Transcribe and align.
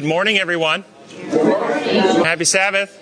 Good 0.00 0.08
morning, 0.08 0.38
everyone. 0.38 0.82
Happy 2.24 2.46
Sabbath. 2.46 2.98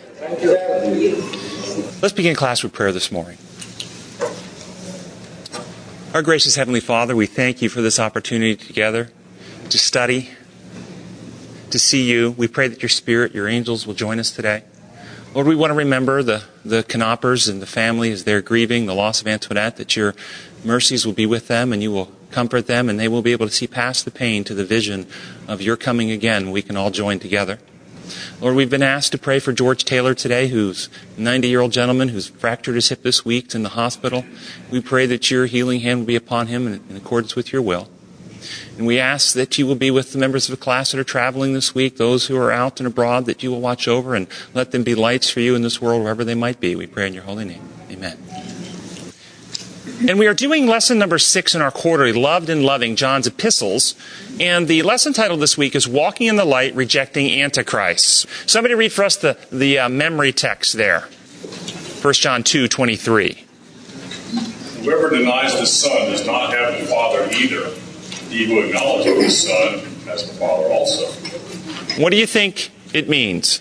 Let's 2.03 2.13
begin 2.13 2.35
class 2.35 2.65
with 2.65 2.73
prayer 2.73 2.91
this 2.91 3.13
morning. 3.13 3.39
Our 6.13 6.23
gracious 6.23 6.57
Heavenly 6.57 6.81
Father, 6.81 7.15
we 7.15 7.27
thank 7.27 7.63
you 7.63 7.69
for 7.69 7.83
this 7.83 8.01
opportunity 8.01 8.57
together 8.57 9.13
to 9.69 9.79
study, 9.79 10.31
to 11.71 11.79
see 11.79 12.11
you. 12.11 12.33
We 12.33 12.49
pray 12.49 12.67
that 12.67 12.83
your 12.83 12.89
Spirit, 12.89 13.33
your 13.33 13.47
angels 13.47 13.87
will 13.87 13.95
join 13.95 14.19
us 14.19 14.33
today. 14.33 14.65
Lord, 15.35 15.47
we 15.47 15.55
want 15.55 15.71
to 15.71 15.75
remember 15.75 16.25
the, 16.25 16.43
the 16.65 16.83
Knoppers 16.83 17.49
and 17.49 17.63
the 17.63 17.67
family 17.67 18.11
as 18.11 18.25
they're 18.25 18.43
grieving 18.43 18.87
the 18.87 18.95
loss 18.95 19.21
of 19.21 19.29
Antoinette, 19.29 19.77
that 19.77 19.95
your 19.95 20.17
mercies 20.65 21.07
will 21.07 21.13
be 21.13 21.27
with 21.27 21.47
them 21.47 21.73
and 21.73 21.81
you 21.81 21.93
will 21.93 22.13
comfort 22.39 22.69
them 22.69 22.89
and 22.89 23.01
they 23.01 23.09
will 23.09 23.21
be 23.21 23.33
able 23.33 23.49
to 23.49 23.53
see 23.53 23.67
past 23.67 24.05
the 24.05 24.13
pain 24.13 24.45
to 24.45 24.55
the 24.55 24.65
vision 24.65 25.05
of 25.49 25.61
your 25.61 25.77
coming 25.77 26.13
again. 26.13 26.53
We 26.53 26.63
can 26.63 26.77
all 26.77 26.93
join 26.93 27.19
together. 27.19 27.59
Lord, 28.41 28.55
we've 28.55 28.71
been 28.71 28.81
asked 28.81 29.11
to 29.11 29.19
pray 29.19 29.41
for 29.41 29.53
George 29.53 29.85
Taylor 29.85 30.15
today, 30.15 30.47
who's 30.47 30.89
a 31.17 31.21
90 31.21 31.49
year 31.49 31.61
old 31.61 31.73
gentleman 31.73 32.11
who's 32.11 32.29
fractured 32.29 32.77
his 32.77 32.91
hip 32.91 33.03
this 33.03 33.25
week 33.25 33.57
in 33.57 33.65
the 33.65 33.71
hospital. 33.71 34.25
We 34.71 34.81
pray 34.81 35.05
that 35.07 35.33
your 35.33 35.47
healing 35.47 35.81
hand 35.81 35.99
will 35.99 36.07
be 36.07 36.15
upon 36.15 36.47
him 36.47 36.69
in, 36.69 36.81
in 36.89 36.97
accordance 36.97 37.35
with 37.35 37.53
your 37.53 37.61
will. 37.61 37.89
And 38.77 38.87
we 38.87 39.01
ask 39.01 39.35
that 39.35 39.59
you 39.59 39.67
will 39.67 39.75
be 39.75 39.91
with 39.91 40.13
the 40.13 40.19
members 40.19 40.49
of 40.49 40.57
the 40.57 40.63
class 40.63 40.93
that 40.93 41.01
are 41.01 41.05
traveling 41.05 41.55
this 41.55 41.75
week, 41.75 41.97
those 41.97 42.29
who 42.29 42.37
are 42.37 42.53
out 42.53 42.79
and 42.79 42.87
abroad, 42.87 43.27
that 43.27 43.43
you 43.43 43.51
will 43.51 43.61
watch 43.61 43.89
over 43.89 44.15
and 44.15 44.29
let 44.55 44.71
them 44.71 44.85
be 44.85 44.95
lights 44.95 45.29
for 45.29 45.41
you 45.41 45.57
in 45.57 45.63
this 45.63 45.83
world, 45.83 46.03
wherever 46.03 46.25
they 46.25 46.37
might 46.37 46.61
be. 46.61 46.77
We 46.77 46.87
pray 46.87 47.09
in 47.09 47.15
your 47.15 47.25
holy 47.25 47.47
name. 47.47 47.69
Amen. 47.91 48.58
And 50.07 50.17
we 50.17 50.29
are 50.29 50.35
doing 50.35 50.69
lesson 50.69 50.97
number 50.97 51.19
six 51.19 51.57
in 51.57 51.61
our 51.61 51.73
quarterly, 51.73 52.13
Loved 52.13 52.49
and 52.49 52.63
Loving 52.63 52.95
John's 52.95 53.27
Epistles. 53.27 53.97
And 54.39 54.69
the 54.69 54.83
lesson 54.83 55.13
title 55.13 55.37
this 55.37 55.59
week 55.59 55.75
is 55.75 55.89
Walking 55.89 56.29
in 56.29 56.37
the 56.37 56.45
Light, 56.45 56.73
Rejecting 56.77 57.41
Antichrist. 57.41 58.27
Somebody 58.49 58.75
read 58.75 58.93
for 58.93 59.03
us 59.03 59.17
the, 59.17 59.37
the 59.51 59.81
uh, 59.81 59.89
memory 59.89 60.33
text 60.33 60.75
there. 60.75 61.09
1 62.01 62.15
John 62.15 62.45
2 62.45 62.69
23. 62.69 63.45
Whoever 64.83 65.11
denies 65.11 65.59
the 65.59 65.67
Son 65.67 66.13
does 66.13 66.25
not 66.25 66.53
have 66.53 66.81
the 66.81 66.87
Father 66.87 67.29
either. 67.33 67.69
He 68.31 68.47
who 68.47 68.61
acknowledges 68.61 69.17
the 69.17 69.49
Son 69.49 69.79
has 70.07 70.29
the 70.29 70.35
Father 70.35 70.73
also. 70.73 71.07
What 72.01 72.11
do 72.11 72.17
you 72.17 72.27
think 72.27 72.71
it 72.95 73.09
means? 73.09 73.59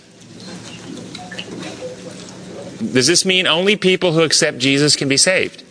Does 2.93 3.07
this 3.07 3.25
mean 3.25 3.47
only 3.47 3.75
people 3.75 4.11
who 4.11 4.21
accept 4.21 4.59
Jesus 4.59 4.95
can 4.95 5.09
be 5.09 5.17
saved? 5.17 5.63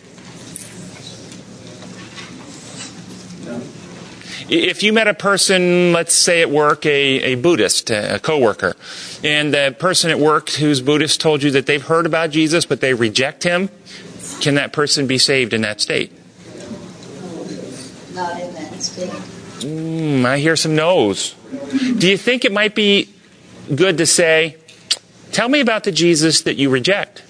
If 4.49 4.81
you 4.81 4.93
met 4.93 5.09
a 5.09 5.13
person, 5.13 5.91
let's 5.91 6.13
say 6.13 6.41
at 6.41 6.49
work, 6.49 6.85
a, 6.85 6.89
a 6.89 7.35
Buddhist, 7.35 7.89
a 7.89 8.17
coworker, 8.21 8.77
and 9.21 9.53
the 9.53 9.75
person 9.77 10.09
at 10.09 10.19
work 10.19 10.49
who's 10.51 10.79
Buddhist 10.79 11.19
told 11.19 11.43
you 11.43 11.51
that 11.51 11.65
they've 11.65 11.83
heard 11.83 12.05
about 12.05 12.29
Jesus, 12.29 12.65
but 12.65 12.79
they 12.79 12.93
reject 12.93 13.43
him, 13.43 13.69
can 14.39 14.55
that 14.55 14.71
person 14.71 15.05
be 15.05 15.17
saved 15.17 15.51
in 15.51 15.61
that 15.61 15.81
state? 15.81 16.13
Not 18.13 18.39
in 18.39 18.53
that 18.53 18.81
state. 18.81 19.09
Mm, 19.09 20.23
I 20.23 20.37
hear 20.37 20.55
some 20.55 20.75
no's. 20.75 21.35
Do 21.97 22.07
you 22.07 22.17
think 22.17 22.45
it 22.45 22.53
might 22.53 22.73
be 22.73 23.09
good 23.75 23.97
to 23.97 24.05
say, 24.05 24.55
tell 25.33 25.49
me 25.49 25.59
about 25.59 25.83
the 25.83 25.91
Jesus 25.91 26.41
that 26.41 26.55
you 26.55 26.69
reject? 26.69 27.21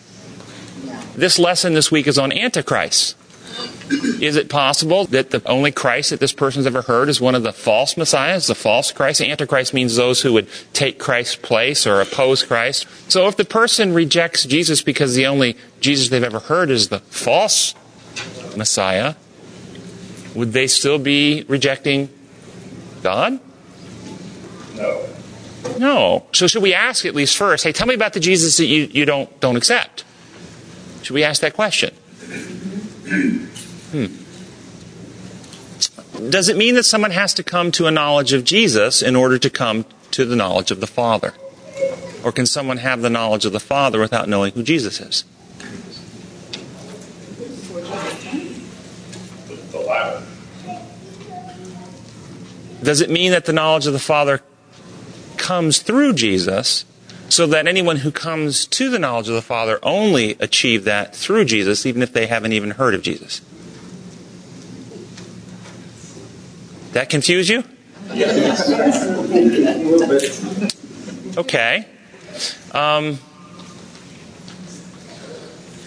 This 1.15 1.39
lesson 1.39 1.73
this 1.73 1.91
week 1.91 2.05
is 2.05 2.19
on 2.19 2.31
Antichrist. 2.31 3.16
Is 3.89 4.35
it 4.35 4.49
possible 4.49 5.05
that 5.05 5.31
the 5.31 5.41
only 5.45 5.71
Christ 5.71 6.09
that 6.09 6.19
this 6.19 6.33
person's 6.33 6.65
ever 6.65 6.81
heard 6.81 7.07
is 7.07 7.21
one 7.21 7.35
of 7.35 7.43
the 7.43 7.53
false 7.53 7.95
messiahs, 7.95 8.47
the 8.47 8.55
false 8.55 8.91
Christ? 8.91 9.19
The 9.19 9.31
Antichrist 9.31 9.73
means 9.73 9.95
those 9.95 10.21
who 10.21 10.33
would 10.33 10.49
take 10.73 10.99
Christ's 10.99 11.37
place 11.37 11.87
or 11.87 12.01
oppose 12.01 12.43
Christ. 12.43 12.85
So 13.07 13.27
if 13.27 13.37
the 13.37 13.45
person 13.45 13.93
rejects 13.93 14.43
Jesus 14.43 14.81
because 14.81 15.15
the 15.15 15.25
only 15.25 15.55
Jesus 15.79 16.09
they've 16.09 16.23
ever 16.23 16.39
heard 16.39 16.69
is 16.69 16.89
the 16.89 16.99
false 16.99 17.75
Messiah, 18.57 19.15
would 20.35 20.51
they 20.51 20.67
still 20.67 20.99
be 20.99 21.45
rejecting 21.47 22.09
God? 23.03 23.39
No. 24.75 25.07
No. 25.79 26.25
So 26.33 26.47
should 26.47 26.63
we 26.63 26.73
ask 26.73 27.05
at 27.05 27.15
least 27.15 27.37
first, 27.37 27.63
hey, 27.63 27.71
tell 27.71 27.87
me 27.87 27.95
about 27.95 28.13
the 28.13 28.19
Jesus 28.19 28.57
that 28.57 28.65
you, 28.65 28.83
you 28.91 29.05
don't, 29.05 29.39
don't 29.39 29.55
accept? 29.55 30.03
Should 31.03 31.13
we 31.13 31.23
ask 31.23 31.41
that 31.41 31.53
question? 31.53 31.95
Hmm. 33.91 34.07
Does 36.29 36.49
it 36.49 36.57
mean 36.57 36.75
that 36.75 36.83
someone 36.83 37.11
has 37.11 37.33
to 37.35 37.43
come 37.43 37.71
to 37.73 37.85
a 37.85 37.91
knowledge 37.91 38.33
of 38.33 38.43
Jesus 38.43 39.01
in 39.01 39.15
order 39.15 39.37
to 39.37 39.49
come 39.49 39.85
to 40.11 40.25
the 40.25 40.35
knowledge 40.35 40.71
of 40.71 40.79
the 40.79 40.87
Father? 40.87 41.33
Or 42.23 42.31
can 42.31 42.45
someone 42.45 42.77
have 42.77 43.01
the 43.01 43.09
knowledge 43.09 43.45
of 43.45 43.53
the 43.53 43.59
Father 43.59 43.99
without 43.99 44.27
knowing 44.27 44.51
who 44.53 44.63
Jesus 44.63 44.99
is? 44.99 45.23
The, 49.47 49.55
the 49.71 49.79
latter. 49.79 50.23
Does 52.81 53.01
it 53.01 53.09
mean 53.09 53.31
that 53.31 53.45
the 53.45 53.53
knowledge 53.53 53.85
of 53.87 53.93
the 53.93 53.99
Father 53.99 54.41
comes 55.37 55.79
through 55.79 56.13
Jesus 56.13 56.83
so 57.29 57.45
that 57.47 57.67
anyone 57.67 57.97
who 57.97 58.11
comes 58.11 58.65
to 58.67 58.89
the 58.89 58.99
knowledge 58.99 59.27
of 59.27 59.35
the 59.35 59.41
Father 59.41 59.79
only 59.83 60.31
achieve 60.39 60.83
that 60.85 61.15
through 61.15 61.45
Jesus, 61.45 61.85
even 61.85 62.01
if 62.01 62.11
they 62.11 62.25
haven't 62.27 62.53
even 62.53 62.71
heard 62.71 62.95
of 62.95 63.01
Jesus? 63.01 63.41
That 66.97 67.11
confuse 67.11 67.47
you? 67.47 67.63
Okay. 71.37 71.85
Um, 72.71 73.19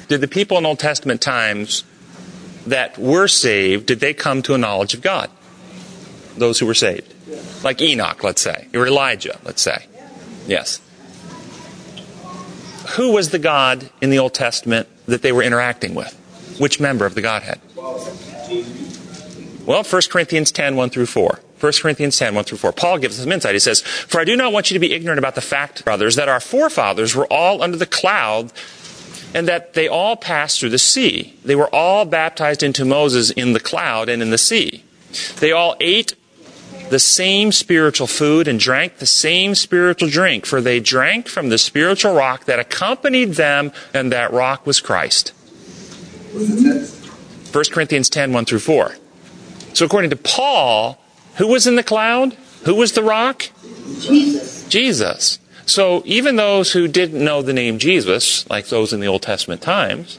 did 0.06 0.20
the 0.20 0.28
people 0.28 0.56
in 0.58 0.66
Old 0.66 0.78
Testament 0.78 1.20
times 1.20 1.82
that 2.68 2.96
were 2.96 3.26
saved, 3.26 3.86
did 3.86 3.98
they 3.98 4.14
come 4.14 4.40
to 4.42 4.54
a 4.54 4.58
knowledge 4.58 4.94
of 4.94 5.02
God? 5.02 5.28
Those 6.36 6.60
who 6.60 6.66
were 6.66 6.74
saved. 6.74 7.12
Like 7.64 7.82
Enoch, 7.82 8.22
let's 8.22 8.40
say, 8.40 8.68
or 8.72 8.86
Elijah, 8.86 9.40
let's 9.42 9.62
say. 9.62 9.86
Yes. 10.46 10.80
Who 12.90 13.10
was 13.14 13.30
the 13.30 13.40
God 13.40 13.90
in 14.00 14.10
the 14.10 14.20
Old 14.20 14.34
Testament 14.34 14.86
that 15.06 15.22
they 15.22 15.32
were 15.32 15.42
interacting 15.42 15.96
with? 15.96 16.14
Which 16.60 16.78
member 16.78 17.04
of 17.04 17.16
the 17.16 17.22
Godhead? 17.22 17.60
Well, 19.70 19.84
1 19.84 20.02
Corinthians 20.10 20.50
10, 20.50 20.74
1 20.74 20.90
through 20.90 21.06
4. 21.06 21.38
1 21.60 21.72
Corinthians 21.80 22.18
10, 22.18 22.34
1 22.34 22.42
through 22.42 22.58
4. 22.58 22.72
Paul 22.72 22.98
gives 22.98 23.16
us 23.16 23.22
some 23.22 23.30
insight. 23.30 23.54
He 23.54 23.60
says, 23.60 23.82
For 23.82 24.20
I 24.20 24.24
do 24.24 24.34
not 24.34 24.52
want 24.52 24.68
you 24.68 24.74
to 24.74 24.80
be 24.80 24.92
ignorant 24.92 25.20
about 25.20 25.36
the 25.36 25.40
fact, 25.40 25.84
brothers, 25.84 26.16
that 26.16 26.28
our 26.28 26.40
forefathers 26.40 27.14
were 27.14 27.32
all 27.32 27.62
under 27.62 27.76
the 27.76 27.86
cloud 27.86 28.52
and 29.32 29.46
that 29.46 29.74
they 29.74 29.86
all 29.86 30.16
passed 30.16 30.58
through 30.58 30.70
the 30.70 30.78
sea. 30.80 31.38
They 31.44 31.54
were 31.54 31.72
all 31.72 32.04
baptized 32.04 32.64
into 32.64 32.84
Moses 32.84 33.30
in 33.30 33.52
the 33.52 33.60
cloud 33.60 34.08
and 34.08 34.22
in 34.22 34.30
the 34.30 34.38
sea. 34.38 34.82
They 35.36 35.52
all 35.52 35.76
ate 35.78 36.16
the 36.88 36.98
same 36.98 37.52
spiritual 37.52 38.08
food 38.08 38.48
and 38.48 38.58
drank 38.58 38.96
the 38.96 39.06
same 39.06 39.54
spiritual 39.54 40.08
drink, 40.08 40.46
for 40.46 40.60
they 40.60 40.80
drank 40.80 41.28
from 41.28 41.48
the 41.48 41.58
spiritual 41.58 42.12
rock 42.12 42.46
that 42.46 42.58
accompanied 42.58 43.34
them, 43.34 43.70
and 43.94 44.10
that 44.10 44.32
rock 44.32 44.66
was 44.66 44.80
Christ. 44.80 45.28
What's 46.32 46.60
the 46.60 46.74
text? 46.74 47.54
1 47.54 47.64
Corinthians 47.70 48.10
10, 48.10 48.32
1 48.32 48.44
through 48.46 48.58
4. 48.58 48.96
So 49.72 49.86
according 49.86 50.10
to 50.10 50.16
Paul, 50.16 50.98
who 51.36 51.46
was 51.46 51.66
in 51.66 51.76
the 51.76 51.82
cloud? 51.82 52.34
Who 52.64 52.74
was 52.74 52.92
the 52.92 53.02
rock? 53.02 53.48
Jesus. 54.00 54.68
Jesus. 54.68 55.38
So 55.66 56.02
even 56.04 56.36
those 56.36 56.72
who 56.72 56.88
didn't 56.88 57.24
know 57.24 57.42
the 57.42 57.52
name 57.52 57.78
Jesus, 57.78 58.48
like 58.50 58.66
those 58.68 58.92
in 58.92 59.00
the 59.00 59.06
Old 59.06 59.22
Testament 59.22 59.62
times, 59.62 60.18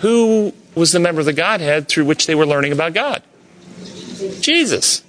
who 0.00 0.52
was 0.74 0.92
the 0.92 1.00
member 1.00 1.20
of 1.20 1.26
the 1.26 1.32
Godhead 1.32 1.88
through 1.88 2.04
which 2.04 2.26
they 2.26 2.34
were 2.34 2.46
learning 2.46 2.72
about 2.72 2.92
God? 2.92 3.22
Jesus. 4.40 5.02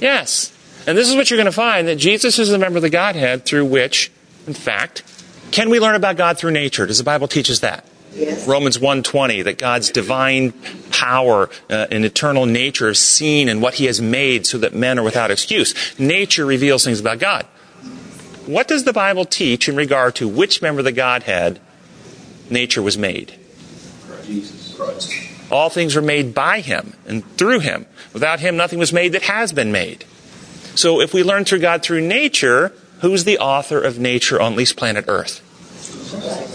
Yes. 0.00 0.52
And 0.86 0.96
this 0.96 1.08
is 1.08 1.16
what 1.16 1.30
you're 1.30 1.36
going 1.36 1.46
to 1.46 1.52
find 1.52 1.88
that 1.88 1.96
Jesus 1.96 2.38
is 2.38 2.48
the 2.48 2.58
member 2.58 2.78
of 2.78 2.82
the 2.82 2.90
Godhead 2.90 3.44
through 3.44 3.66
which, 3.66 4.10
in 4.46 4.54
fact, 4.54 5.02
can 5.50 5.68
we 5.68 5.80
learn 5.80 5.94
about 5.94 6.16
God 6.16 6.38
through 6.38 6.52
nature? 6.52 6.86
Does 6.86 6.98
the 6.98 7.04
Bible 7.04 7.28
teach 7.28 7.50
us 7.50 7.58
that? 7.60 7.84
Yes. 8.12 8.46
Romans 8.46 8.78
1:20 8.78 9.44
that 9.44 9.58
God's 9.58 9.90
divine 9.90 10.52
power 10.90 11.48
uh, 11.68 11.86
and 11.90 12.04
eternal 12.04 12.46
nature 12.46 12.88
is 12.88 12.98
seen 12.98 13.48
in 13.48 13.60
what 13.60 13.74
he 13.74 13.84
has 13.86 14.00
made 14.00 14.46
so 14.46 14.58
that 14.58 14.74
men 14.74 14.98
are 14.98 15.02
without 15.02 15.30
excuse. 15.30 15.74
Nature 15.98 16.44
reveals 16.44 16.84
things 16.84 17.00
about 17.00 17.18
God. 17.18 17.46
What 18.46 18.66
does 18.66 18.84
the 18.84 18.92
Bible 18.92 19.24
teach 19.24 19.68
in 19.68 19.76
regard 19.76 20.16
to 20.16 20.26
which 20.26 20.60
member 20.60 20.80
of 20.80 20.84
the 20.84 20.92
Godhead 20.92 21.60
nature 22.48 22.82
was 22.82 22.98
made? 22.98 23.34
Jesus 24.24 24.74
Christ. 24.76 25.12
All 25.50 25.68
things 25.68 25.96
were 25.96 26.02
made 26.02 26.34
by 26.34 26.60
him 26.60 26.94
and 27.06 27.24
through 27.36 27.60
him. 27.60 27.86
Without 28.12 28.40
him, 28.40 28.56
nothing 28.56 28.78
was 28.78 28.92
made 28.92 29.12
that 29.12 29.22
has 29.22 29.52
been 29.52 29.72
made. 29.72 30.04
So 30.74 31.00
if 31.00 31.12
we 31.12 31.22
learn 31.22 31.44
through 31.44 31.58
God 31.58 31.82
through 31.82 32.06
nature, 32.06 32.72
who's 33.00 33.24
the 33.24 33.38
author 33.38 33.80
of 33.80 33.98
nature 33.98 34.40
on 34.40 34.52
at 34.52 34.58
least 34.58 34.76
planet 34.76 35.06
Earth? 35.08 35.42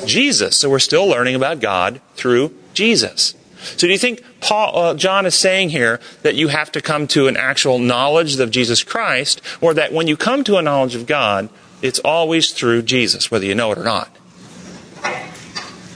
Jesus. 0.06 0.56
So 0.56 0.70
we're 0.70 0.80
still 0.80 1.08
learning 1.08 1.36
about 1.36 1.60
God 1.60 2.02
through 2.16 2.54
Jesus. 2.74 3.34
So 3.58 3.88
do 3.88 3.94
you 3.94 3.98
think 3.98 4.22
Paul, 4.42 4.78
uh, 4.78 4.94
John 4.94 5.26
is 5.26 5.34
saying 5.34 5.70
here 5.70 6.00
that 6.22 6.36
you 6.36 6.50
have 6.50 6.72
to 6.74 6.82
come 6.82 7.08
to 7.08 7.28
an 7.28 7.36
actual 7.36 7.80
knowledge 7.80 8.40
of 8.40 8.52
Jesus 8.52 8.84
Christ, 8.84 9.42
or 9.60 9.74
that 9.74 9.92
when 9.92 10.08
you 10.08 10.16
come 10.16 10.44
to 10.44 10.58
a 10.58 10.62
knowledge 10.62 10.94
of 10.94 11.08
God, 11.08 11.50
it's 11.82 12.00
always 12.00 12.52
through 12.52 12.84
Jesus, 12.84 13.32
whether 13.32 13.46
you 13.46 13.56
know 13.56 13.72
it 13.72 13.78
or 13.78 13.84
not? 13.84 14.16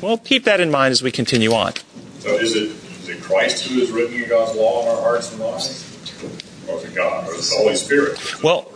Well, 0.01 0.17
keep 0.17 0.45
that 0.45 0.59
in 0.59 0.71
mind 0.71 0.93
as 0.93 1.03
we 1.03 1.11
continue 1.11 1.51
on. 1.53 1.73
So 2.19 2.29
is 2.35 2.55
it, 2.55 2.71
is 3.01 3.09
it 3.09 3.21
Christ 3.21 3.67
who 3.67 3.79
is 3.81 3.91
written 3.91 4.21
in 4.21 4.29
God's 4.29 4.55
law 4.55 4.83
in 4.83 4.87
our 4.87 5.01
hearts 5.01 5.31
and 5.31 5.39
minds? 5.39 5.85
Or 6.67 6.77
is 6.77 6.85
it 6.85 6.95
God? 6.95 7.27
Or 7.27 7.35
is 7.35 7.47
it 7.47 7.55
the 7.55 7.61
Holy 7.61 7.75
Spirit? 7.75 8.43
Well, 8.43 8.71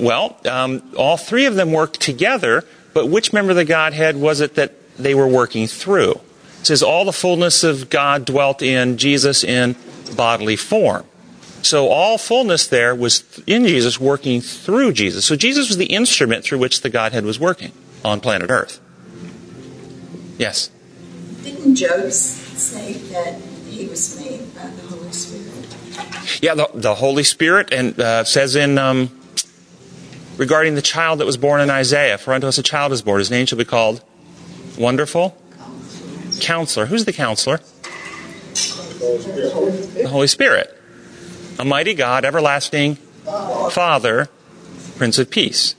well, 0.00 0.38
um, 0.48 0.82
all 0.96 1.16
three 1.16 1.46
of 1.46 1.56
them 1.56 1.72
work 1.72 1.94
together, 1.94 2.64
but 2.96 3.10
which 3.10 3.30
member 3.30 3.50
of 3.50 3.56
the 3.56 3.66
Godhead 3.66 4.16
was 4.16 4.40
it 4.40 4.54
that 4.54 4.72
they 4.96 5.14
were 5.14 5.28
working 5.28 5.66
through? 5.66 6.12
It 6.60 6.66
says 6.66 6.82
all 6.82 7.04
the 7.04 7.12
fullness 7.12 7.62
of 7.62 7.90
God 7.90 8.24
dwelt 8.24 8.62
in 8.62 8.96
Jesus 8.96 9.44
in 9.44 9.76
bodily 10.16 10.56
form. 10.56 11.04
So 11.60 11.88
all 11.88 12.16
fullness 12.16 12.66
there 12.66 12.94
was 12.94 13.22
in 13.46 13.66
Jesus 13.66 14.00
working 14.00 14.40
through 14.40 14.94
Jesus. 14.94 15.26
So 15.26 15.36
Jesus 15.36 15.68
was 15.68 15.76
the 15.76 15.92
instrument 15.92 16.42
through 16.42 16.56
which 16.56 16.80
the 16.80 16.88
Godhead 16.88 17.26
was 17.26 17.38
working 17.38 17.72
on 18.02 18.20
planet 18.20 18.50
Earth. 18.50 18.80
Yes? 20.38 20.70
Didn't 21.42 21.74
Job 21.74 22.10
say 22.10 22.94
that 22.94 23.38
he 23.68 23.88
was 23.88 24.18
made 24.18 24.54
by 24.54 24.68
the 24.68 24.96
Holy 24.96 25.12
Spirit? 25.12 26.42
Yeah, 26.42 26.54
the, 26.54 26.70
the 26.72 26.94
Holy 26.94 27.24
Spirit 27.24 27.74
and 27.74 28.00
uh, 28.00 28.24
says 28.24 28.56
in 28.56 28.78
um, 28.78 29.15
regarding 30.36 30.74
the 30.74 30.82
child 30.82 31.20
that 31.20 31.26
was 31.26 31.36
born 31.36 31.60
in 31.60 31.70
Isaiah, 31.70 32.18
for 32.18 32.32
unto 32.32 32.46
us 32.46 32.58
a 32.58 32.62
child 32.62 32.92
is 32.92 33.02
born, 33.02 33.18
his 33.18 33.30
name 33.30 33.46
shall 33.46 33.58
be 33.58 33.64
called 33.64 34.02
Wonderful 34.78 35.36
Counselor. 36.40 36.86
Who's 36.86 37.04
the 37.04 37.12
counselor? 37.12 37.60
The 38.58 40.08
Holy 40.08 40.26
Spirit. 40.26 40.72
A 41.58 41.64
mighty 41.64 41.94
God, 41.94 42.24
everlasting 42.24 42.96
Father, 43.24 44.28
Prince 44.96 45.18
of 45.18 45.30
Peace. 45.30 45.74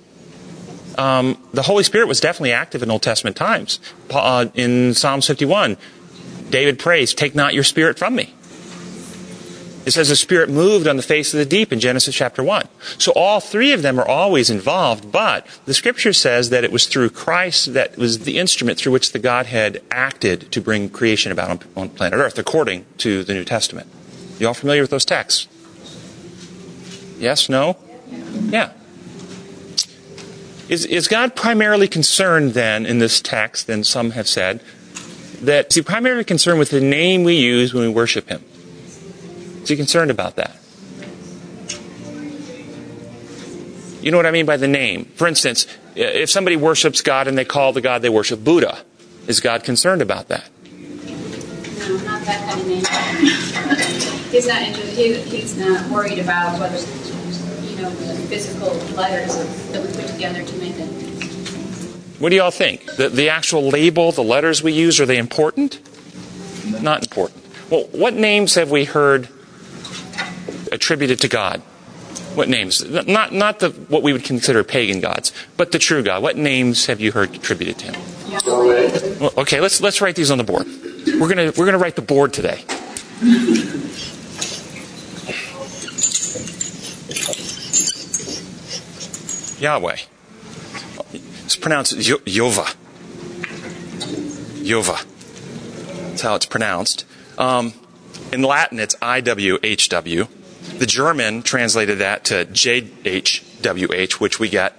Um, 0.97 1.37
the 1.53 1.61
Holy 1.61 1.83
Spirit 1.83 2.07
was 2.07 2.19
definitely 2.19 2.51
active 2.51 2.81
in 2.81 2.89
Old 2.89 3.03
Testament 3.03 3.35
times. 3.35 3.79
Uh, 4.09 4.47
in 4.55 4.95
Psalms 4.95 5.27
51, 5.27 5.77
David 6.49 6.79
prays, 6.79 7.13
Take 7.13 7.35
not 7.35 7.53
your 7.53 7.63
spirit 7.63 7.99
from 7.99 8.15
me. 8.15 8.33
It 9.87 9.93
says 9.93 10.09
the 10.09 10.17
Spirit 10.17 10.49
moved 10.49 10.85
on 10.85 10.97
the 10.97 11.01
face 11.01 11.33
of 11.33 11.37
the 11.37 11.45
deep 11.45 11.71
in 11.71 11.79
Genesis 11.79 12.13
chapter 12.13 12.43
1. 12.43 12.67
So 12.97 13.13
all 13.13 13.39
three 13.39 13.71
of 13.71 13.83
them 13.83 13.97
are 13.97 14.05
always 14.05 14.49
involved, 14.49 15.13
but 15.13 15.47
the 15.63 15.73
Scripture 15.73 16.11
says 16.11 16.49
that 16.49 16.65
it 16.65 16.73
was 16.73 16.87
through 16.87 17.11
Christ 17.11 17.73
that 17.73 17.97
was 17.97 18.19
the 18.19 18.37
instrument 18.37 18.77
through 18.77 18.91
which 18.91 19.13
the 19.13 19.19
Godhead 19.19 19.81
acted 19.89 20.51
to 20.51 20.59
bring 20.59 20.89
creation 20.89 21.31
about 21.31 21.63
on, 21.77 21.87
planet 21.87 22.19
Earth, 22.19 22.37
according 22.37 22.85
to 22.97 23.23
the 23.23 23.33
New 23.33 23.45
Testament. 23.45 23.87
You 24.39 24.49
all 24.49 24.53
familiar 24.53 24.81
with 24.81 24.89
those 24.89 25.05
texts? 25.05 25.47
Yes? 27.17 27.47
No? 27.47 27.77
Yeah. 28.49 28.73
Is, 30.67 30.85
is 30.85 31.07
God 31.07 31.33
primarily 31.33 31.87
concerned 31.87 32.55
then 32.55 32.85
in 32.85 32.99
this 32.99 33.21
text, 33.21 33.69
and 33.69 33.87
some 33.87 34.11
have 34.11 34.27
said, 34.27 34.61
that 35.43 35.67
is 35.69 35.75
he 35.75 35.81
primarily 35.81 36.25
concerned 36.25 36.59
with 36.59 36.71
the 36.71 36.81
name 36.81 37.23
we 37.23 37.35
use 37.35 37.73
when 37.73 37.83
we 37.83 37.89
worship 37.89 38.27
him? 38.27 38.43
Is 39.67 39.71
he 39.71 39.75
concerned 39.75 40.11
about 40.11 40.37
that? 40.37 40.55
You 44.01 44.11
know 44.11 44.17
what 44.17 44.25
I 44.25 44.31
mean 44.31 44.45
by 44.45 44.55
the 44.55 44.69
name? 44.69 45.03
For 45.15 45.27
instance, 45.27 45.67
if 45.93 46.29
somebody 46.29 46.55
worships 46.55 47.01
God 47.01 47.27
and 47.27 47.37
they 47.37 47.43
call 47.43 47.73
the 47.73 47.81
God 47.81 48.01
they 48.01 48.07
worship 48.07 48.41
Buddha, 48.41 48.79
is 49.27 49.41
God 49.41 49.65
concerned 49.65 50.01
about 50.01 50.29
that? 50.29 50.49
No, 50.71 51.97
not 51.97 52.23
that 52.23 52.49
kind 52.49 52.61
of 52.61 52.65
name. 52.65 52.85
he's 54.31 54.47
not 54.47 54.61
interested. 54.61 54.95
He, 54.95 55.15
he's 55.37 55.57
not 55.57 55.91
worried 55.91 56.19
about 56.19 56.57
whether 56.61 56.77
you 57.67 57.81
know 57.81 57.89
the 57.89 58.13
physical 58.29 58.73
letters 58.95 59.35
that 59.73 59.81
we 59.81 59.91
put 59.91 60.07
together 60.07 60.45
to 60.45 60.57
make 60.59 60.75
it. 60.79 60.87
What 62.21 62.29
do 62.29 62.37
y'all 62.37 62.51
think? 62.51 62.85
The, 62.95 63.09
the 63.09 63.27
actual 63.27 63.67
label, 63.67 64.13
the 64.13 64.23
letters 64.23 64.63
we 64.63 64.71
use, 64.71 65.01
are 65.01 65.05
they 65.05 65.17
important? 65.17 65.81
Not 66.81 67.03
important. 67.03 67.43
Well, 67.69 67.89
what 67.91 68.13
names 68.13 68.55
have 68.55 68.71
we 68.71 68.85
heard 68.85 69.27
attributed 70.67 71.19
to 71.21 71.27
God? 71.27 71.61
What 72.35 72.49
names? 72.49 72.83
Not 72.85 73.33
not 73.33 73.59
the 73.59 73.69
what 73.69 74.03
we 74.03 74.13
would 74.13 74.23
consider 74.23 74.63
pagan 74.63 74.99
gods, 74.99 75.31
but 75.55 75.71
the 75.71 75.79
true 75.79 76.03
God. 76.03 76.21
What 76.21 76.37
names 76.37 76.85
have 76.85 76.99
you 77.01 77.11
heard 77.11 77.33
attributed 77.35 77.79
to 77.79 77.85
him? 77.91 79.19
Well, 79.19 79.33
okay, 79.37 79.59
let's 79.59 79.81
let's 79.81 80.01
write 80.01 80.15
these 80.15 80.29
on 80.29 80.37
the 80.37 80.43
board. 80.43 80.67
We're 81.19 81.29
gonna 81.29 81.51
we're 81.57 81.65
gonna 81.65 81.77
write 81.79 81.95
the 81.95 82.01
board 82.01 82.33
today. 82.33 82.63
Yahweh. 89.59 89.97
It's 91.45 91.55
pronounced 91.55 91.95
Yo- 91.97 92.21
Yova. 92.25 92.67
Yova. 94.61 94.99
That's 96.09 96.21
how 96.21 96.35
it's 96.35 96.45
pronounced. 96.45 97.05
Um, 97.37 97.73
in 98.31 98.43
Latin, 98.43 98.79
it's 98.79 98.95
IWHW. 98.95 100.27
The 100.77 100.85
German 100.85 101.41
translated 101.43 101.99
that 101.99 102.25
to 102.25 102.45
JHWH, 102.45 104.13
which 104.13 104.39
we 104.39 104.49
get 104.49 104.75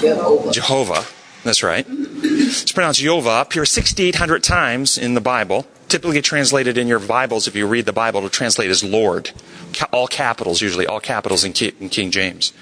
Jehovah. 0.00 0.52
Jehovah. 0.52 1.04
That's 1.44 1.62
right. 1.62 1.86
It's 1.88 2.72
pronounced 2.72 3.00
Yova. 3.00 3.40
Appears 3.42 3.70
6,800 3.70 4.42
times 4.42 4.98
in 4.98 5.14
the 5.14 5.20
Bible. 5.20 5.66
Typically 5.88 6.20
translated 6.20 6.76
in 6.76 6.86
your 6.88 6.98
Bibles, 6.98 7.46
if 7.48 7.54
you 7.54 7.66
read 7.66 7.86
the 7.86 7.92
Bible, 7.92 8.20
to 8.22 8.28
translate 8.28 8.70
as 8.70 8.84
Lord. 8.84 9.30
All 9.92 10.06
capitals, 10.06 10.60
usually. 10.60 10.86
All 10.86 11.00
capitals 11.00 11.44
in, 11.44 11.52
in 11.80 11.88
King 11.88 12.10
James. 12.10 12.52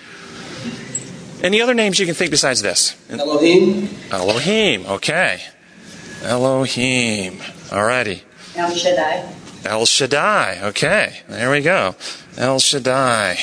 Any 1.43 1.61
other 1.61 1.75
names 1.75 1.99
you 1.99 2.06
can 2.06 2.14
think 2.14 2.31
besides 2.31 2.62
this? 2.62 2.96
Elohim, 3.11 3.88
Elohim. 4.11 4.87
Okay. 4.87 5.43
Elohim. 6.23 7.38
Alrighty. 7.69 8.23
El 8.55 8.75
Shaddai. 8.75 9.34
El 9.67 9.87
Shaddai. 9.87 10.61
Okay. 10.69 11.21
There 11.29 11.51
we 11.51 11.61
go. 11.61 11.95
El 12.37 12.59
Shaddai. 12.59 13.39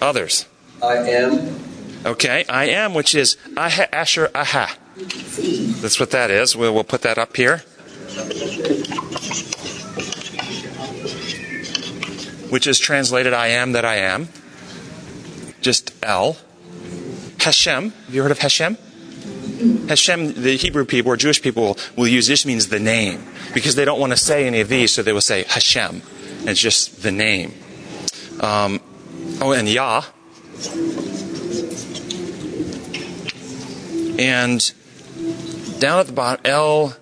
Others. 0.00 0.46
I 0.82 0.94
am, 0.96 1.60
Okay. 2.06 2.44
I 2.48 2.66
am, 2.66 2.94
which 2.94 3.14
is 3.14 3.36
Aha, 3.56 3.86
Asher, 3.92 4.30
Aha. 4.34 4.76
That's 5.80 5.98
what 5.98 6.10
that 6.12 6.30
is. 6.30 6.54
We'll, 6.54 6.72
we'll 6.74 6.84
put 6.84 7.02
that 7.02 7.18
up 7.18 7.36
here. 7.36 7.58
Which 12.50 12.66
is 12.66 12.78
translated 12.78 13.32
I 13.34 13.48
am 13.48 13.72
that 13.72 13.84
I 13.84 13.96
am. 13.96 14.28
Just 15.60 15.92
El. 16.02 16.36
Hashem. 17.40 17.90
Have 17.90 18.14
you 18.14 18.22
heard 18.22 18.30
of 18.30 18.38
Hashem? 18.38 18.78
Hashem, 19.88 20.34
the 20.34 20.56
Hebrew 20.56 20.84
people 20.84 21.12
or 21.12 21.16
Jewish 21.16 21.42
people 21.42 21.76
will 21.96 22.06
use 22.06 22.26
this 22.26 22.46
means 22.46 22.68
the 22.68 22.78
name 22.78 23.24
because 23.54 23.74
they 23.74 23.84
don't 23.84 23.98
want 23.98 24.12
to 24.12 24.16
say 24.16 24.46
any 24.46 24.60
of 24.60 24.68
these, 24.68 24.92
so 24.92 25.02
they 25.02 25.12
will 25.12 25.20
say 25.20 25.44
Hashem. 25.44 26.02
And 26.40 26.48
it's 26.48 26.60
just 26.60 27.02
the 27.02 27.10
name. 27.10 27.54
Um, 28.40 28.80
oh, 29.40 29.52
and 29.52 29.68
Yah. 29.68 30.02
And 34.18 34.72
down 35.80 36.00
at 36.00 36.06
the 36.06 36.12
bottom, 36.12 36.40
El 36.44 36.96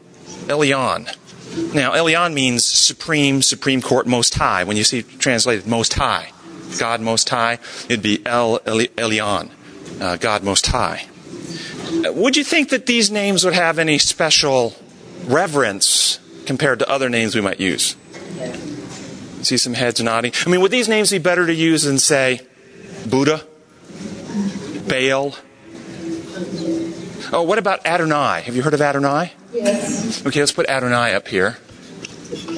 Elyon. 0.47 1.75
Now, 1.75 1.93
Elyon 1.93 2.35
means 2.35 2.65
supreme, 2.65 3.43
supreme 3.43 3.81
court, 3.83 4.07
most 4.07 4.35
high. 4.35 4.65
When 4.65 4.77
you 4.77 4.85
see 4.85 5.03
translated 5.03 5.67
most 5.67 5.95
high, 5.95 6.33
God 6.79 7.01
most 7.01 7.29
high, 7.29 7.59
it'd 7.89 8.03
be 8.03 8.25
El 8.27 8.59
Elyon, 8.61 9.51
uh, 10.01 10.17
God 10.17 10.43
most 10.43 10.67
high. 10.67 11.07
Would 12.15 12.37
you 12.37 12.45
think 12.45 12.71
that 12.71 12.87
these 12.87 13.11
names 13.11 13.45
would 13.45 13.55
have 13.55 13.79
any 13.79 13.99
special 13.99 14.75
reverence 15.25 16.19
compared 16.47 16.79
to 16.81 16.89
other 16.89 17.09
names 17.09 17.35
we 17.35 17.41
might 17.41 17.61
use? 17.61 17.97
See 19.43 19.57
some 19.57 19.75
heads 19.75 20.03
nodding. 20.03 20.33
I 20.45 20.51
mean, 20.51 20.61
would 20.61 20.73
these 20.73 20.89
names 20.89 21.11
be 21.11 21.19
better 21.19 21.47
to 21.47 21.55
use 21.55 21.85
than, 21.85 21.99
say, 21.99 22.41
Buddha? 23.09 23.45
Baal? 24.89 25.37
Oh, 27.33 27.43
what 27.43 27.59
about 27.59 27.85
Adonai? 27.87 28.43
Have 28.43 28.57
you 28.57 28.63
heard 28.63 28.75
of 28.75 28.81
Adonai? 28.81 29.33
Yes. 29.53 30.25
Okay, 30.27 30.41
let's 30.41 30.53
put 30.53 30.69
Adonai 30.69 31.15
up 31.15 31.29
here. 31.29 31.59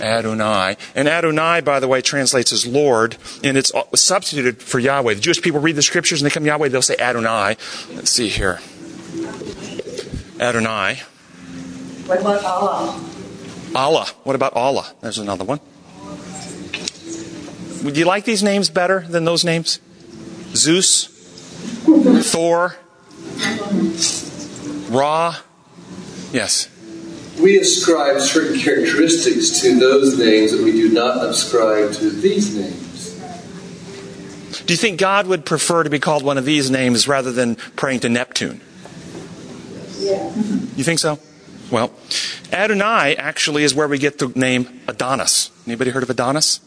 Adonai. 0.01 0.77
And 0.95 1.09
Adonai, 1.09 1.61
by 1.61 1.81
the 1.81 1.89
way, 1.89 2.01
translates 2.01 2.53
as 2.53 2.67
Lord, 2.67 3.17
and 3.45 3.57
it's 3.57 3.73
substituted 3.95 4.63
for 4.63 4.79
Yahweh. 4.79 5.15
The 5.15 5.21
Jewish 5.21 5.43
people 5.43 5.61
read 5.61 5.77
the 5.77 5.83
scriptures 5.83 6.21
and 6.23 6.31
they 6.31 6.33
come 6.33 6.47
Yahweh, 6.47 6.69
they'll 6.69 6.83
say 6.83 6.97
Adonai. 6.99 7.57
Let's 7.95 8.11
see 8.11 8.29
here. 8.29 8.61
Adonai. 10.41 11.01
What 12.07 12.21
about 12.21 12.45
Allah? 12.45 13.05
Allah. 13.75 14.07
What 14.25 14.37
about 14.37 14.53
Allah? 14.55 14.95
There's 15.01 15.19
another 15.19 15.45
one. 15.45 15.61
Would 17.85 17.97
you 17.97 18.05
like 18.05 18.25
these 18.25 18.43
names 18.43 18.71
better 18.71 19.01
than 19.09 19.25
those 19.25 19.45
names? 19.45 19.81
Zeus, 20.55 21.07
Thor, 22.31 22.77
Ra. 24.89 25.37
Yes. 26.33 26.69
we 27.41 27.59
ascribe 27.59 28.21
certain 28.21 28.59
characteristics 28.59 29.61
to 29.61 29.79
those 29.79 30.19
names 30.19 30.53
that 30.53 30.63
we 30.63 30.73
do 30.73 30.89
not 30.91 31.25
ascribe 31.25 31.93
to 31.95 32.11
these 32.11 32.55
names. 32.55 33.15
Do 34.65 34.73
you 34.75 34.77
think 34.77 34.99
God 34.99 35.27
would 35.27 35.47
prefer 35.47 35.83
to 35.85 35.91
be 35.91 35.99
called 35.99 36.23
one 36.23 36.37
of 36.37 36.45
these 36.45 36.71
names 36.71 37.07
rather 37.09 37.33
than 37.33 37.57
praying 37.77 38.01
to 38.01 38.09
Neptune? 38.09 38.61
Yeah. 39.99 40.25
You 40.77 40.85
think 40.85 40.99
so? 40.99 41.19
Well, 41.71 41.93
Adonai 42.53 43.15
actually 43.17 43.63
is 43.63 43.75
where 43.75 43.89
we 43.89 43.99
get 43.99 44.19
the 44.19 44.29
name 44.29 44.81
Adonis. 44.89 45.51
Anybody 45.67 45.91
heard 45.91 46.03
of 46.03 46.11
Adonis? 46.11 46.61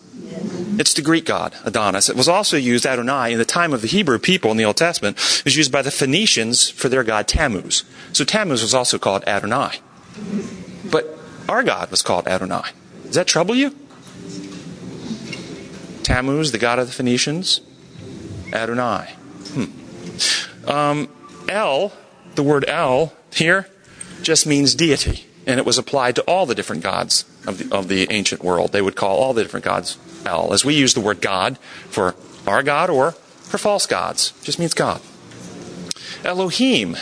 It's 0.77 0.93
the 0.93 1.01
Greek 1.01 1.25
god, 1.25 1.55
Adonis. 1.65 2.09
It 2.09 2.15
was 2.15 2.27
also 2.27 2.57
used, 2.57 2.85
Adonai, 2.85 3.31
in 3.31 3.37
the 3.37 3.45
time 3.45 3.73
of 3.73 3.81
the 3.81 3.87
Hebrew 3.87 4.19
people 4.19 4.51
in 4.51 4.57
the 4.57 4.65
Old 4.65 4.77
Testament. 4.77 5.17
It 5.17 5.45
was 5.45 5.57
used 5.57 5.71
by 5.71 5.81
the 5.81 5.91
Phoenicians 5.91 6.69
for 6.69 6.89
their 6.89 7.03
god 7.03 7.27
Tammuz. 7.27 7.83
So 8.13 8.23
Tammuz 8.23 8.61
was 8.61 8.73
also 8.73 8.97
called 8.97 9.23
Adonai. 9.25 9.79
But 10.89 11.17
our 11.49 11.63
God 11.63 11.91
was 11.91 12.01
called 12.01 12.27
Adonai. 12.27 12.69
Does 13.05 13.15
that 13.15 13.27
trouble 13.27 13.55
you? 13.55 13.75
Tammuz, 16.03 16.51
the 16.51 16.57
god 16.57 16.79
of 16.79 16.87
the 16.87 16.93
Phoenicians, 16.93 17.61
Adonai. 18.53 19.15
Hmm. 19.53 20.69
Um, 20.69 21.09
El, 21.47 21.93
the 22.35 22.43
word 22.43 22.65
El 22.67 23.13
here, 23.33 23.67
just 24.21 24.45
means 24.45 24.75
deity, 24.75 25.25
and 25.45 25.59
it 25.59 25.65
was 25.65 25.77
applied 25.77 26.15
to 26.15 26.21
all 26.23 26.45
the 26.45 26.55
different 26.55 26.83
gods 26.83 27.25
of 27.47 27.57
the, 27.57 27.75
of 27.75 27.87
the 27.87 28.07
ancient 28.11 28.43
world. 28.43 28.71
They 28.71 28.81
would 28.81 28.95
call 28.95 29.17
all 29.17 29.33
the 29.33 29.43
different 29.43 29.65
gods 29.65 29.97
El, 30.25 30.53
as 30.53 30.63
we 30.63 30.75
use 30.75 30.93
the 30.93 31.01
word 31.01 31.21
God 31.21 31.57
for 31.89 32.15
our 32.47 32.63
God 32.63 32.89
or 32.89 33.11
for 33.11 33.57
false 33.57 33.85
gods. 33.85 34.33
It 34.41 34.45
just 34.45 34.59
means 34.59 34.73
God. 34.73 35.01
Elohim. 36.23 36.97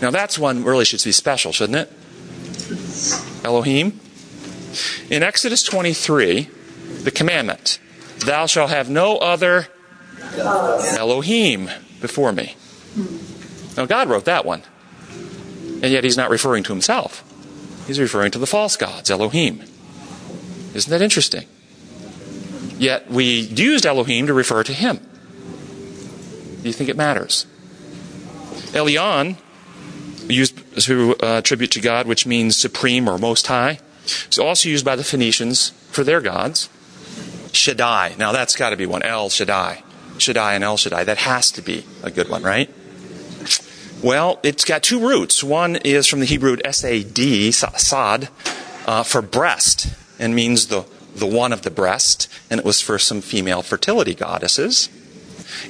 Now 0.00 0.10
that's 0.10 0.38
one 0.38 0.64
really 0.64 0.84
should 0.84 1.02
be 1.02 1.12
special, 1.12 1.52
shouldn't 1.52 1.78
it? 1.78 1.92
Elohim. 3.44 4.00
In 5.10 5.22
Exodus 5.22 5.62
23, 5.62 6.48
the 7.02 7.10
commandment, 7.10 7.78
Thou 8.24 8.46
shalt 8.46 8.70
have 8.70 8.88
no 8.88 9.18
other 9.18 9.68
Elohim 10.36 11.68
before 12.00 12.32
me. 12.32 12.56
Now, 13.76 13.86
God 13.86 14.08
wrote 14.08 14.24
that 14.26 14.44
one. 14.44 14.62
And 15.82 15.90
yet 15.90 16.04
he's 16.04 16.16
not 16.16 16.30
referring 16.30 16.62
to 16.64 16.72
himself. 16.72 17.24
He's 17.86 17.98
referring 17.98 18.30
to 18.32 18.38
the 18.38 18.46
false 18.46 18.76
gods, 18.76 19.10
Elohim. 19.10 19.62
Isn't 20.74 20.90
that 20.90 21.02
interesting? 21.02 21.46
Yet 22.78 23.10
we 23.10 23.24
used 23.24 23.84
Elohim 23.84 24.26
to 24.26 24.34
refer 24.34 24.62
to 24.62 24.72
him. 24.72 24.98
Do 26.62 26.68
you 26.68 26.72
think 26.72 26.88
it 26.88 26.96
matters? 26.96 27.46
Elyon, 28.72 29.36
used 30.28 30.80
to 30.82 31.16
uh, 31.22 31.38
attribute 31.38 31.72
to 31.72 31.80
God, 31.80 32.06
which 32.06 32.26
means 32.26 32.56
supreme 32.56 33.08
or 33.08 33.18
most 33.18 33.46
high, 33.48 33.80
is 34.30 34.38
also 34.38 34.68
used 34.68 34.84
by 34.84 34.96
the 34.96 35.04
Phoenicians 35.04 35.70
for 35.90 36.04
their 36.04 36.20
gods. 36.20 36.68
Shaddai. 37.52 38.14
Now 38.18 38.32
that's 38.32 38.56
got 38.56 38.70
to 38.70 38.76
be 38.76 38.86
one. 38.86 39.02
El 39.02 39.28
Shaddai. 39.28 39.82
Shaddai 40.18 40.54
and 40.54 40.64
El 40.64 40.76
Shaddai. 40.76 41.04
That 41.04 41.18
has 41.18 41.50
to 41.52 41.62
be 41.62 41.84
a 42.02 42.10
good 42.10 42.28
one, 42.28 42.42
right? 42.42 42.70
Well, 44.02 44.40
it's 44.42 44.64
got 44.64 44.82
two 44.82 44.98
roots. 44.98 45.44
One 45.44 45.76
is 45.76 46.08
from 46.08 46.18
the 46.18 46.26
Hebrew 46.26 46.56
sad, 46.72 47.12
sad, 47.52 48.28
uh, 48.84 49.04
for 49.04 49.22
breast, 49.22 49.94
and 50.18 50.34
means 50.34 50.66
the, 50.66 50.84
the 51.14 51.26
one 51.26 51.52
of 51.52 51.62
the 51.62 51.70
breast, 51.70 52.28
and 52.50 52.58
it 52.58 52.66
was 52.66 52.80
for 52.80 52.98
some 52.98 53.20
female 53.20 53.62
fertility 53.62 54.14
goddesses. 54.14 54.88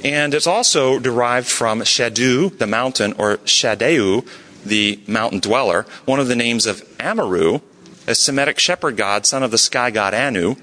And 0.03 0.33
it's 0.33 0.47
also 0.47 0.99
derived 0.99 1.47
from 1.47 1.81
Shadu, 1.81 2.57
the 2.57 2.67
mountain, 2.67 3.12
or 3.19 3.37
Shadeu, 3.39 4.27
the 4.65 4.99
mountain 5.07 5.41
dweller, 5.41 5.85
one 6.07 6.19
of 6.19 6.29
the 6.29 6.37
names 6.37 6.65
of 6.65 6.81
Amurru, 6.97 7.61
a 8.07 8.15
Semitic 8.15 8.59
shepherd 8.59 8.97
god, 8.97 9.27
son 9.27 9.43
of 9.43 9.51
the 9.51 9.59
sky 9.59 9.91
god 9.91 10.15
Anu, 10.15 10.55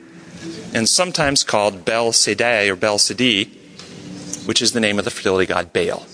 and 0.74 0.90
sometimes 0.90 1.44
called 1.44 1.86
Bel 1.86 2.14
Sedai 2.14 2.68
or 2.68 2.76
Bel 2.76 2.98
Sidi, 2.98 3.46
which 4.48 4.60
is 4.60 4.72
the 4.72 4.80
name 4.80 4.98
of 4.98 5.06
the 5.06 5.12
fertility 5.12 5.46
god 5.46 5.72
Baal. 5.72 6.08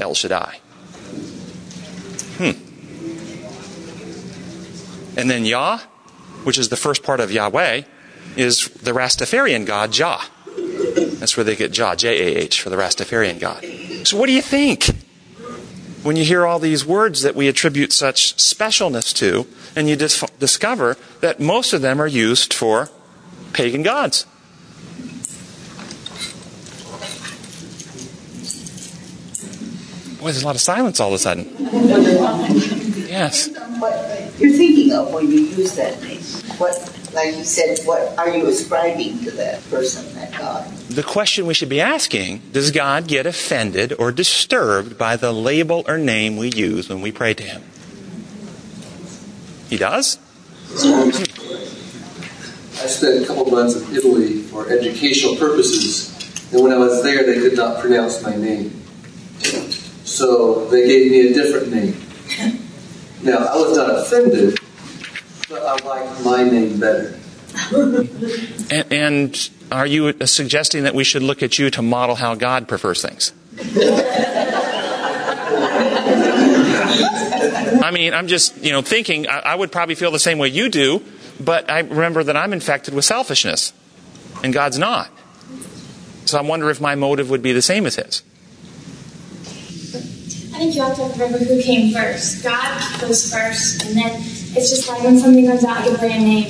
El 0.00 0.14
Shaddai. 0.14 0.60
Hmm. 2.38 2.52
And 5.18 5.30
then 5.30 5.44
Yah, 5.44 5.78
which 6.44 6.58
is 6.58 6.68
the 6.68 6.76
first 6.76 7.02
part 7.02 7.20
of 7.20 7.32
Yahweh, 7.32 7.82
is 8.36 8.68
the 8.68 8.92
Rastafarian 8.92 9.64
god 9.64 9.92
Jah. 9.92 10.20
That's 11.18 11.36
where 11.36 11.44
they 11.44 11.56
get 11.56 11.72
Jah, 11.72 11.94
J 11.96 12.08
A 12.34 12.38
H, 12.38 12.60
for 12.60 12.70
the 12.70 12.76
Rastafarian 12.76 13.40
god. 13.40 13.64
So, 14.06 14.18
what 14.18 14.26
do 14.26 14.32
you 14.32 14.42
think 14.42 14.90
when 16.02 16.16
you 16.16 16.24
hear 16.24 16.46
all 16.46 16.58
these 16.58 16.84
words 16.84 17.22
that 17.22 17.34
we 17.34 17.48
attribute 17.48 17.92
such 17.92 18.36
specialness 18.36 19.14
to, 19.16 19.46
and 19.74 19.88
you 19.88 19.96
dis- 19.96 20.22
discover 20.38 20.96
that 21.20 21.40
most 21.40 21.72
of 21.72 21.80
them 21.80 22.00
are 22.00 22.06
used 22.06 22.52
for 22.52 22.90
pagan 23.54 23.82
gods? 23.82 24.26
Boy, 30.26 30.32
there's 30.32 30.42
a 30.42 30.46
lot 30.46 30.56
of 30.56 30.60
silence 30.60 30.98
all 30.98 31.10
of 31.10 31.14
a 31.14 31.18
sudden. 31.20 31.46
Yes. 33.06 33.48
What 33.78 33.94
you're 34.40 34.50
thinking 34.50 34.92
of 34.92 35.12
when 35.12 35.30
you 35.30 35.38
use 35.38 35.76
that 35.76 36.02
name? 36.02 36.20
What, 36.58 36.74
like 37.14 37.36
you 37.36 37.44
said, 37.44 37.78
what 37.86 38.18
are 38.18 38.36
you 38.36 38.44
ascribing 38.48 39.20
to 39.20 39.30
that 39.30 39.62
person, 39.70 40.12
that 40.16 40.36
God? 40.36 40.68
The 40.88 41.04
question 41.04 41.46
we 41.46 41.54
should 41.54 41.68
be 41.68 41.80
asking 41.80 42.42
does 42.50 42.72
God 42.72 43.06
get 43.06 43.24
offended 43.24 43.94
or 44.00 44.10
disturbed 44.10 44.98
by 44.98 45.14
the 45.14 45.30
label 45.30 45.84
or 45.86 45.96
name 45.96 46.36
we 46.36 46.48
use 46.48 46.88
when 46.88 47.02
we 47.02 47.12
pray 47.12 47.32
to 47.32 47.44
Him? 47.44 47.62
He 49.70 49.76
does? 49.76 50.18
I 50.72 51.08
spent 52.88 53.22
a 53.22 53.26
couple 53.28 53.46
months 53.52 53.76
in 53.76 53.94
Italy 53.94 54.42
for 54.42 54.68
educational 54.68 55.36
purposes, 55.36 56.10
and 56.52 56.64
when 56.64 56.72
I 56.72 56.78
was 56.78 57.04
there, 57.04 57.24
they 57.24 57.38
could 57.38 57.54
not 57.56 57.78
pronounce 57.80 58.20
my 58.24 58.34
name. 58.34 58.82
So 60.06 60.66
they 60.68 60.86
gave 60.86 61.10
me 61.10 61.30
a 61.30 61.34
different 61.34 61.72
name. 61.72 62.00
Now, 63.22 63.38
I 63.38 63.56
was 63.56 63.76
not 63.76 63.90
offended, 63.90 64.56
but 65.48 65.62
I 65.62 65.84
liked 65.84 66.24
my 66.24 66.44
name 66.44 66.78
better. 66.78 67.18
And, 68.70 68.92
and 68.92 69.50
are 69.72 69.86
you 69.86 70.12
suggesting 70.26 70.84
that 70.84 70.94
we 70.94 71.02
should 71.02 71.22
look 71.22 71.42
at 71.42 71.58
you 71.58 71.70
to 71.70 71.82
model 71.82 72.14
how 72.14 72.36
God 72.36 72.68
prefers 72.68 73.02
things? 73.02 73.32
I 77.82 77.90
mean, 77.92 78.14
I'm 78.14 78.28
just, 78.28 78.56
you 78.62 78.70
know, 78.70 78.82
thinking 78.82 79.26
I, 79.26 79.40
I 79.40 79.54
would 79.56 79.72
probably 79.72 79.96
feel 79.96 80.12
the 80.12 80.20
same 80.20 80.38
way 80.38 80.48
you 80.48 80.68
do, 80.68 81.02
but 81.40 81.68
I 81.68 81.80
remember 81.80 82.22
that 82.22 82.36
I'm 82.36 82.52
infected 82.52 82.94
with 82.94 83.04
selfishness, 83.04 83.72
and 84.44 84.52
God's 84.52 84.78
not. 84.78 85.10
So 86.26 86.38
I 86.38 86.42
wonder 86.42 86.70
if 86.70 86.80
my 86.80 86.94
motive 86.94 87.28
would 87.30 87.42
be 87.42 87.52
the 87.52 87.62
same 87.62 87.86
as 87.86 87.96
His. 87.96 88.22
I 90.56 90.58
think 90.58 90.74
you 90.74 90.80
have 90.80 90.96
to 90.96 91.02
remember 91.02 91.36
who 91.36 91.60
came 91.60 91.92
first. 91.92 92.42
God 92.42 92.80
goes 92.98 93.30
first, 93.30 93.84
and 93.84 93.94
then 93.94 94.10
it's 94.16 94.70
just 94.70 94.88
like 94.88 95.02
when 95.02 95.18
something 95.18 95.46
comes 95.46 95.62
out, 95.64 95.84
you 95.84 95.94
put 95.98 96.10
a 96.10 96.18
name, 96.18 96.46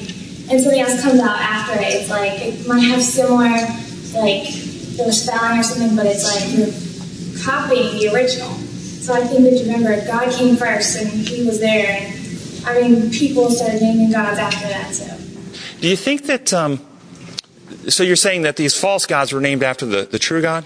and 0.49 0.61
something 0.61 0.81
else 0.81 1.03
comes 1.03 1.19
out 1.19 1.41
after 1.41 1.73
it. 1.83 1.89
It's 1.93 2.09
like 2.09 2.41
it 2.41 2.69
might 2.69 2.83
have 2.83 3.03
similar, 3.03 3.51
like 4.15 4.47
the 4.95 5.11
spelling 5.11 5.59
or 5.59 5.63
something, 5.65 5.97
but 5.97 6.07
it's 6.07 6.23
like 6.23 6.55
you're 6.57 7.43
copying 7.43 7.99
the 7.99 8.15
original. 8.15 8.51
So 8.51 9.13
I 9.13 9.27
think 9.27 9.43
that 9.43 9.55
you 9.55 9.73
remember 9.73 10.07
God 10.07 10.33
came 10.33 10.55
first, 10.55 11.03
and 11.03 11.09
He 11.11 11.45
was 11.45 11.59
there. 11.59 11.99
And 12.01 12.65
I 12.65 12.83
mean, 12.83 13.11
people 13.11 13.51
started 13.51 13.83
naming 13.83 14.13
gods 14.13 14.39
after 14.39 14.69
that. 14.69 14.95
So 14.95 15.19
Do 15.81 15.89
you 15.89 15.97
think 15.97 16.27
that? 16.27 16.53
Um, 16.53 16.79
so 17.89 18.05
you're 18.05 18.15
saying 18.15 18.43
that 18.43 18.55
these 18.55 18.79
false 18.79 19.05
gods 19.05 19.33
were 19.33 19.41
named 19.41 19.65
after 19.65 19.85
the, 19.85 20.05
the 20.05 20.21
true 20.21 20.43
God? 20.43 20.65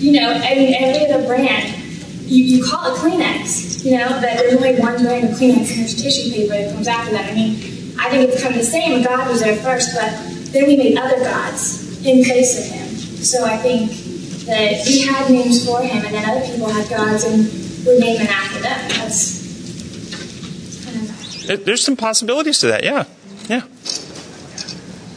you 0.00 0.12
know, 0.12 0.30
I 0.32 0.54
mean, 0.54 0.74
every 0.74 1.12
other 1.12 1.26
brand, 1.26 1.89
you, 2.30 2.44
you 2.44 2.64
call 2.64 2.94
it 2.94 2.98
Kleenex. 2.98 3.84
You 3.84 3.98
know, 3.98 4.08
that 4.08 4.38
there's 4.38 4.54
only 4.54 4.78
one 4.78 5.02
brand 5.02 5.28
of 5.28 5.36
Kleenex 5.36 5.70
and 5.70 5.80
there's 5.80 6.00
tissue 6.00 6.30
paper 6.32 6.52
that 6.54 6.72
comes 6.72 6.86
after 6.86 7.12
that. 7.12 7.30
I 7.30 7.34
mean, 7.34 7.56
I 7.98 8.08
think 8.08 8.30
it's 8.30 8.42
kind 8.42 8.54
of 8.54 8.60
the 8.60 8.66
same. 8.66 9.02
God 9.02 9.28
was 9.28 9.40
there 9.40 9.56
first, 9.56 9.94
but 9.94 10.10
then 10.52 10.66
we 10.66 10.76
made 10.76 10.96
other 10.96 11.18
gods 11.18 12.04
in 12.06 12.24
place 12.24 12.58
of 12.58 12.64
Him. 12.72 12.86
So 12.88 13.44
I 13.44 13.56
think 13.56 13.90
that 14.46 14.86
we 14.86 15.00
had 15.02 15.30
names 15.30 15.66
for 15.66 15.80
Him, 15.80 16.04
and 16.04 16.14
then 16.14 16.28
other 16.28 16.46
people 16.46 16.68
had 16.68 16.88
gods, 16.88 17.24
and 17.24 17.44
we're 17.84 17.98
naming 17.98 18.28
after 18.28 18.60
them. 18.60 18.88
That's 18.88 19.40
kind 20.84 21.58
of. 21.58 21.64
There's 21.64 21.82
some 21.84 21.96
possibilities 21.96 22.58
to 22.60 22.68
that, 22.68 22.84
yeah. 22.84 23.04
Yeah. 23.48 23.62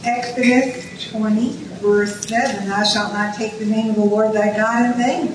Exodus 0.03 1.09
20, 1.11 1.53
verse 1.79 2.27
7 2.27 2.67
Thou 2.67 2.83
shalt 2.83 3.13
not 3.13 3.35
take 3.35 3.59
the 3.59 3.65
name 3.65 3.91
of 3.91 3.95
the 3.95 4.03
Lord 4.03 4.33
thy 4.33 4.55
God 4.55 4.85
in 4.85 4.93
vain, 4.97 5.27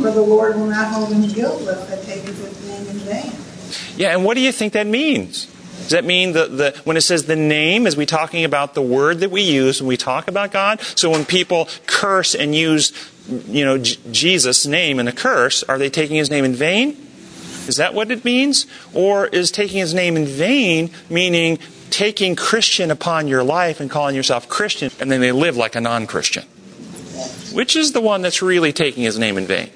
for 0.00 0.10
the 0.10 0.22
Lord 0.22 0.56
will 0.56 0.66
not 0.66 0.92
hold 0.92 1.12
him 1.12 1.28
guiltless 1.28 1.88
that 1.88 2.04
taketh 2.04 2.36
his 2.38 2.68
name 2.68 2.86
in 2.88 2.98
vain. 3.00 3.32
Yeah, 3.96 4.14
and 4.14 4.24
what 4.24 4.34
do 4.34 4.40
you 4.40 4.52
think 4.52 4.72
that 4.72 4.86
means? 4.86 5.46
Does 5.80 5.90
that 5.90 6.04
mean 6.04 6.32
that 6.32 6.56
the, 6.56 6.80
when 6.84 6.96
it 6.96 7.00
says 7.00 7.24
the 7.24 7.36
name, 7.36 7.86
is 7.86 7.96
we 7.96 8.06
talking 8.06 8.44
about 8.44 8.74
the 8.74 8.82
word 8.82 9.20
that 9.20 9.30
we 9.30 9.42
use 9.42 9.80
when 9.80 9.88
we 9.88 9.96
talk 9.96 10.28
about 10.28 10.52
God? 10.52 10.80
So 10.94 11.10
when 11.10 11.24
people 11.24 11.68
curse 11.86 12.34
and 12.34 12.54
use, 12.54 12.92
you 13.28 13.64
know, 13.64 13.78
J- 13.78 13.98
Jesus' 14.10 14.66
name 14.66 15.00
in 15.00 15.08
a 15.08 15.12
curse, 15.12 15.62
are 15.64 15.78
they 15.78 15.90
taking 15.90 16.16
his 16.16 16.30
name 16.30 16.44
in 16.44 16.54
vain? 16.54 16.96
Is 17.66 17.76
that 17.76 17.94
what 17.94 18.10
it 18.10 18.24
means? 18.24 18.66
Or 18.94 19.26
is 19.26 19.50
taking 19.50 19.78
his 19.78 19.94
name 19.94 20.16
in 20.16 20.26
vain 20.26 20.90
meaning 21.08 21.58
taking 21.90 22.36
Christian 22.36 22.90
upon 22.90 23.26
your 23.26 23.42
life 23.42 23.80
and 23.80 23.90
calling 23.90 24.14
yourself 24.14 24.48
Christian 24.48 24.90
and 25.00 25.10
then 25.10 25.20
they 25.20 25.32
live 25.32 25.56
like 25.56 25.74
a 25.74 25.80
non 25.80 26.06
Christian? 26.06 26.44
Which 27.52 27.74
is 27.74 27.92
the 27.92 28.00
one 28.00 28.22
that's 28.22 28.42
really 28.42 28.72
taking 28.72 29.02
his 29.02 29.18
name 29.18 29.36
in 29.36 29.46
vain? 29.46 29.70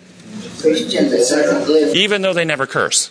Even 1.97 2.23
though 2.23 2.33
they 2.33 2.45
never 2.45 2.67
curse. 2.67 3.11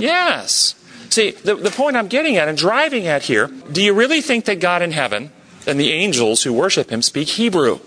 Yes. 0.00 0.74
See, 1.08 1.32
the, 1.32 1.56
the 1.56 1.70
point 1.70 1.96
I'm 1.96 2.08
getting 2.08 2.36
at 2.36 2.48
and 2.48 2.56
driving 2.56 3.06
at 3.06 3.22
here 3.22 3.48
do 3.72 3.82
you 3.82 3.92
really 3.92 4.20
think 4.20 4.44
that 4.44 4.60
God 4.60 4.82
in 4.82 4.92
heaven 4.92 5.32
and 5.66 5.78
the 5.78 5.92
angels 5.92 6.42
who 6.42 6.52
worship 6.52 6.90
him 6.90 7.02
speak 7.02 7.28
Hebrew? 7.28 7.80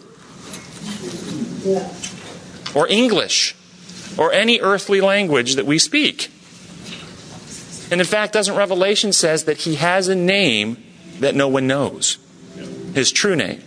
Or 2.76 2.88
English? 2.88 3.56
Or 4.18 4.32
any 4.34 4.60
earthly 4.60 5.02
language 5.02 5.56
that 5.56 5.66
we 5.66 5.80
speak? 5.80 6.30
And 7.92 8.02
in 8.02 8.08
fact, 8.08 8.34
doesn't 8.34 8.56
Revelation 8.56 9.14
says 9.14 9.46
that 9.46 9.60
he 9.60 9.76
has 9.76 10.08
a 10.08 10.16
name 10.16 10.84
that 11.20 11.36
no 11.36 11.48
one 11.48 11.68
knows? 11.68 12.18
His 12.94 13.12
true 13.12 13.36
name. 13.36 13.64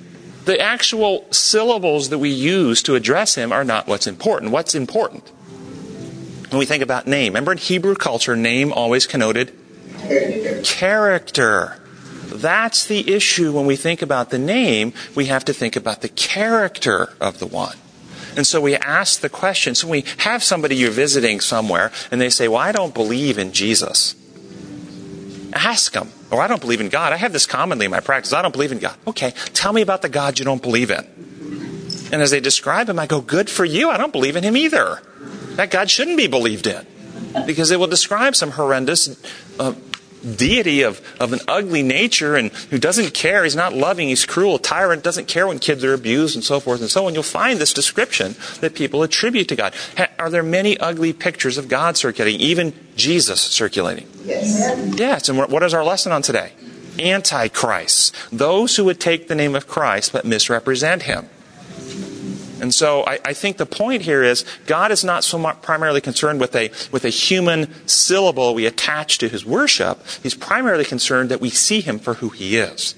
The 0.46 0.60
actual 0.60 1.26
syllables 1.32 2.10
that 2.10 2.18
we 2.18 2.30
use 2.30 2.80
to 2.84 2.94
address 2.94 3.34
him 3.34 3.52
are 3.52 3.64
not 3.64 3.88
what's 3.88 4.06
important. 4.06 4.52
What's 4.52 4.76
important? 4.76 5.28
When 6.50 6.58
we 6.60 6.66
think 6.66 6.84
about 6.84 7.08
name, 7.08 7.32
remember 7.32 7.50
in 7.50 7.58
Hebrew 7.58 7.96
culture, 7.96 8.36
name 8.36 8.72
always 8.72 9.06
connoted 9.06 9.52
character. 10.62 11.82
That's 12.26 12.86
the 12.86 13.12
issue 13.12 13.52
when 13.52 13.66
we 13.66 13.74
think 13.74 14.02
about 14.02 14.30
the 14.30 14.38
name. 14.38 14.92
We 15.16 15.26
have 15.26 15.44
to 15.46 15.52
think 15.52 15.74
about 15.74 16.02
the 16.02 16.08
character 16.08 17.12
of 17.20 17.40
the 17.40 17.46
one. 17.46 17.76
And 18.36 18.46
so 18.46 18.60
we 18.60 18.76
ask 18.76 19.20
the 19.20 19.28
question. 19.28 19.74
So 19.74 19.88
we 19.88 20.04
have 20.18 20.44
somebody 20.44 20.76
you're 20.76 20.92
visiting 20.92 21.40
somewhere 21.40 21.90
and 22.12 22.20
they 22.20 22.30
say, 22.30 22.46
Well, 22.46 22.60
I 22.60 22.70
don't 22.70 22.94
believe 22.94 23.36
in 23.36 23.52
Jesus. 23.52 24.14
Ask 25.56 25.92
them. 25.92 26.10
Or 26.30 26.42
I 26.42 26.46
don't 26.48 26.60
believe 26.60 26.80
in 26.80 26.88
God. 26.88 27.12
I 27.12 27.16
have 27.16 27.32
this 27.32 27.46
commonly 27.46 27.86
in 27.86 27.90
my 27.90 28.00
practice. 28.00 28.32
I 28.32 28.42
don't 28.42 28.52
believe 28.52 28.72
in 28.72 28.78
God. 28.78 28.96
Okay, 29.06 29.32
tell 29.54 29.72
me 29.72 29.80
about 29.80 30.02
the 30.02 30.08
God 30.08 30.38
you 30.38 30.44
don't 30.44 30.62
believe 30.62 30.90
in. 30.90 31.06
And 32.12 32.22
as 32.22 32.30
they 32.30 32.40
describe 32.40 32.88
him, 32.88 32.98
I 32.98 33.06
go, 33.06 33.20
Good 33.20 33.50
for 33.50 33.64
you. 33.64 33.90
I 33.90 33.96
don't 33.96 34.12
believe 34.12 34.36
in 34.36 34.44
him 34.44 34.56
either. 34.56 35.00
That 35.56 35.70
God 35.70 35.90
shouldn't 35.90 36.16
be 36.16 36.26
believed 36.26 36.66
in. 36.66 36.86
Because 37.46 37.70
it 37.70 37.78
will 37.78 37.86
describe 37.86 38.36
some 38.36 38.52
horrendous 38.52 39.08
uh, 39.58 39.72
deity 40.34 40.82
of, 40.82 41.00
of 41.20 41.32
an 41.32 41.40
ugly 41.46 41.82
nature 41.82 42.36
and 42.36 42.50
who 42.70 42.78
doesn't 42.78 43.14
care. 43.14 43.44
He's 43.44 43.56
not 43.56 43.72
loving. 43.72 44.08
He's 44.08 44.26
cruel. 44.26 44.58
Tyrant 44.58 45.02
doesn't 45.02 45.28
care 45.28 45.46
when 45.46 45.58
kids 45.58 45.84
are 45.84 45.94
abused 45.94 46.34
and 46.34 46.44
so 46.44 46.60
forth 46.60 46.80
and 46.80 46.90
so 46.90 47.06
on. 47.06 47.14
You'll 47.14 47.22
find 47.22 47.58
this 47.58 47.72
description 47.72 48.34
that 48.60 48.74
people 48.74 49.02
attribute 49.02 49.48
to 49.48 49.56
God. 49.56 49.74
Ha- 49.96 50.08
are 50.18 50.30
there 50.30 50.42
many 50.42 50.76
ugly 50.78 51.12
pictures 51.12 51.58
of 51.58 51.68
God 51.68 51.96
circulating? 51.96 52.40
Even 52.40 52.72
Jesus 52.96 53.40
circulating? 53.40 54.08
Yes. 54.24 54.98
Yes. 54.98 55.28
And 55.28 55.38
what 55.38 55.62
is 55.62 55.74
our 55.74 55.84
lesson 55.84 56.12
on 56.12 56.22
today? 56.22 56.52
Antichrists. 56.98 58.12
Those 58.32 58.76
who 58.76 58.84
would 58.84 59.00
take 59.00 59.28
the 59.28 59.34
name 59.34 59.54
of 59.54 59.66
Christ 59.66 60.12
but 60.12 60.24
misrepresent 60.24 61.02
him. 61.02 61.28
And 62.60 62.74
so 62.74 63.04
I, 63.06 63.18
I, 63.24 63.32
think 63.34 63.58
the 63.58 63.66
point 63.66 64.02
here 64.02 64.22
is 64.22 64.44
God 64.66 64.90
is 64.90 65.04
not 65.04 65.24
so 65.24 65.36
much 65.36 65.60
primarily 65.60 66.00
concerned 66.00 66.40
with 66.40 66.54
a, 66.56 66.70
with 66.90 67.04
a 67.04 67.10
human 67.10 67.72
syllable 67.86 68.54
we 68.54 68.64
attach 68.64 69.18
to 69.18 69.28
his 69.28 69.44
worship. 69.44 69.98
He's 70.22 70.34
primarily 70.34 70.84
concerned 70.84 71.30
that 71.30 71.40
we 71.40 71.50
see 71.50 71.80
him 71.80 71.98
for 71.98 72.14
who 72.14 72.30
he 72.30 72.56
is. 72.56 72.94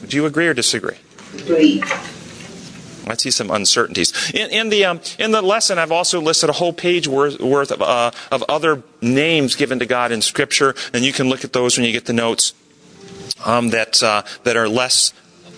Would 0.00 0.14
you 0.14 0.24
agree 0.24 0.46
or 0.46 0.54
disagree? 0.54 0.96
Agree. 1.34 1.82
I 3.06 3.14
see 3.14 3.30
some 3.30 3.50
uncertainties. 3.50 4.12
In, 4.32 4.50
in 4.50 4.68
the, 4.68 4.84
um, 4.84 5.00
in 5.18 5.30
the 5.30 5.42
lesson, 5.42 5.78
I've 5.78 5.92
also 5.92 6.20
listed 6.20 6.50
a 6.50 6.52
whole 6.52 6.72
page 6.72 7.06
worth, 7.06 7.38
worth 7.40 7.70
of, 7.70 7.82
uh, 7.82 8.10
of 8.32 8.44
other 8.48 8.82
names 9.00 9.54
given 9.54 9.78
to 9.78 9.86
God 9.86 10.10
in 10.10 10.22
Scripture, 10.22 10.74
and 10.92 11.04
you 11.04 11.12
can 11.12 11.28
look 11.28 11.44
at 11.44 11.52
those 11.52 11.76
when 11.76 11.86
you 11.86 11.92
get 11.92 12.06
the 12.06 12.12
notes 12.12 12.52
um, 13.44 13.70
that, 13.70 14.02
uh, 14.02 14.22
that 14.44 14.56
are 14.56 14.68
less 14.68 15.12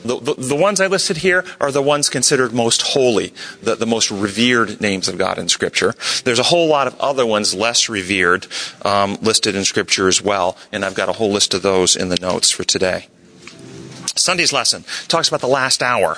the, 0.05 0.21
the, 0.21 0.35
the, 0.35 0.57
ones 0.57 0.81
I 0.81 0.87
listed 0.87 1.19
here 1.19 1.45
are 1.61 1.73
the 1.73 1.83
ones 1.83 2.09
considered 2.09 2.53
most 2.53 2.83
holy, 2.83 3.33
the, 3.63 3.75
the, 3.75 3.87
most 3.87 4.11
revered 4.11 4.81
names 4.81 5.09
of 5.09 5.19
God 5.19 5.39
in 5.39 5.49
Scripture. 5.49 5.95
There's 6.25 6.39
a 6.39 6.45
whole 6.45 6.69
lot 6.69 6.87
of 6.87 6.99
other 7.01 7.27
ones 7.27 7.55
less 7.55 7.89
revered 7.89 8.47
um, 8.85 9.19
listed 9.21 9.55
in 9.55 9.65
Scripture 9.65 10.09
as 10.09 10.23
well, 10.23 10.57
and 10.73 10.85
I've 10.85 10.95
got 10.95 11.09
a 11.09 11.13
whole 11.15 11.33
list 11.33 11.55
of 11.55 11.63
those 11.63 11.97
in 11.97 12.09
the 12.09 12.19
notes 12.21 12.51
for 12.51 12.65
today. 12.65 13.09
Sunday's 14.15 14.53
lesson 14.53 14.85
talks 15.09 15.29
about 15.29 15.41
the 15.41 15.49
last 15.49 15.83
hour. 15.83 16.17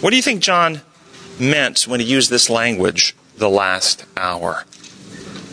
What 0.00 0.10
do 0.10 0.16
you 0.16 0.22
think 0.22 0.42
John 0.42 0.80
meant 1.38 1.86
when 1.86 2.00
he 2.00 2.06
used 2.06 2.30
this 2.30 2.50
language, 2.50 3.14
the 3.36 3.48
last 3.48 4.04
hour? 4.16 4.64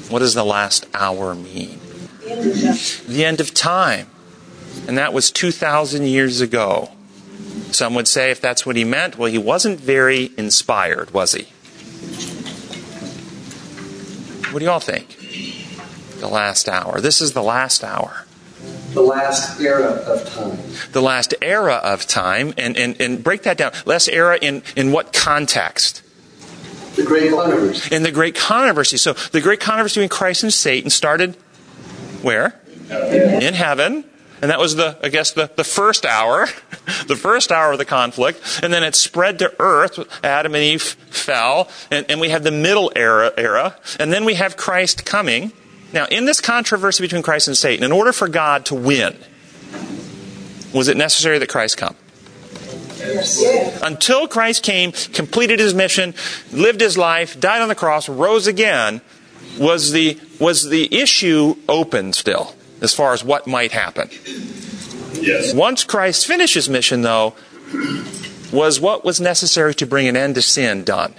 What 0.09 0.19
does 0.19 0.33
the 0.33 0.43
last 0.43 0.85
hour 0.93 1.33
mean? 1.35 1.79
The 2.21 3.23
end 3.25 3.39
of 3.39 3.53
time. 3.53 4.07
And 4.87 4.97
that 4.97 5.13
was 5.13 5.31
2,000 5.31 6.05
years 6.05 6.41
ago. 6.41 6.89
Some 7.71 7.93
would 7.95 8.07
say 8.07 8.31
if 8.31 8.41
that's 8.41 8.65
what 8.65 8.75
he 8.75 8.83
meant, 8.83 9.17
well, 9.17 9.31
he 9.31 9.37
wasn't 9.37 9.79
very 9.79 10.31
inspired, 10.37 11.11
was 11.11 11.33
he? 11.33 11.43
What 14.51 14.59
do 14.59 14.65
y'all 14.65 14.79
think? 14.79 15.17
The 16.19 16.27
last 16.27 16.67
hour. 16.67 16.99
This 16.99 17.21
is 17.21 17.33
the 17.33 17.41
last 17.41 17.83
hour. 17.83 18.25
The 18.93 19.01
last 19.01 19.61
era 19.61 19.85
of 19.85 20.29
time. 20.29 20.57
The 20.91 21.01
last 21.01 21.33
era 21.41 21.75
of 21.75 22.05
time. 22.05 22.53
And, 22.57 22.75
and, 22.75 22.99
and 22.99 23.23
break 23.23 23.43
that 23.43 23.57
down. 23.57 23.71
Last 23.85 24.09
era 24.09 24.37
in, 24.41 24.63
in 24.75 24.91
what 24.91 25.13
context? 25.13 26.03
The 26.95 27.03
great 27.03 27.31
controversy. 27.31 27.95
In 27.95 28.03
the 28.03 28.11
great 28.11 28.35
controversy. 28.35 28.97
So 28.97 29.13
the 29.13 29.39
great 29.39 29.61
controversy 29.61 30.01
between 30.01 30.09
Christ 30.09 30.43
and 30.43 30.53
Satan 30.53 30.89
started 30.89 31.35
where? 32.21 32.59
Heaven. 32.89 33.41
In 33.41 33.53
heaven. 33.53 34.03
And 34.41 34.49
that 34.49 34.59
was 34.59 34.75
the, 34.75 34.97
I 35.03 35.09
guess, 35.09 35.31
the, 35.31 35.51
the 35.55 35.63
first 35.63 36.05
hour, 36.05 36.47
the 37.07 37.15
first 37.15 37.51
hour 37.51 37.73
of 37.73 37.77
the 37.77 37.85
conflict. 37.85 38.61
And 38.63 38.73
then 38.73 38.83
it 38.83 38.95
spread 38.95 39.39
to 39.39 39.53
earth. 39.59 39.99
Adam 40.23 40.55
and 40.55 40.63
Eve 40.63 40.81
fell. 40.81 41.69
And, 41.91 42.05
and 42.09 42.19
we 42.19 42.29
have 42.29 42.43
the 42.43 42.51
middle 42.51 42.91
era, 42.95 43.31
era. 43.37 43.77
And 43.99 44.11
then 44.11 44.25
we 44.25 44.33
have 44.35 44.57
Christ 44.57 45.05
coming. 45.05 45.51
Now, 45.93 46.05
in 46.05 46.25
this 46.25 46.41
controversy 46.41 47.03
between 47.03 47.21
Christ 47.21 47.47
and 47.47 47.57
Satan, 47.57 47.83
in 47.83 47.91
order 47.91 48.11
for 48.11 48.27
God 48.27 48.65
to 48.67 48.75
win, 48.75 49.15
was 50.73 50.87
it 50.87 50.97
necessary 50.97 51.37
that 51.37 51.49
Christ 51.49 51.77
come? 51.77 51.95
Yes. 52.97 53.81
Until 53.81 54.27
Christ 54.27 54.63
came, 54.63 54.91
completed 54.91 55.59
his 55.59 55.73
mission, 55.73 56.13
lived 56.51 56.81
his 56.81 56.97
life, 56.97 57.39
died 57.39 57.61
on 57.61 57.67
the 57.67 57.75
cross, 57.75 58.07
rose 58.07 58.47
again, 58.47 59.01
was 59.59 59.91
the, 59.91 60.19
was 60.39 60.69
the 60.69 60.93
issue 60.95 61.55
open 61.67 62.13
still? 62.13 62.55
As 62.81 62.93
far 62.93 63.13
as 63.13 63.23
what 63.23 63.47
might 63.47 63.71
happen. 63.71 64.09
Yes. 65.13 65.53
Once 65.53 65.83
Christ 65.83 66.25
finished 66.25 66.55
his 66.55 66.67
mission, 66.67 67.01
though, 67.01 67.35
was 68.51 68.79
what 68.79 69.05
was 69.05 69.21
necessary 69.21 69.73
to 69.75 69.85
bring 69.85 70.07
an 70.07 70.17
end 70.17 70.35
to 70.35 70.41
sin 70.41 70.83
done. 70.83 71.13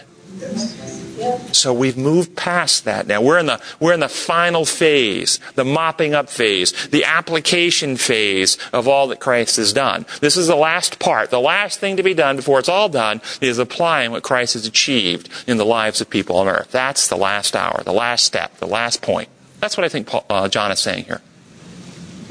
So 1.53 1.73
we've 1.73 1.97
moved 1.97 2.37
past 2.37 2.85
that 2.85 3.07
now. 3.07 3.23
We're 3.23 3.39
in 3.39 3.47
the 3.47 3.61
we're 3.79 3.93
in 3.93 4.01
the 4.01 4.09
final 4.09 4.65
phase, 4.65 5.39
the 5.55 5.65
mopping 5.65 6.15
up 6.15 6.29
phase, 6.29 6.73
the 6.89 7.05
application 7.05 7.97
phase 7.97 8.59
of 8.73 8.89
all 8.89 9.07
that 9.09 9.21
Christ 9.21 9.57
has 9.57 9.73
done. 9.73 10.05
This 10.21 10.37
is 10.37 10.49
the 10.49 10.57
last 10.57 10.99
part. 10.99 11.31
The 11.31 11.41
last 11.41 11.79
thing 11.79 11.97
to 11.97 12.03
be 12.03 12.15
done 12.15 12.37
before 12.37 12.59
it's 12.59 12.69
all 12.69 12.89
done 12.89 13.21
is 13.41 13.59
applying 13.59 14.11
what 14.11 14.25
Christ 14.25 14.55
has 14.55 14.67
achieved 14.67 15.29
in 15.47 15.59
the 15.59 15.65
lives 15.65 16.01
of 16.01 16.11
people 16.11 16.37
on 16.37 16.49
earth. 16.49 16.73
That's 16.73 17.07
the 17.07 17.17
last 17.17 17.55
hour, 17.55 17.83
the 17.85 17.93
last 17.93 18.25
step, 18.25 18.57
the 18.57 18.67
last 18.67 19.01
point. 19.01 19.29
That's 19.61 19.77
what 19.77 19.85
I 19.85 19.89
think 19.89 20.09
Paul, 20.09 20.27
uh, 20.29 20.49
John 20.49 20.73
is 20.73 20.81
saying 20.81 21.05
here. 21.05 21.21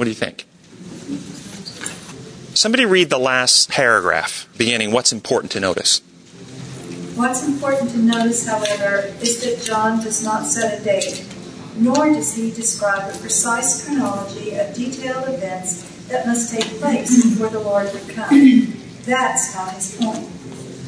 What 0.01 0.05
do 0.05 0.09
you 0.09 0.15
think? 0.15 0.47
Somebody 2.55 2.85
read 2.85 3.11
the 3.11 3.19
last 3.19 3.69
paragraph, 3.69 4.49
beginning 4.57 4.91
what's 4.91 5.11
important 5.11 5.51
to 5.51 5.59
notice. 5.59 5.99
What's 7.13 7.47
important 7.47 7.91
to 7.91 7.99
notice, 7.99 8.47
however, 8.47 9.13
is 9.21 9.43
that 9.43 9.63
John 9.63 10.01
does 10.01 10.23
not 10.23 10.47
set 10.47 10.81
a 10.81 10.83
date, 10.83 11.23
nor 11.75 12.07
does 12.07 12.33
he 12.33 12.49
describe 12.49 13.13
a 13.13 13.17
precise 13.19 13.85
chronology 13.85 14.55
of 14.55 14.73
detailed 14.73 15.29
events 15.35 15.83
that 16.07 16.25
must 16.25 16.51
take 16.51 16.65
place 16.79 17.23
before 17.23 17.49
the 17.49 17.59
Lord 17.59 17.93
would 17.93 18.09
come. 18.09 18.73
That's 19.03 19.53
not 19.53 19.75
his 19.75 19.95
point. 19.97 20.27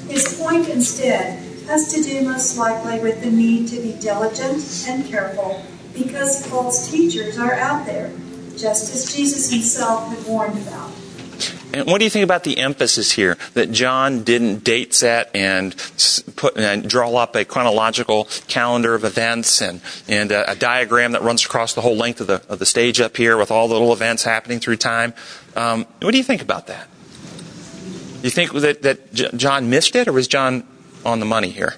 His 0.09 0.39
point 0.39 0.69
instead 0.69 1.37
has 1.67 1.93
to 1.93 2.01
do 2.01 2.23
most 2.23 2.57
likely 2.57 2.99
with 2.99 3.21
the 3.21 3.29
need 3.29 3.67
to 3.67 3.79
be 3.79 3.93
diligent 3.93 4.87
and 4.87 5.05
careful 5.05 5.63
because 5.93 6.47
false 6.47 6.89
teachers 6.89 7.37
are 7.37 7.53
out 7.53 7.85
there 7.85 8.11
just 8.57 8.93
as 8.93 9.13
Jesus 9.13 9.51
himself 9.51 10.09
had 10.09 10.25
warned 10.25 10.57
about. 10.67 10.91
And 11.73 11.87
what 11.87 11.97
do 11.97 12.03
you 12.03 12.09
think 12.11 12.23
about 12.23 12.43
the 12.43 12.59
emphasis 12.59 13.13
here 13.13 13.35
that 13.55 13.71
John 13.71 14.23
didn't 14.23 14.63
date 14.63 14.93
set 14.93 15.31
and 15.33 15.75
put 16.35 16.55
and 16.55 16.87
draw 16.87 17.15
up 17.15 17.35
a 17.35 17.45
chronological 17.45 18.25
calendar 18.47 18.93
of 18.93 19.03
events 19.03 19.59
and 19.59 19.81
and 20.07 20.31
a, 20.31 20.51
a 20.51 20.55
diagram 20.55 21.13
that 21.13 21.23
runs 21.23 21.43
across 21.43 21.73
the 21.73 21.81
whole 21.81 21.95
length 21.95 22.21
of 22.21 22.27
the 22.27 22.43
of 22.47 22.59
the 22.59 22.65
stage 22.67 23.01
up 23.01 23.17
here 23.17 23.37
with 23.37 23.49
all 23.49 23.67
the 23.67 23.73
little 23.73 23.91
events 23.91 24.23
happening 24.23 24.59
through 24.59 24.77
time? 24.77 25.13
Um, 25.55 25.85
what 25.99 26.11
do 26.11 26.17
you 26.17 26.23
think 26.23 26.43
about 26.43 26.67
that? 26.67 26.87
Do 28.21 28.27
you 28.27 28.29
think 28.29 28.53
that 28.53 28.83
that 28.83 29.13
John 29.13 29.71
missed 29.71 29.95
it, 29.95 30.07
or 30.07 30.13
was 30.13 30.27
John 30.27 30.67
on 31.03 31.19
the 31.19 31.25
money 31.25 31.49
here? 31.49 31.75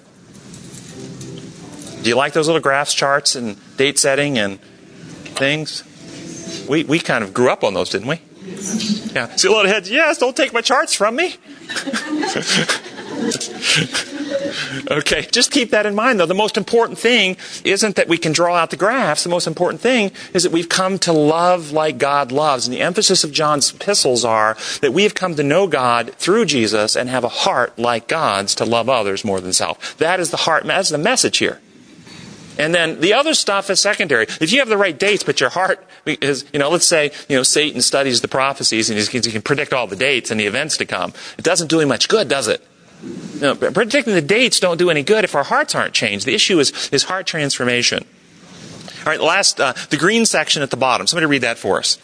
Do 2.04 2.10
you 2.10 2.16
like 2.16 2.34
those 2.34 2.48
little 2.48 2.62
graphs, 2.62 2.94
charts, 2.94 3.36
and 3.36 3.58
date 3.78 3.98
setting 3.98 4.38
and 4.38 4.60
things? 4.60 5.84
We, 6.68 6.84
we 6.84 7.00
kind 7.00 7.24
of 7.24 7.34
grew 7.34 7.50
up 7.50 7.64
on 7.64 7.74
those, 7.74 7.90
didn't 7.90 8.08
we? 8.08 8.20
Yeah. 8.46 9.36
See 9.36 9.48
a 9.48 9.52
lot 9.52 9.66
of 9.66 9.72
heads, 9.72 9.90
yes, 9.90 10.18
don't 10.18 10.36
take 10.36 10.54
my 10.54 10.62
charts 10.62 10.94
from 10.94 11.16
me. 11.16 11.36
okay, 14.92 15.28
just 15.32 15.52
keep 15.52 15.72
that 15.72 15.86
in 15.86 15.96
mind 15.96 16.20
though. 16.20 16.26
The 16.26 16.34
most 16.34 16.58
important 16.58 17.00
thing 17.00 17.38
isn't 17.64 17.96
that 17.96 18.08
we 18.08 18.18
can 18.18 18.32
draw 18.32 18.56
out 18.56 18.70
the 18.70 18.78
graphs. 18.78 19.24
The 19.24 19.30
most 19.30 19.48
important 19.48 19.82
thing 19.82 20.12
is 20.34 20.44
that 20.44 20.52
we've 20.52 20.70
come 20.70 21.00
to 21.00 21.12
love 21.12 21.72
like 21.72 21.98
God 21.98 22.32
loves. 22.32 22.68
And 22.68 22.74
the 22.74 22.82
emphasis 22.82 23.24
of 23.24 23.32
John's 23.32 23.74
epistles 23.74 24.24
are 24.24 24.58
that 24.82 24.94
we 24.94 25.04
have 25.04 25.16
come 25.16 25.36
to 25.36 25.44
know 25.44 25.68
God 25.68 26.14
through 26.16 26.46
Jesus 26.46 26.96
and 26.96 27.10
have 27.10 27.24
a 27.24 27.30
heart 27.30 27.78
like 27.80 28.08
God's 28.08 28.56
to 28.56 28.66
love 28.66 28.90
others 28.90 29.26
more 29.26 29.42
than 29.42 29.54
self. 29.54 29.98
That 29.98 30.20
is 30.20 30.32
the 30.32 30.38
heart, 30.38 30.66
that's 30.66 30.90
the 30.90 30.98
message 30.98 31.38
here. 31.38 31.60
And 32.58 32.74
then 32.74 33.02
the 33.02 33.14
other 33.14 33.34
stuff 33.34 33.70
is 33.70 33.82
secondary. 33.82 34.24
If 34.40 34.52
you 34.52 34.60
have 34.60 34.70
the 34.70 34.78
right 34.78 34.98
dates, 34.98 35.24
but 35.24 35.40
your 35.42 35.50
heart 35.50 35.86
is, 36.06 36.46
you 36.54 36.60
know, 36.60 36.70
let's 36.70 36.86
say, 36.86 37.12
you 37.28 37.36
know, 37.36 37.44
Satan 37.44 37.82
studies 37.82 38.22
the 38.22 38.28
prophecies 38.28 38.90
and 38.90 39.00
he 39.00 39.32
can 39.32 39.42
predict 39.42 39.74
all 39.74 39.88
the 39.88 39.96
dates 39.96 40.32
and 40.32 40.40
the 40.40 40.46
events 40.46 40.78
to 40.78 40.86
come. 40.86 41.14
It 41.38 41.44
doesn't 41.44 41.68
do 41.68 41.80
him 41.80 41.90
much 41.90 42.08
good, 42.08 42.30
does 42.30 42.48
it? 42.48 42.66
Know, 43.42 43.56
predicting 43.56 44.14
the 44.14 44.22
dates 44.22 44.60
don't 44.60 44.78
do 44.78 44.90
any 44.90 45.04
good 45.04 45.24
if 45.24 45.36
our 45.36 45.44
hearts 45.44 45.76
aren't 45.76 45.94
changed. 45.94 46.26
The 46.26 46.34
issue 46.34 46.60
is, 46.60 46.90
is 46.92 47.04
heart 47.04 47.28
transformation. 47.28 48.06
All 49.00 49.12
right, 49.12 49.20
last, 49.20 49.60
uh, 49.60 49.74
the 49.90 49.98
green 49.98 50.26
section 50.26 50.64
at 50.64 50.72
the 50.72 50.78
bottom. 50.78 51.06
Somebody 51.06 51.28
read 51.28 51.42
that 51.42 51.58
for 51.58 51.78
us. 51.78 51.98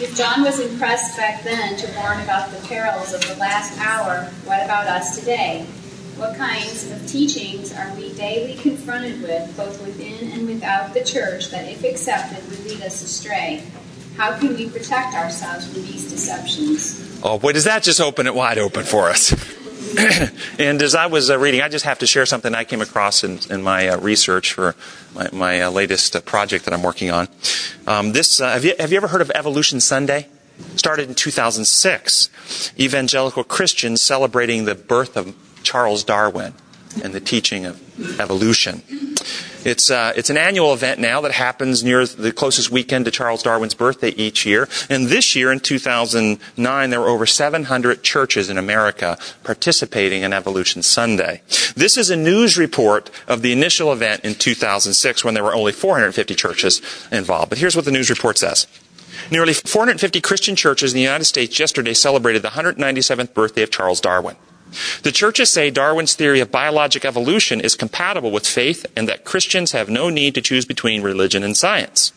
If 0.00 0.16
John 0.16 0.42
was 0.42 0.60
impressed 0.60 1.16
back 1.16 1.42
then 1.42 1.76
to 1.76 1.92
warn 1.96 2.20
about 2.22 2.50
the 2.50 2.66
perils 2.68 3.14
of 3.14 3.26
the 3.26 3.36
last 3.36 3.78
hour, 3.80 4.30
what 4.44 4.62
about 4.64 4.86
us 4.86 5.18
today? 5.18 5.66
What 6.16 6.36
kinds 6.36 6.90
of 6.90 7.06
teachings 7.06 7.72
are 7.72 7.94
we 7.94 8.12
daily 8.12 8.54
confronted 8.54 9.22
with, 9.22 9.56
both 9.56 9.82
within 9.82 10.30
and 10.32 10.46
without 10.46 10.92
the 10.92 11.02
church, 11.02 11.50
that, 11.50 11.66
if 11.68 11.82
accepted, 11.82 12.48
would 12.50 12.64
lead 12.66 12.82
us 12.82 13.02
astray? 13.02 13.64
How 14.16 14.38
can 14.38 14.54
we 14.54 14.68
protect 14.68 15.14
ourselves 15.14 15.72
from 15.72 15.82
these 15.82 16.10
deceptions? 16.10 17.20
Oh, 17.22 17.38
boy, 17.38 17.52
does 17.52 17.64
that 17.64 17.82
just 17.82 18.00
open 18.00 18.26
it 18.26 18.34
wide 18.34 18.58
open 18.58 18.84
for 18.84 19.08
us? 19.08 19.32
and 20.58 20.82
as 20.82 20.94
I 20.94 21.06
was 21.06 21.30
uh, 21.30 21.38
reading, 21.38 21.62
I 21.62 21.68
just 21.68 21.86
have 21.86 21.98
to 22.00 22.06
share 22.06 22.26
something 22.26 22.54
I 22.54 22.64
came 22.64 22.82
across 22.82 23.24
in, 23.24 23.38
in 23.50 23.62
my 23.62 23.88
uh, 23.88 23.98
research 23.98 24.52
for 24.52 24.74
my, 25.14 25.28
my 25.32 25.62
uh, 25.62 25.70
latest 25.70 26.14
uh, 26.14 26.20
project 26.20 26.66
that 26.66 26.74
I'm 26.74 26.82
working 26.82 27.10
on. 27.10 27.28
Um, 27.86 28.12
this 28.12 28.40
uh, 28.40 28.52
have 28.52 28.64
you, 28.64 28.74
have 28.78 28.90
you 28.90 28.96
ever 28.96 29.08
heard 29.08 29.22
of 29.22 29.30
Evolution 29.34 29.80
Sunday? 29.80 30.28
Started 30.76 31.08
in 31.08 31.14
2006. 31.14 32.72
Evangelical 32.78 33.44
Christians 33.44 34.00
celebrating 34.00 34.66
the 34.66 34.74
birth 34.74 35.16
of 35.16 35.34
Charles 35.62 36.04
Darwin 36.04 36.54
and 37.02 37.12
the 37.12 37.20
teaching 37.20 37.64
of 37.66 38.20
evolution. 38.20 38.82
It's, 39.64 39.90
uh, 39.90 40.12
it's 40.16 40.28
an 40.28 40.36
annual 40.36 40.72
event 40.72 40.98
now 40.98 41.20
that 41.20 41.32
happens 41.32 41.84
near 41.84 42.04
the 42.04 42.32
closest 42.32 42.72
weekend 42.72 43.04
to 43.04 43.12
Charles 43.12 43.44
Darwin's 43.44 43.74
birthday 43.74 44.10
each 44.10 44.44
year. 44.44 44.68
And 44.90 45.06
this 45.06 45.36
year, 45.36 45.52
in 45.52 45.60
2009, 45.60 46.90
there 46.90 47.00
were 47.00 47.08
over 47.08 47.26
700 47.26 48.02
churches 48.02 48.50
in 48.50 48.58
America 48.58 49.16
participating 49.44 50.22
in 50.22 50.32
Evolution 50.32 50.82
Sunday. 50.82 51.42
This 51.76 51.96
is 51.96 52.10
a 52.10 52.16
news 52.16 52.58
report 52.58 53.10
of 53.28 53.42
the 53.42 53.52
initial 53.52 53.92
event 53.92 54.24
in 54.24 54.34
2006 54.34 55.24
when 55.24 55.34
there 55.34 55.44
were 55.44 55.54
only 55.54 55.72
450 55.72 56.34
churches 56.34 56.82
involved. 57.12 57.50
But 57.50 57.58
here's 57.58 57.76
what 57.76 57.84
the 57.84 57.92
news 57.92 58.10
report 58.10 58.38
says. 58.38 58.66
Nearly 59.30 59.54
450 59.54 60.20
Christian 60.20 60.56
churches 60.56 60.92
in 60.92 60.96
the 60.96 61.02
United 61.02 61.24
States 61.24 61.58
yesterday 61.58 61.94
celebrated 61.94 62.42
the 62.42 62.48
197th 62.48 63.32
birthday 63.32 63.62
of 63.62 63.70
Charles 63.70 64.00
Darwin. 64.00 64.36
The 65.02 65.12
churches 65.12 65.50
say 65.50 65.70
Darwin's 65.70 66.14
theory 66.14 66.40
of 66.40 66.50
biologic 66.50 67.04
evolution 67.04 67.60
is 67.60 67.74
compatible 67.74 68.30
with 68.30 68.46
faith 68.46 68.86
and 68.96 69.08
that 69.08 69.24
Christians 69.24 69.72
have 69.72 69.88
no 69.88 70.08
need 70.08 70.34
to 70.34 70.40
choose 70.40 70.64
between 70.64 71.02
religion 71.02 71.42
and 71.42 71.56
science. 71.56 72.12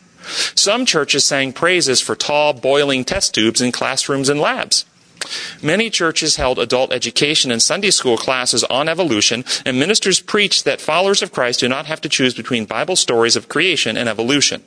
Some 0.54 0.86
churches 0.86 1.24
sang 1.24 1.52
praises 1.52 2.00
for 2.00 2.16
tall, 2.16 2.52
boiling 2.52 3.04
test 3.04 3.34
tubes 3.34 3.60
in 3.60 3.72
classrooms 3.72 4.28
and 4.28 4.40
labs. 4.40 4.84
Many 5.62 5.90
churches 5.90 6.36
held 6.36 6.58
adult 6.58 6.92
education 6.92 7.50
and 7.50 7.62
Sunday 7.62 7.90
school 7.90 8.16
classes 8.16 8.64
on 8.64 8.88
evolution, 8.88 9.44
and 9.64 9.78
ministers 9.78 10.20
preached 10.20 10.64
that 10.64 10.80
followers 10.80 11.22
of 11.22 11.32
Christ 11.32 11.60
do 11.60 11.68
not 11.68 11.86
have 11.86 12.00
to 12.02 12.08
choose 12.08 12.34
between 12.34 12.64
Bible 12.64 12.96
stories 12.96 13.36
of 13.36 13.48
creation 13.48 13.96
and 13.96 14.08
evolution. 14.08 14.62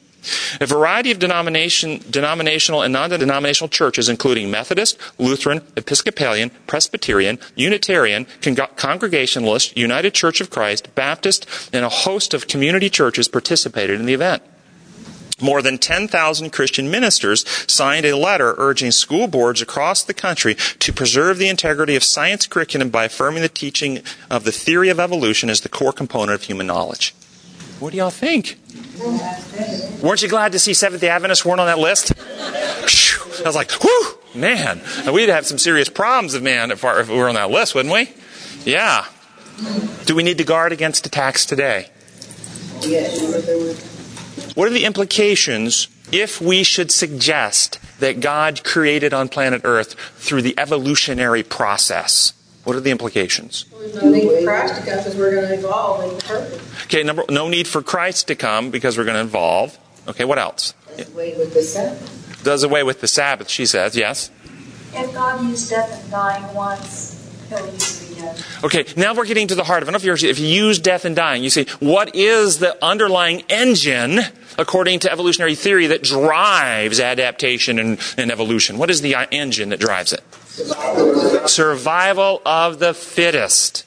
A 0.59 0.65
variety 0.65 1.11
of 1.11 1.19
denomination, 1.19 2.01
denominational 2.09 2.81
and 2.81 2.93
non-denominational 2.93 3.69
churches, 3.69 4.09
including 4.09 4.51
Methodist, 4.51 4.97
Lutheran, 5.17 5.61
Episcopalian, 5.75 6.51
Presbyterian, 6.67 7.39
Unitarian, 7.55 8.27
Con- 8.41 8.55
Congregationalist, 8.75 9.77
United 9.77 10.13
Church 10.13 10.41
of 10.41 10.49
Christ, 10.49 10.93
Baptist, 10.95 11.47
and 11.73 11.85
a 11.85 11.89
host 11.89 12.33
of 12.33 12.47
community 12.47 12.89
churches 12.89 13.27
participated 13.27 13.99
in 13.99 14.05
the 14.05 14.13
event. 14.13 14.43
More 15.41 15.61
than 15.61 15.77
10,000 15.77 16.49
Christian 16.51 16.91
ministers 16.91 17.45
signed 17.71 18.05
a 18.05 18.17
letter 18.17 18.55
urging 18.57 18.91
school 18.91 19.27
boards 19.27 19.61
across 19.61 20.03
the 20.03 20.13
country 20.13 20.55
to 20.79 20.93
preserve 20.93 21.37
the 21.37 21.47
integrity 21.47 21.95
of 21.95 22.03
science 22.03 22.45
curriculum 22.45 22.89
by 22.89 23.05
affirming 23.05 23.41
the 23.41 23.49
teaching 23.49 24.01
of 24.29 24.43
the 24.43 24.51
theory 24.51 24.89
of 24.89 24.99
evolution 24.99 25.49
as 25.49 25.61
the 25.61 25.69
core 25.69 25.93
component 25.93 26.35
of 26.35 26.43
human 26.43 26.67
knowledge. 26.67 27.15
What 27.79 27.91
do 27.91 27.97
y'all 27.97 28.09
think? 28.09 28.59
Weren't 30.03 30.21
you 30.21 30.27
glad 30.27 30.51
to 30.51 30.59
see 30.59 30.73
Seventh 30.73 31.01
day 31.01 31.07
Adventists 31.07 31.45
weren't 31.45 31.61
on 31.61 31.67
that 31.67 31.79
list? 31.79 32.11
I 32.17 33.43
was 33.45 33.55
like, 33.55 33.71
whew, 33.71 34.19
man, 34.35 34.81
we'd 35.11 35.29
have 35.29 35.45
some 35.45 35.57
serious 35.57 35.87
problems 35.87 36.33
if, 36.33 36.43
man, 36.43 36.71
if, 36.71 36.83
we 36.83 37.15
were 37.15 37.29
on 37.29 37.35
that 37.35 37.49
list, 37.49 37.75
wouldn't 37.75 37.93
we? 37.93 38.09
Yeah. 38.65 39.05
Do 40.05 40.15
we 40.15 40.23
need 40.23 40.37
to 40.39 40.43
guard 40.43 40.73
against 40.73 41.05
attacks 41.05 41.45
today? 41.45 41.89
What 44.55 44.67
are 44.67 44.71
the 44.71 44.83
implications 44.85 45.87
if 46.11 46.41
we 46.41 46.63
should 46.63 46.91
suggest 46.91 47.79
that 47.99 48.19
God 48.19 48.63
created 48.63 49.13
on 49.13 49.29
planet 49.29 49.61
Earth 49.63 49.93
through 50.17 50.41
the 50.41 50.57
evolutionary 50.57 51.43
process? 51.43 52.33
What 52.69 52.77
are 52.77 52.81
the 52.81 52.91
implications? 52.91 53.65
No 53.95 54.11
need 54.11 54.29
for 54.29 54.43
Christ 54.45 54.75
to 54.75 54.85
come 54.85 54.99
because 55.01 55.15
we're 55.15 55.31
going 55.31 55.47
to 55.47 55.53
evolve 55.55 56.03
into 56.03 56.25
purpose. 56.27 56.83
Okay, 56.83 57.01
number, 57.01 57.23
no 57.27 57.49
need 57.49 57.67
for 57.67 57.81
Christ 57.81 58.27
to 58.27 58.35
come 58.35 58.69
because 58.69 58.95
we're 58.95 59.05
going 59.05 59.15
to 59.15 59.23
evolve. 59.23 59.75
Okay, 60.07 60.23
what 60.23 60.37
else? 60.37 60.75
Does 60.95 61.11
away 61.11 61.35
with 61.35 61.55
the 61.55 61.63
Sabbath. 61.63 62.41
Does 62.43 62.61
away 62.61 62.83
with 62.83 63.01
the 63.01 63.07
Sabbath, 63.07 63.49
she 63.49 63.65
says, 63.65 63.97
yes. 63.97 64.29
If 64.93 65.11
God 65.15 65.43
used 65.45 65.71
death 65.71 65.99
and 65.99 66.11
dying 66.11 66.53
once, 66.53 67.43
he'll 67.49 67.65
use 67.73 68.03
it 68.03 68.17
again. 68.19 68.35
Okay, 68.63 68.85
now 68.95 69.15
we're 69.15 69.25
getting 69.25 69.47
to 69.47 69.55
the 69.55 69.63
heart 69.63 69.81
of 69.81 69.89
it. 69.89 69.89
I 69.89 69.97
don't 69.97 70.05
know 70.05 70.13
if, 70.13 70.23
if 70.23 70.37
you 70.37 70.45
use 70.45 70.77
death 70.77 71.05
and 71.05 71.15
dying, 71.15 71.41
you 71.41 71.49
see, 71.49 71.65
what 71.79 72.15
is 72.15 72.59
the 72.59 72.77
underlying 72.85 73.41
engine, 73.49 74.19
according 74.59 74.99
to 74.99 75.11
evolutionary 75.11 75.55
theory, 75.55 75.87
that 75.87 76.03
drives 76.03 76.99
adaptation 76.99 77.79
and, 77.79 77.99
and 78.15 78.31
evolution? 78.31 78.77
What 78.77 78.91
is 78.91 79.01
the 79.01 79.15
uh, 79.15 79.25
engine 79.31 79.69
that 79.69 79.79
drives 79.79 80.13
it? 80.13 80.23
Survival 81.47 82.41
of 82.45 82.79
the 82.79 82.93
fittest. 82.93 83.85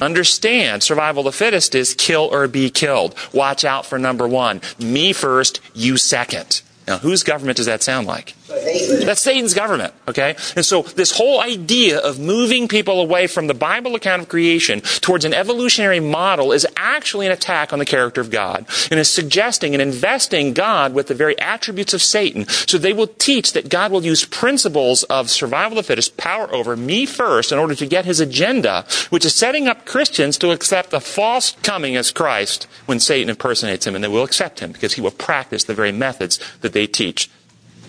Understand, 0.00 0.82
survival 0.82 1.20
of 1.20 1.32
the 1.32 1.36
fittest 1.36 1.74
is 1.74 1.94
kill 1.94 2.28
or 2.32 2.48
be 2.48 2.70
killed. 2.70 3.14
Watch 3.32 3.64
out 3.64 3.86
for 3.86 3.98
number 3.98 4.26
one. 4.26 4.60
Me 4.78 5.12
first, 5.12 5.60
you 5.74 5.96
second. 5.96 6.62
Now, 6.92 6.98
whose 6.98 7.22
government 7.22 7.56
does 7.56 7.64
that 7.64 7.82
sound 7.82 8.06
like? 8.06 8.34
That's 8.48 9.22
Satan's 9.22 9.54
government, 9.54 9.94
okay? 10.06 10.36
And 10.56 10.64
so 10.64 10.82
this 10.82 11.16
whole 11.16 11.40
idea 11.40 11.98
of 11.98 12.18
moving 12.18 12.68
people 12.68 13.00
away 13.00 13.26
from 13.26 13.46
the 13.46 13.54
Bible 13.54 13.94
account 13.94 14.20
of 14.20 14.28
creation 14.28 14.82
towards 15.00 15.24
an 15.24 15.32
evolutionary 15.32 16.00
model 16.00 16.52
is 16.52 16.66
actually 16.76 17.24
an 17.24 17.32
attack 17.32 17.72
on 17.72 17.78
the 17.78 17.86
character 17.86 18.20
of 18.20 18.30
God 18.30 18.66
and 18.90 19.00
is 19.00 19.08
suggesting 19.08 19.74
and 19.74 19.80
investing 19.80 20.52
God 20.52 20.92
with 20.92 21.06
the 21.06 21.14
very 21.14 21.38
attributes 21.38 21.94
of 21.94 22.02
Satan. 22.02 22.46
So 22.46 22.76
they 22.76 22.92
will 22.92 23.06
teach 23.06 23.54
that 23.54 23.70
God 23.70 23.90
will 23.90 24.04
use 24.04 24.26
principles 24.26 25.02
of 25.04 25.30
survival 25.30 25.78
of 25.78 25.84
the 25.84 25.88
fittest, 25.88 26.18
power 26.18 26.52
over 26.54 26.76
me 26.76 27.06
first 27.06 27.52
in 27.52 27.58
order 27.58 27.74
to 27.74 27.86
get 27.86 28.04
his 28.04 28.20
agenda, 28.20 28.84
which 29.08 29.24
is 29.24 29.34
setting 29.34 29.66
up 29.66 29.86
Christians 29.86 30.36
to 30.38 30.50
accept 30.50 30.90
the 30.90 31.00
false 31.00 31.52
coming 31.62 31.96
as 31.96 32.10
Christ 32.10 32.66
when 32.84 33.00
Satan 33.00 33.30
impersonates 33.30 33.86
him 33.86 33.94
and 33.94 34.04
they 34.04 34.08
will 34.08 34.24
accept 34.24 34.60
him 34.60 34.72
because 34.72 34.92
he 34.92 35.00
will 35.00 35.10
practice 35.10 35.64
the 35.64 35.74
very 35.74 35.92
methods 35.92 36.38
that 36.60 36.74
they 36.74 36.81
teach 36.86 37.30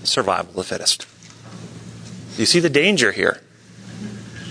survival 0.04 0.52
of 0.52 0.56
the 0.56 0.64
fittest. 0.64 1.08
You 2.38 2.46
see 2.46 2.60
the 2.60 2.70
danger 2.70 3.12
here. 3.12 3.42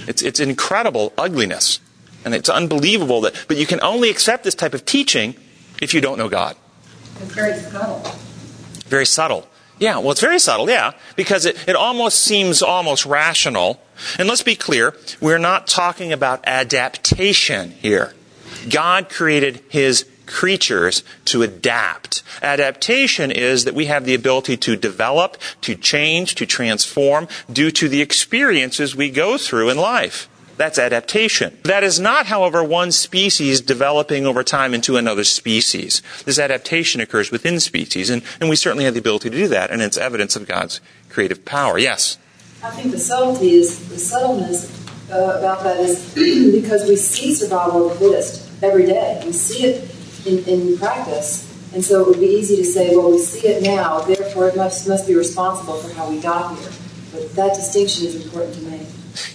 It's, 0.06 0.22
it's 0.22 0.40
incredible 0.40 1.12
ugliness. 1.18 1.80
And 2.24 2.34
it's 2.34 2.48
unbelievable 2.48 3.22
that, 3.22 3.46
but 3.48 3.56
you 3.56 3.66
can 3.66 3.80
only 3.82 4.08
accept 4.08 4.44
this 4.44 4.54
type 4.54 4.74
of 4.74 4.84
teaching 4.84 5.34
if 5.80 5.92
you 5.92 6.00
don't 6.00 6.18
know 6.18 6.28
God. 6.28 6.56
It's 7.20 7.34
very 7.34 7.58
subtle. 7.58 8.02
Very 8.86 9.06
subtle. 9.06 9.48
Yeah, 9.78 9.98
well, 9.98 10.12
it's 10.12 10.20
very 10.20 10.38
subtle, 10.38 10.70
yeah, 10.70 10.92
because 11.16 11.44
it, 11.44 11.56
it 11.66 11.74
almost 11.74 12.20
seems 12.20 12.62
almost 12.62 13.04
rational. 13.04 13.82
And 14.18 14.28
let's 14.28 14.42
be 14.42 14.54
clear, 14.54 14.94
we're 15.20 15.38
not 15.38 15.66
talking 15.66 16.12
about 16.12 16.44
adaptation 16.46 17.72
here. 17.72 18.14
God 18.70 19.08
created 19.08 19.62
His 19.70 20.04
creatures 20.32 21.04
to 21.26 21.42
adapt. 21.42 22.22
Adaptation 22.42 23.30
is 23.30 23.64
that 23.64 23.74
we 23.74 23.86
have 23.86 24.04
the 24.04 24.14
ability 24.14 24.56
to 24.56 24.74
develop, 24.74 25.36
to 25.60 25.74
change, 25.74 26.34
to 26.36 26.46
transform 26.46 27.28
due 27.52 27.70
to 27.70 27.88
the 27.88 28.00
experiences 28.00 28.96
we 28.96 29.10
go 29.10 29.36
through 29.36 29.68
in 29.68 29.76
life. 29.76 30.28
That's 30.56 30.78
adaptation. 30.78 31.58
That 31.64 31.82
is 31.84 31.98
not, 31.98 32.26
however, 32.26 32.62
one 32.62 32.92
species 32.92 33.60
developing 33.60 34.26
over 34.26 34.42
time 34.42 34.74
into 34.74 34.96
another 34.96 35.24
species. 35.24 36.02
This 36.24 36.38
adaptation 36.38 37.00
occurs 37.00 37.30
within 37.30 37.58
species, 37.60 38.10
and, 38.10 38.22
and 38.40 38.48
we 38.48 38.56
certainly 38.56 38.84
have 38.84 38.94
the 38.94 39.00
ability 39.00 39.30
to 39.30 39.36
do 39.36 39.48
that, 39.48 39.70
and 39.70 39.82
it's 39.82 39.96
evidence 39.96 40.36
of 40.36 40.46
God's 40.46 40.80
creative 41.08 41.44
power. 41.44 41.78
Yes? 41.78 42.18
I 42.62 42.70
think 42.70 42.92
the 42.92 42.98
subtlety 42.98 43.52
is, 43.52 43.88
the 43.88 43.98
subtleness 43.98 44.70
uh, 45.10 45.36
about 45.38 45.62
that 45.64 45.80
is 45.80 46.14
because 46.62 46.88
we 46.88 46.96
see 46.96 47.34
survival 47.34 47.90
of 47.90 47.98
the 47.98 48.06
fittest 48.06 48.48
every 48.62 48.86
day. 48.86 49.22
We 49.26 49.32
see 49.32 49.66
it 49.66 49.90
in, 50.26 50.44
in 50.44 50.78
practice. 50.78 51.48
And 51.74 51.84
so 51.84 52.02
it 52.02 52.08
would 52.08 52.20
be 52.20 52.26
easy 52.26 52.56
to 52.56 52.64
say, 52.64 52.94
well, 52.94 53.10
we 53.10 53.18
see 53.18 53.48
it 53.48 53.62
now, 53.62 54.00
therefore 54.00 54.48
it 54.48 54.56
must, 54.56 54.86
must 54.88 55.06
be 55.06 55.14
responsible 55.14 55.78
for 55.78 55.94
how 55.94 56.08
we 56.10 56.20
got 56.20 56.58
here. 56.58 56.70
But 57.12 57.34
that 57.34 57.54
distinction 57.54 58.06
is 58.06 58.22
important 58.22 58.54
to 58.56 58.62
make. 58.62 58.86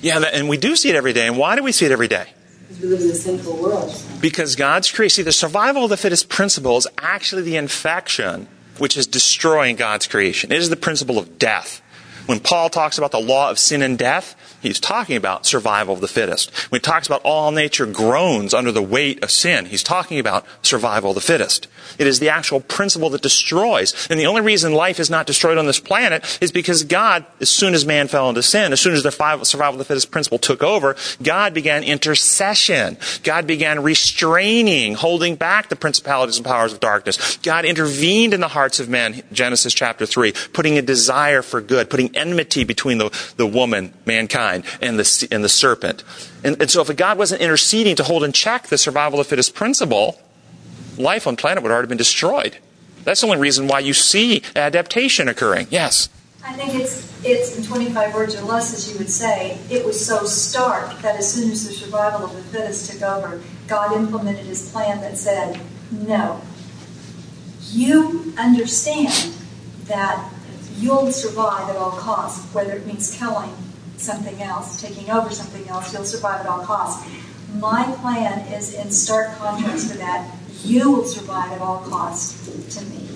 Yeah, 0.01 0.19
and 0.19 0.47
we 0.47 0.57
do 0.57 0.75
see 0.75 0.89
it 0.89 0.95
every 0.95 1.13
day. 1.13 1.27
And 1.27 1.37
why 1.37 1.55
do 1.55 1.63
we 1.63 1.71
see 1.71 1.85
it 1.85 1.91
every 1.91 2.07
day? 2.07 2.27
Because 2.67 2.81
we 2.81 2.89
live 2.89 3.01
in 3.01 3.09
a 3.09 3.15
sinful 3.15 3.57
world. 3.57 4.03
Because 4.21 4.55
God's 4.55 4.91
creation, 4.91 5.15
see, 5.15 5.21
the 5.23 5.31
survival 5.31 5.83
of 5.83 5.89
the 5.89 5.97
fittest 5.97 6.29
principle 6.29 6.77
is 6.77 6.87
actually 6.97 7.43
the 7.43 7.57
infection 7.57 8.47
which 8.77 8.97
is 8.97 9.07
destroying 9.07 9.75
God's 9.75 10.07
creation. 10.07 10.51
It 10.51 10.57
is 10.59 10.69
the 10.69 10.75
principle 10.75 11.17
of 11.17 11.39
death. 11.39 11.81
When 12.27 12.39
Paul 12.39 12.69
talks 12.69 12.97
about 12.97 13.11
the 13.11 13.19
law 13.19 13.49
of 13.49 13.57
sin 13.57 13.81
and 13.81 13.97
death, 13.97 14.35
he's 14.67 14.79
talking 14.79 15.15
about 15.15 15.45
survival 15.45 15.93
of 15.93 16.01
the 16.01 16.07
fittest. 16.07 16.51
When 16.71 16.79
he 16.79 16.83
talks 16.83 17.07
about 17.07 17.21
all 17.23 17.51
nature 17.51 17.85
groans 17.85 18.53
under 18.53 18.71
the 18.71 18.81
weight 18.81 19.23
of 19.23 19.31
sin, 19.31 19.65
he's 19.65 19.83
talking 19.83 20.19
about 20.19 20.45
survival 20.61 21.11
of 21.11 21.15
the 21.15 21.21
fittest. 21.21 21.67
It 21.97 22.07
is 22.07 22.19
the 22.19 22.29
actual 22.29 22.59
principle 22.59 23.09
that 23.11 23.21
destroys. 23.21 24.07
And 24.09 24.19
the 24.19 24.27
only 24.27 24.41
reason 24.41 24.73
life 24.73 24.99
is 24.99 25.09
not 25.09 25.25
destroyed 25.25 25.57
on 25.57 25.65
this 25.65 25.79
planet 25.79 26.37
is 26.41 26.51
because 26.51 26.83
God, 26.83 27.25
as 27.39 27.49
soon 27.49 27.73
as 27.73 27.85
man 27.85 28.07
fell 28.07 28.29
into 28.29 28.43
sin, 28.43 28.73
as 28.73 28.81
soon 28.81 28.93
as 28.93 29.03
the 29.03 29.11
survival 29.11 29.75
of 29.75 29.77
the 29.77 29.85
fittest 29.85 30.11
principle 30.11 30.37
took 30.37 30.63
over, 30.63 30.95
God 31.21 31.53
began 31.53 31.83
intercession. 31.83 32.97
God 33.23 33.47
began 33.47 33.83
restraining, 33.83 34.95
holding 34.95 35.35
back 35.35 35.69
the 35.69 35.75
principalities 35.75 36.37
and 36.37 36.45
powers 36.45 36.73
of 36.73 36.79
darkness. 36.79 37.37
God 37.37 37.65
intervened 37.65 38.33
in 38.33 38.41
the 38.41 38.47
hearts 38.47 38.79
of 38.79 38.89
men, 38.89 39.23
Genesis 39.31 39.73
chapter 39.73 40.05
3, 40.05 40.33
putting 40.53 40.77
a 40.77 40.81
desire 40.81 41.41
for 41.41 41.61
good, 41.61 41.89
putting 41.89 42.15
enmity 42.15 42.63
between 42.63 42.97
the, 42.97 43.33
the 43.37 43.47
woman, 43.47 43.93
mankind, 44.05 44.56
and 44.81 44.99
the, 44.99 45.27
and 45.31 45.43
the 45.43 45.49
serpent. 45.49 46.03
And, 46.43 46.61
and 46.61 46.69
so 46.69 46.81
if 46.81 46.95
God 46.95 47.17
wasn't 47.17 47.41
interceding 47.41 47.95
to 47.97 48.03
hold 48.03 48.23
in 48.23 48.31
check 48.31 48.67
the 48.67 48.77
survival 48.77 49.19
of 49.19 49.25
the 49.25 49.29
fittest 49.29 49.55
principle, 49.55 50.19
life 50.97 51.27
on 51.27 51.35
planet 51.35 51.63
would 51.63 51.69
have 51.69 51.75
already 51.75 51.89
been 51.89 51.97
destroyed. 51.97 52.57
That's 53.03 53.21
the 53.21 53.27
only 53.27 53.39
reason 53.39 53.67
why 53.67 53.79
you 53.79 53.93
see 53.93 54.41
adaptation 54.55 55.29
occurring. 55.29 55.67
Yes? 55.69 56.09
I 56.43 56.53
think 56.53 56.75
it's 56.75 57.07
it's 57.25 57.57
in 57.57 57.63
25 57.63 58.13
words 58.13 58.35
or 58.35 58.41
less, 58.43 58.73
as 58.73 58.91
you 58.91 58.97
would 58.99 59.09
say, 59.09 59.57
it 59.69 59.85
was 59.85 60.03
so 60.03 60.25
stark 60.25 60.99
that 61.01 61.15
as 61.15 61.33
soon 61.33 61.51
as 61.51 61.67
the 61.67 61.73
survival 61.73 62.25
of 62.25 62.35
the 62.35 62.41
fittest 62.43 62.91
took 62.91 63.01
over, 63.01 63.41
God 63.67 63.95
implemented 63.95 64.45
his 64.45 64.71
plan 64.71 65.01
that 65.01 65.17
said, 65.17 65.59
no, 65.91 66.41
you 67.71 68.33
understand 68.37 69.33
that 69.85 70.31
you'll 70.77 71.11
survive 71.11 71.69
at 71.69 71.75
all 71.75 71.91
costs, 71.91 72.53
whether 72.53 72.73
it 72.73 72.85
means 72.85 73.17
killing 73.17 73.53
something 73.97 74.41
else, 74.41 74.81
taking 74.81 75.09
over 75.09 75.31
something 75.31 75.67
else, 75.67 75.93
you'll 75.93 76.05
survive 76.05 76.41
at 76.41 76.47
all 76.47 76.63
costs. 76.63 77.09
My 77.55 77.83
plan 78.01 78.39
is 78.53 78.73
in 78.73 78.91
stark 78.91 79.35
contrast 79.37 79.91
to 79.91 79.97
that. 79.97 80.33
You 80.63 80.91
will 80.91 81.05
survive 81.05 81.51
at 81.51 81.61
all 81.61 81.79
costs 81.79 82.75
to 82.77 82.85
me. 82.85 83.07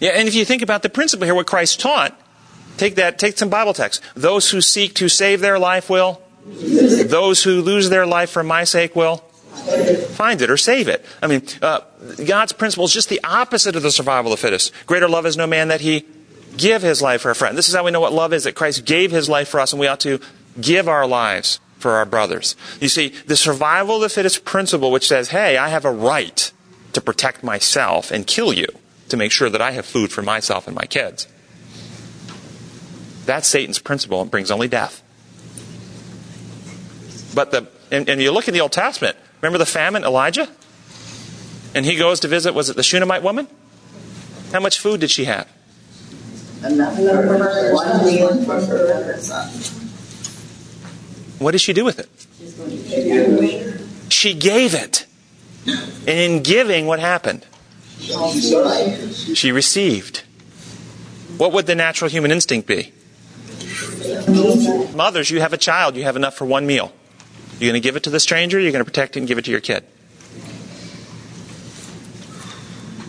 Yeah, 0.00 0.10
and 0.10 0.28
if 0.28 0.34
you 0.34 0.44
think 0.44 0.62
about 0.62 0.82
the 0.82 0.88
principle 0.88 1.24
here, 1.24 1.34
what 1.34 1.46
Christ 1.46 1.80
taught, 1.80 2.18
take 2.76 2.94
that, 2.96 3.18
take 3.18 3.36
some 3.38 3.48
Bible 3.48 3.74
text. 3.74 4.00
Those 4.14 4.50
who 4.50 4.60
seek 4.60 4.94
to 4.94 5.08
save 5.08 5.40
their 5.40 5.58
life 5.58 5.90
will. 5.90 6.22
Those 6.44 7.42
who 7.42 7.60
lose 7.62 7.88
their 7.88 8.06
life 8.06 8.30
for 8.30 8.42
my 8.42 8.64
sake 8.64 8.96
will 8.96 9.18
find 10.14 10.40
it 10.42 10.50
or 10.50 10.56
save 10.56 10.88
it. 10.88 11.04
I 11.22 11.26
mean, 11.26 11.42
uh, 11.60 11.80
God's 12.24 12.52
principle 12.52 12.84
is 12.84 12.92
just 12.92 13.08
the 13.08 13.20
opposite 13.22 13.76
of 13.76 13.82
the 13.82 13.90
survival 13.90 14.32
of 14.32 14.38
the 14.38 14.42
fittest. 14.42 14.72
Greater 14.86 15.08
love 15.08 15.26
is 15.26 15.36
no 15.36 15.46
man 15.46 15.68
that 15.68 15.80
he 15.80 16.04
give 16.56 16.82
his 16.82 17.02
life 17.02 17.22
for 17.22 17.30
a 17.30 17.34
friend. 17.34 17.56
This 17.56 17.68
is 17.68 17.74
how 17.74 17.84
we 17.84 17.90
know 17.90 18.00
what 18.00 18.12
love 18.12 18.32
is, 18.32 18.44
that 18.44 18.54
Christ 18.54 18.84
gave 18.84 19.10
his 19.10 19.28
life 19.28 19.48
for 19.48 19.60
us, 19.60 19.72
and 19.72 19.80
we 19.80 19.86
ought 19.86 20.00
to 20.00 20.20
give 20.60 20.88
our 20.88 21.06
lives 21.06 21.60
for 21.78 21.92
our 21.92 22.06
brothers. 22.06 22.56
You 22.80 22.88
see, 22.88 23.08
the 23.26 23.36
survival 23.36 23.96
of 23.96 24.02
the 24.02 24.08
fittest 24.08 24.44
principle, 24.44 24.90
which 24.90 25.08
says, 25.08 25.30
hey, 25.30 25.56
I 25.56 25.68
have 25.68 25.84
a 25.84 25.90
right 25.90 26.52
to 26.92 27.00
protect 27.00 27.42
myself 27.42 28.10
and 28.10 28.26
kill 28.26 28.52
you 28.52 28.66
to 29.08 29.16
make 29.16 29.32
sure 29.32 29.50
that 29.50 29.60
I 29.60 29.72
have 29.72 29.84
food 29.84 30.12
for 30.12 30.22
myself 30.22 30.66
and 30.66 30.76
my 30.76 30.84
kids. 30.84 31.26
That's 33.24 33.46
Satan's 33.46 33.78
principle 33.78 34.22
It 34.22 34.30
brings 34.30 34.50
only 34.50 34.68
death. 34.68 35.02
But 37.34 37.50
the, 37.50 37.68
and, 37.90 38.08
and 38.08 38.20
you 38.20 38.30
look 38.30 38.48
in 38.48 38.54
the 38.54 38.60
Old 38.60 38.72
Testament, 38.72 39.16
remember 39.40 39.58
the 39.58 39.66
famine, 39.66 40.04
Elijah? 40.04 40.48
And 41.74 41.86
he 41.86 41.96
goes 41.96 42.20
to 42.20 42.28
visit, 42.28 42.52
was 42.54 42.68
it 42.68 42.76
the 42.76 42.82
Shunammite 42.82 43.22
woman? 43.22 43.48
How 44.52 44.60
much 44.60 44.78
food 44.78 45.00
did 45.00 45.10
she 45.10 45.24
have? 45.24 45.48
Enough 46.64 46.96
for 46.96 47.74
one 47.74 48.04
meal 48.06 48.44
for 48.44 48.60
her 48.60 49.18
son. 49.18 49.48
What 51.38 51.52
did 51.52 51.60
she 51.60 51.72
do 51.72 51.84
with 51.84 51.98
it? 51.98 52.08
She 54.12 54.34
gave 54.34 54.74
it. 54.74 55.06
And 55.66 56.08
in 56.08 56.42
giving, 56.42 56.86
what 56.86 57.00
happened? 57.00 57.46
She 57.98 59.52
received. 59.52 60.22
What 61.36 61.52
would 61.52 61.66
the 61.66 61.74
natural 61.74 62.10
human 62.10 62.30
instinct 62.30 62.68
be? 62.68 62.92
Mothers, 64.94 65.30
you 65.30 65.40
have 65.40 65.52
a 65.52 65.58
child, 65.58 65.96
you 65.96 66.04
have 66.04 66.16
enough 66.16 66.36
for 66.36 66.44
one 66.44 66.66
meal. 66.66 66.92
You're 67.58 67.70
going 67.70 67.80
to 67.80 67.84
give 67.84 67.96
it 67.96 68.02
to 68.04 68.10
the 68.10 68.20
stranger, 68.20 68.58
you're 68.60 68.72
going 68.72 68.84
to 68.84 68.90
protect 68.90 69.16
it 69.16 69.20
and 69.20 69.28
give 69.28 69.38
it 69.38 69.44
to 69.46 69.50
your 69.50 69.60
kid. 69.60 69.84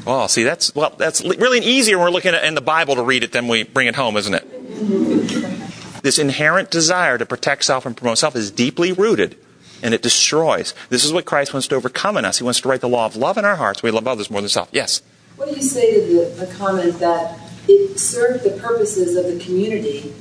Oh, 0.05 0.27
see, 0.27 0.43
that's 0.43 0.75
well, 0.75 0.93
that's 0.97 1.23
really 1.23 1.59
easier 1.59 1.97
when 1.97 2.07
we're 2.07 2.11
looking 2.11 2.33
at 2.33 2.43
in 2.43 2.55
the 2.55 2.61
Bible 2.61 2.95
to 2.95 3.03
read 3.03 3.23
it 3.23 3.31
than 3.31 3.47
we 3.47 3.63
bring 3.63 3.87
it 3.87 3.95
home, 3.95 4.17
isn't 4.17 4.33
it? 4.33 6.01
This 6.03 6.19
inherent 6.19 6.69
desire 6.69 7.17
to 7.17 7.25
protect 7.25 7.63
self 7.63 7.85
and 7.85 7.95
promote 7.95 8.17
self 8.17 8.35
is 8.35 8.51
deeply 8.51 8.91
rooted, 8.91 9.37
and 9.81 9.93
it 9.93 10.01
destroys. 10.01 10.73
This 10.89 11.05
is 11.05 11.13
what 11.13 11.23
Christ 11.23 11.53
wants 11.53 11.67
to 11.69 11.75
overcome 11.75 12.17
in 12.17 12.25
us. 12.25 12.39
He 12.39 12.43
wants 12.43 12.59
to 12.61 12.67
write 12.67 12.81
the 12.81 12.89
law 12.89 13.05
of 13.05 13.15
love 13.15 13.37
in 13.37 13.45
our 13.45 13.55
hearts. 13.55 13.81
We 13.81 13.91
love 13.91 14.07
others 14.07 14.29
more 14.29 14.41
than 14.41 14.49
self. 14.49 14.67
Yes. 14.73 15.01
What 15.37 15.49
do 15.49 15.55
you 15.55 15.61
say 15.61 15.93
to 15.93 16.01
the, 16.01 16.45
the 16.45 16.53
comment 16.55 16.99
that 16.99 17.39
it 17.69 17.97
served 17.97 18.43
the 18.43 18.51
purposes 18.61 19.15
of 19.15 19.25
the 19.25 19.41
community? 19.43 20.13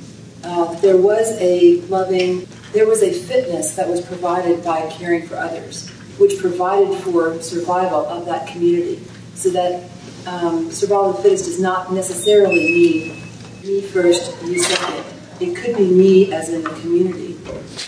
Uh, 0.45 0.73
there 0.79 0.97
was 0.97 1.37
a 1.41 1.81
loving, 1.81 2.47
there 2.71 2.87
was 2.87 3.03
a 3.03 3.11
fitness 3.11 3.75
that 3.75 3.89
was 3.89 3.99
provided 4.01 4.63
by 4.63 4.89
caring 4.91 5.27
for 5.27 5.35
others, 5.35 5.89
which 6.17 6.39
provided 6.39 6.97
for 6.99 7.41
survival 7.41 8.05
of 8.05 8.25
that 8.25 8.47
community 8.47 9.05
so 9.35 9.49
that 9.51 9.89
um, 10.25 10.71
survival 10.71 11.11
of 11.11 11.17
the 11.17 11.23
fittest 11.23 11.45
does 11.45 11.59
not 11.59 11.91
necessarily 11.91 12.55
mean 12.55 13.23
me 13.63 13.81
first, 13.81 14.41
you 14.43 14.59
second. 14.59 15.05
It 15.39 15.55
could 15.55 15.75
be 15.75 15.89
me 15.89 16.33
as 16.33 16.49
in 16.49 16.63
the 16.63 16.69
community. 16.69 17.37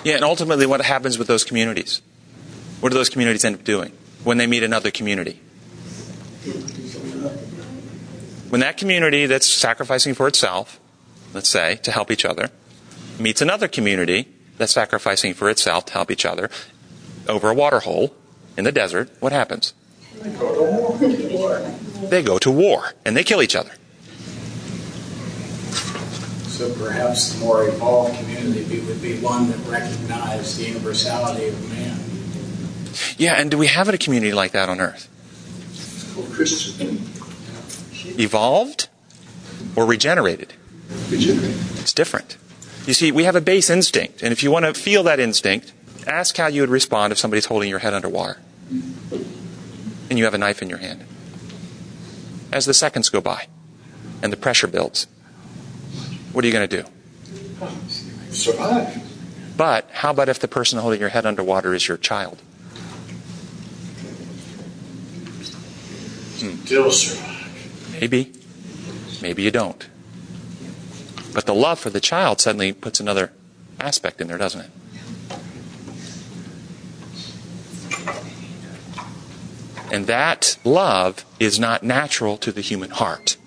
Yeah, 0.03 0.15
and 0.15 0.23
ultimately, 0.23 0.65
what 0.65 0.81
happens 0.81 1.17
with 1.17 1.27
those 1.27 1.43
communities? 1.43 2.01
What 2.79 2.89
do 2.89 2.97
those 2.97 3.10
communities 3.10 3.45
end 3.45 3.55
up 3.55 3.63
doing 3.63 3.93
when 4.23 4.38
they 4.38 4.47
meet 4.47 4.63
another 4.63 4.91
community? 4.91 5.39
When 8.49 8.62
that 8.62 8.77
community 8.77 9.25
that's 9.25 9.47
sacrificing 9.47 10.13
for 10.13 10.27
itself, 10.27 10.79
let's 11.34 11.49
say, 11.49 11.77
to 11.77 11.91
help 11.91 12.12
each 12.12 12.25
other, 12.25 12.49
meets 13.19 13.41
another 13.41 13.67
community 13.67 14.27
that's 14.58 14.73
sacrificing 14.73 15.34
for 15.34 15.49
itself 15.49 15.86
to 15.88 15.93
help 15.93 16.12
each 16.12 16.25
other 16.25 16.49
over 17.27 17.49
a 17.49 17.53
water 17.53 17.79
hole 17.79 18.15
in 18.58 18.63
the 18.63 18.71
desert, 18.71 19.10
what 19.19 19.31
happens? 19.31 19.73
They 22.10 22.21
go 22.23 22.38
to 22.39 22.51
war 22.51 22.93
and 23.06 23.15
they 23.15 23.23
kill 23.23 23.41
each 23.41 23.56
other. 23.56 23.71
So 26.47 26.73
perhaps 26.75 27.34
the 27.34 27.39
more 27.43 27.67
evolved 27.67 28.17
community 28.17 28.80
would 28.80 29.01
be 29.01 29.19
one 29.19 29.49
that 29.51 29.58
recognized 29.67 30.58
the 30.58 30.67
universality 30.67 31.49
of 31.49 31.69
man. 31.69 31.99
Yeah, 33.17 33.34
and 33.34 33.51
do 33.51 33.58
we 33.58 33.67
have 33.67 33.89
a 33.89 33.97
community 33.97 34.34
like 34.34 34.51
that 34.54 34.69
on 34.69 34.80
earth? 34.80 35.10
Well, 36.15 36.28
Christian. 36.28 37.01
Evolved 38.17 38.88
or 39.75 39.86
regenerated? 39.86 40.54
Regenerated. 41.10 41.58
It's 41.80 41.91
different. 41.91 42.38
You 42.88 42.93
see, 42.93 43.12
we 43.12 43.25
have 43.25 43.36
a 43.36 43.41
base 43.41 43.69
instinct, 43.69 44.23
and 44.23 44.32
if 44.32 44.43
you 44.43 44.51
want 44.51 44.65
to 44.65 44.73
feel 44.73 45.04
that 45.04 45.19
instinct, 45.19 45.73
ask 46.08 46.38
how 46.38 46.47
you 46.47 46.62
would 46.62 46.69
respond 46.69 47.12
if 47.12 47.19
somebody's 47.19 47.45
holding 47.45 47.69
your 47.69 47.80
head 47.80 47.93
underwater 47.93 48.38
and 50.10 50.20
you 50.20 50.26
have 50.26 50.34
a 50.34 50.38
knife 50.38 50.62
in 50.62 50.70
your 50.70 50.80
hand. 50.80 51.06
As 52.52 52.65
the 52.65 52.74
seconds 52.74 53.10
go 53.10 53.22
by 53.22 53.48
and 54.22 54.32
the 54.32 54.38
pressure 54.38 54.68
builds, 54.68 55.08
what 56.32 56.44
are 56.44 56.48
you 56.48 56.54
going 56.54 56.68
to 56.68 56.84
do? 56.84 56.88
Survive. 58.30 59.02
But 59.58 59.89
how 59.91 60.12
about 60.12 60.30
if 60.30 60.39
the 60.39 60.48
person 60.48 60.80
holding 60.80 61.00
your 61.00 61.10
head 61.10 61.26
underwater 61.26 61.74
is 61.74 61.88
your 61.88 61.98
child? 61.98 62.41
Hmm. 66.39 66.65
Still 66.65 66.91
survive. 66.91 67.98
Maybe. 68.00 68.34
Maybe 69.22 69.44
you 69.44 69.52
don't. 69.52 69.88
But 71.34 71.46
the 71.46 71.56
love 71.56 71.80
for 71.80 71.89
the 71.89 72.02
child 72.02 72.41
suddenly 72.41 72.74
puts 72.74 73.00
another 73.00 73.32
aspect 73.80 74.22
in 74.22 74.28
there, 74.28 74.38
doesn't 74.38 74.62
it? 74.62 74.72
And 79.95 80.08
that 80.08 80.58
love 80.65 81.23
is 81.39 81.58
not 81.58 81.81
natural 81.81 82.36
to 82.39 82.51
the 82.51 82.60
human 82.60 82.89
heart. 82.89 83.38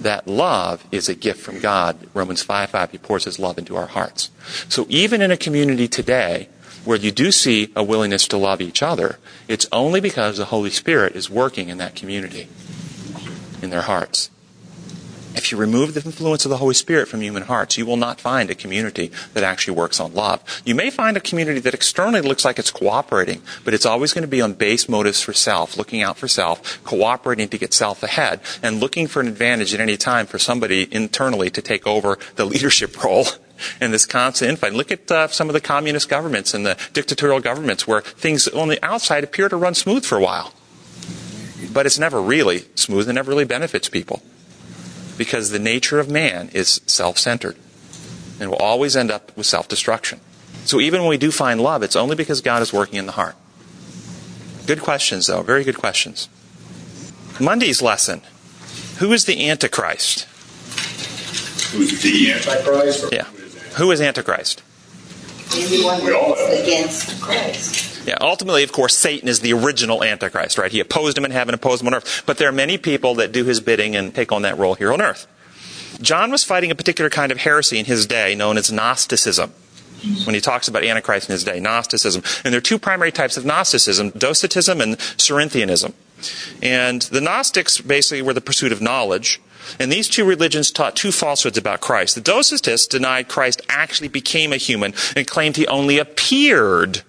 That 0.00 0.26
love 0.26 0.84
is 0.90 1.08
a 1.08 1.14
gift 1.14 1.40
from 1.40 1.60
God. 1.60 2.08
Romans 2.14 2.42
5 2.42 2.70
5, 2.70 2.90
He 2.90 2.98
pours 2.98 3.26
His 3.26 3.38
love 3.38 3.58
into 3.58 3.76
our 3.76 3.86
hearts. 3.86 4.30
So 4.68 4.86
even 4.88 5.22
in 5.22 5.30
a 5.30 5.36
community 5.36 5.86
today 5.86 6.48
where 6.84 6.98
you 6.98 7.12
do 7.12 7.30
see 7.30 7.70
a 7.76 7.84
willingness 7.84 8.26
to 8.26 8.36
love 8.36 8.60
each 8.60 8.82
other, 8.82 9.20
it's 9.46 9.68
only 9.70 10.00
because 10.00 10.36
the 10.36 10.46
Holy 10.46 10.70
Spirit 10.70 11.14
is 11.14 11.30
working 11.30 11.68
in 11.68 11.78
that 11.78 11.94
community, 11.94 12.48
in 13.62 13.70
their 13.70 13.82
hearts. 13.82 14.30
If 15.34 15.50
you 15.50 15.56
remove 15.56 15.94
the 15.94 16.02
influence 16.04 16.44
of 16.44 16.50
the 16.50 16.58
Holy 16.58 16.74
Spirit 16.74 17.08
from 17.08 17.22
human 17.22 17.44
hearts, 17.44 17.78
you 17.78 17.86
will 17.86 17.96
not 17.96 18.20
find 18.20 18.50
a 18.50 18.54
community 18.54 19.10
that 19.32 19.42
actually 19.42 19.76
works 19.76 19.98
on 19.98 20.12
love. 20.12 20.42
You 20.66 20.74
may 20.74 20.90
find 20.90 21.16
a 21.16 21.20
community 21.20 21.58
that 21.60 21.72
externally 21.72 22.20
looks 22.20 22.44
like 22.44 22.58
it's 22.58 22.70
cooperating, 22.70 23.40
but 23.64 23.72
it's 23.72 23.86
always 23.86 24.12
going 24.12 24.22
to 24.22 24.28
be 24.28 24.42
on 24.42 24.52
base 24.52 24.90
motives 24.90 25.22
for 25.22 25.32
self, 25.32 25.78
looking 25.78 26.02
out 26.02 26.18
for 26.18 26.28
self, 26.28 26.82
cooperating 26.84 27.48
to 27.48 27.56
get 27.56 27.72
self 27.72 28.02
ahead, 28.02 28.40
and 28.62 28.80
looking 28.80 29.06
for 29.06 29.20
an 29.20 29.28
advantage 29.28 29.72
at 29.72 29.80
any 29.80 29.96
time 29.96 30.26
for 30.26 30.38
somebody 30.38 30.86
internally 30.94 31.48
to 31.50 31.62
take 31.62 31.86
over 31.86 32.18
the 32.36 32.44
leadership 32.52 33.02
role 33.02 33.26
in 33.80 33.90
this 33.90 34.04
constant 34.04 34.58
infight. 34.58 34.74
Look 34.74 34.92
at 34.92 35.10
uh, 35.10 35.28
some 35.28 35.48
of 35.48 35.54
the 35.54 35.60
communist 35.60 36.10
governments 36.10 36.52
and 36.52 36.66
the 36.66 36.76
dictatorial 36.92 37.40
governments 37.40 37.86
where 37.86 38.02
things 38.02 38.48
on 38.48 38.68
the 38.68 38.84
outside 38.84 39.24
appear 39.24 39.48
to 39.48 39.56
run 39.56 39.74
smooth 39.74 40.04
for 40.04 40.18
a 40.18 40.22
while. 40.22 40.52
But 41.72 41.86
it's 41.86 41.98
never 41.98 42.20
really 42.20 42.64
smooth 42.74 43.08
and 43.08 43.14
never 43.14 43.30
really 43.30 43.46
benefits 43.46 43.88
people 43.88 44.20
because 45.22 45.50
the 45.50 45.58
nature 45.60 46.00
of 46.00 46.10
man 46.10 46.50
is 46.52 46.80
self 46.86 47.16
centered 47.16 47.54
and 48.40 48.50
will 48.50 48.56
always 48.56 48.96
end 48.96 49.08
up 49.08 49.30
with 49.36 49.46
self 49.46 49.68
destruction. 49.68 50.18
So 50.64 50.80
even 50.80 51.00
when 51.00 51.10
we 51.10 51.16
do 51.16 51.30
find 51.30 51.60
love, 51.60 51.84
it's 51.84 51.94
only 51.94 52.16
because 52.16 52.40
God 52.40 52.60
is 52.60 52.72
working 52.72 52.98
in 52.98 53.06
the 53.06 53.12
heart. 53.12 53.36
Good 54.66 54.80
questions, 54.80 55.28
though. 55.28 55.42
Very 55.42 55.62
good 55.62 55.78
questions. 55.78 56.28
Monday's 57.38 57.80
lesson 57.80 58.22
Who 58.98 59.12
is 59.12 59.26
the 59.26 59.48
Antichrist? 59.48 60.26
Who's 61.70 62.02
the 62.02 62.32
Antichrist? 62.32 63.12
Yeah. 63.12 63.26
Who 63.78 63.92
is 63.92 64.00
Antichrist? 64.00 64.60
Anyone 65.54 66.04
that's 66.04 66.62
against 66.62 67.22
Christ. 67.22 67.91
Yeah, 68.06 68.16
ultimately, 68.20 68.64
of 68.64 68.72
course, 68.72 68.96
Satan 68.96 69.28
is 69.28 69.40
the 69.40 69.52
original 69.52 70.02
Antichrist, 70.02 70.58
right? 70.58 70.72
He 70.72 70.80
opposed 70.80 71.16
him 71.16 71.24
in 71.24 71.30
heaven, 71.30 71.54
opposed 71.54 71.82
him 71.82 71.88
on 71.88 71.94
earth. 71.94 72.24
But 72.26 72.38
there 72.38 72.48
are 72.48 72.52
many 72.52 72.78
people 72.78 73.14
that 73.16 73.32
do 73.32 73.44
his 73.44 73.60
bidding 73.60 73.94
and 73.94 74.14
take 74.14 74.32
on 74.32 74.42
that 74.42 74.58
role 74.58 74.74
here 74.74 74.92
on 74.92 75.00
earth. 75.00 75.26
John 76.00 76.30
was 76.30 76.42
fighting 76.42 76.70
a 76.70 76.74
particular 76.74 77.10
kind 77.10 77.30
of 77.30 77.38
heresy 77.38 77.78
in 77.78 77.84
his 77.84 78.06
day 78.06 78.34
known 78.34 78.56
as 78.56 78.72
Gnosticism. 78.72 79.52
When 80.24 80.34
he 80.34 80.40
talks 80.40 80.66
about 80.66 80.82
Antichrist 80.82 81.28
in 81.28 81.32
his 81.32 81.44
day, 81.44 81.60
Gnosticism. 81.60 82.24
And 82.44 82.52
there 82.52 82.58
are 82.58 82.62
two 82.62 82.78
primary 82.78 83.12
types 83.12 83.36
of 83.36 83.44
Gnosticism 83.44 84.10
Docetism 84.10 84.80
and 84.80 84.98
Cerinthianism. 84.98 85.92
And 86.60 87.02
the 87.02 87.20
Gnostics 87.20 87.80
basically 87.80 88.22
were 88.22 88.34
the 88.34 88.40
pursuit 88.40 88.72
of 88.72 88.82
knowledge. 88.82 89.40
And 89.78 89.92
these 89.92 90.08
two 90.08 90.24
religions 90.24 90.72
taught 90.72 90.96
two 90.96 91.12
falsehoods 91.12 91.56
about 91.56 91.80
Christ. 91.80 92.16
The 92.16 92.20
Docetists 92.20 92.88
denied 92.88 93.28
Christ 93.28 93.62
actually 93.68 94.08
became 94.08 94.52
a 94.52 94.56
human 94.56 94.92
and 95.14 95.24
claimed 95.24 95.56
he 95.56 95.68
only 95.68 95.98
appeared 95.98 97.02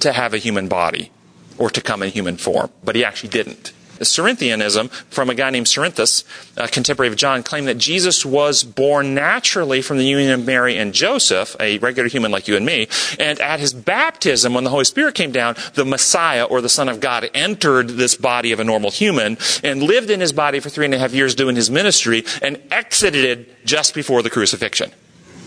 to 0.00 0.12
have 0.12 0.34
a 0.34 0.38
human 0.38 0.68
body 0.68 1.10
or 1.58 1.70
to 1.70 1.80
come 1.80 2.02
in 2.02 2.10
human 2.10 2.36
form, 2.36 2.70
but 2.84 2.94
he 2.94 3.04
actually 3.04 3.30
didn't. 3.30 3.72
Cerinthianism, 4.04 4.90
from 5.10 5.30
a 5.30 5.34
guy 5.34 5.50
named 5.50 5.66
Cerinthus, 5.66 6.24
a 6.56 6.68
contemporary 6.68 7.10
of 7.10 7.16
John, 7.16 7.42
claimed 7.42 7.68
that 7.68 7.78
Jesus 7.78 8.24
was 8.24 8.62
born 8.62 9.14
naturally 9.14 9.82
from 9.82 9.98
the 9.98 10.04
union 10.04 10.32
of 10.32 10.46
Mary 10.46 10.76
and 10.76 10.92
Joseph, 10.92 11.56
a 11.58 11.78
regular 11.78 12.08
human 12.08 12.30
like 12.30 12.48
you 12.48 12.56
and 12.56 12.64
me, 12.64 12.88
and 13.18 13.40
at 13.40 13.60
his 13.60 13.72
baptism, 13.72 14.54
when 14.54 14.64
the 14.64 14.70
Holy 14.70 14.84
Spirit 14.84 15.14
came 15.14 15.32
down, 15.32 15.56
the 15.74 15.84
Messiah 15.84 16.44
or 16.44 16.60
the 16.60 16.68
Son 16.68 16.88
of 16.88 17.00
God 17.00 17.28
entered 17.34 17.88
this 17.90 18.16
body 18.16 18.52
of 18.52 18.60
a 18.60 18.64
normal 18.64 18.90
human 18.90 19.36
and 19.62 19.82
lived 19.82 20.10
in 20.10 20.20
his 20.20 20.32
body 20.32 20.60
for 20.60 20.68
three 20.68 20.84
and 20.84 20.94
a 20.94 20.98
half 20.98 21.12
years 21.12 21.34
doing 21.34 21.56
his 21.56 21.70
ministry 21.70 22.24
and 22.42 22.60
exited 22.70 23.46
just 23.64 23.94
before 23.94 24.22
the 24.22 24.30
crucifixion. 24.30 24.92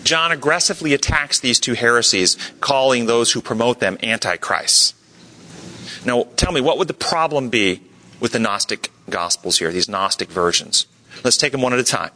John 0.04 0.32
aggressively 0.32 0.94
attacks 0.94 1.40
these 1.40 1.60
two 1.60 1.74
heresies, 1.74 2.36
calling 2.60 3.06
those 3.06 3.32
who 3.32 3.40
promote 3.40 3.80
them 3.80 3.98
antichrists. 4.02 4.94
Now, 6.04 6.24
tell 6.36 6.52
me, 6.52 6.60
what 6.60 6.78
would 6.78 6.88
the 6.88 6.94
problem 6.94 7.48
be 7.48 7.82
with 8.20 8.32
the 8.32 8.38
Gnostic 8.38 8.90
Gospels 9.08 9.58
here, 9.58 9.70
these 9.70 9.88
Gnostic 9.88 10.30
versions? 10.30 10.86
Let's 11.22 11.36
take 11.36 11.52
them 11.52 11.62
one 11.62 11.72
at 11.72 11.78
a 11.78 11.84
time. 11.84 12.10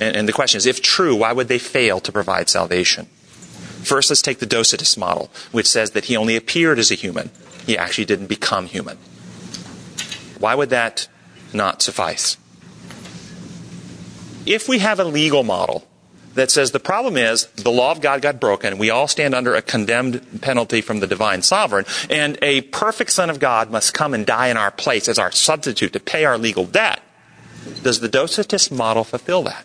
And, 0.00 0.16
and 0.16 0.28
the 0.28 0.32
question 0.32 0.58
is 0.58 0.66
if 0.66 0.80
true, 0.80 1.16
why 1.16 1.32
would 1.32 1.48
they 1.48 1.58
fail 1.58 2.00
to 2.00 2.12
provide 2.12 2.48
salvation? 2.48 3.06
First, 3.82 4.10
let's 4.10 4.22
take 4.22 4.38
the 4.38 4.46
Docetist 4.46 4.98
model, 4.98 5.30
which 5.52 5.66
says 5.66 5.92
that 5.92 6.04
he 6.04 6.16
only 6.16 6.36
appeared 6.36 6.78
as 6.78 6.90
a 6.90 6.94
human, 6.94 7.30
he 7.66 7.76
actually 7.76 8.04
didn't 8.04 8.26
become 8.26 8.66
human. 8.66 8.98
Why 10.38 10.54
would 10.54 10.70
that 10.70 11.08
not 11.52 11.82
suffice? 11.82 12.36
If 14.46 14.68
we 14.68 14.78
have 14.78 15.00
a 15.00 15.04
legal 15.04 15.42
model 15.42 15.86
that 16.34 16.50
says 16.50 16.70
the 16.70 16.80
problem 16.80 17.16
is 17.16 17.46
the 17.46 17.70
law 17.70 17.90
of 17.90 18.00
God 18.00 18.22
got 18.22 18.40
broken. 18.40 18.78
We 18.78 18.90
all 18.90 19.08
stand 19.08 19.34
under 19.34 19.54
a 19.54 19.62
condemned 19.62 20.40
penalty 20.40 20.80
from 20.80 21.00
the 21.00 21.06
divine 21.06 21.42
sovereign, 21.42 21.86
and 22.08 22.38
a 22.42 22.62
perfect 22.62 23.10
Son 23.10 23.30
of 23.30 23.40
God 23.40 23.70
must 23.70 23.94
come 23.94 24.14
and 24.14 24.24
die 24.24 24.48
in 24.48 24.56
our 24.56 24.70
place 24.70 25.08
as 25.08 25.18
our 25.18 25.32
substitute 25.32 25.92
to 25.92 26.00
pay 26.00 26.24
our 26.24 26.38
legal 26.38 26.66
debt. 26.66 27.02
Does 27.82 28.00
the 28.00 28.08
Docetist 28.08 28.70
model 28.70 29.04
fulfill 29.04 29.42
that? 29.44 29.64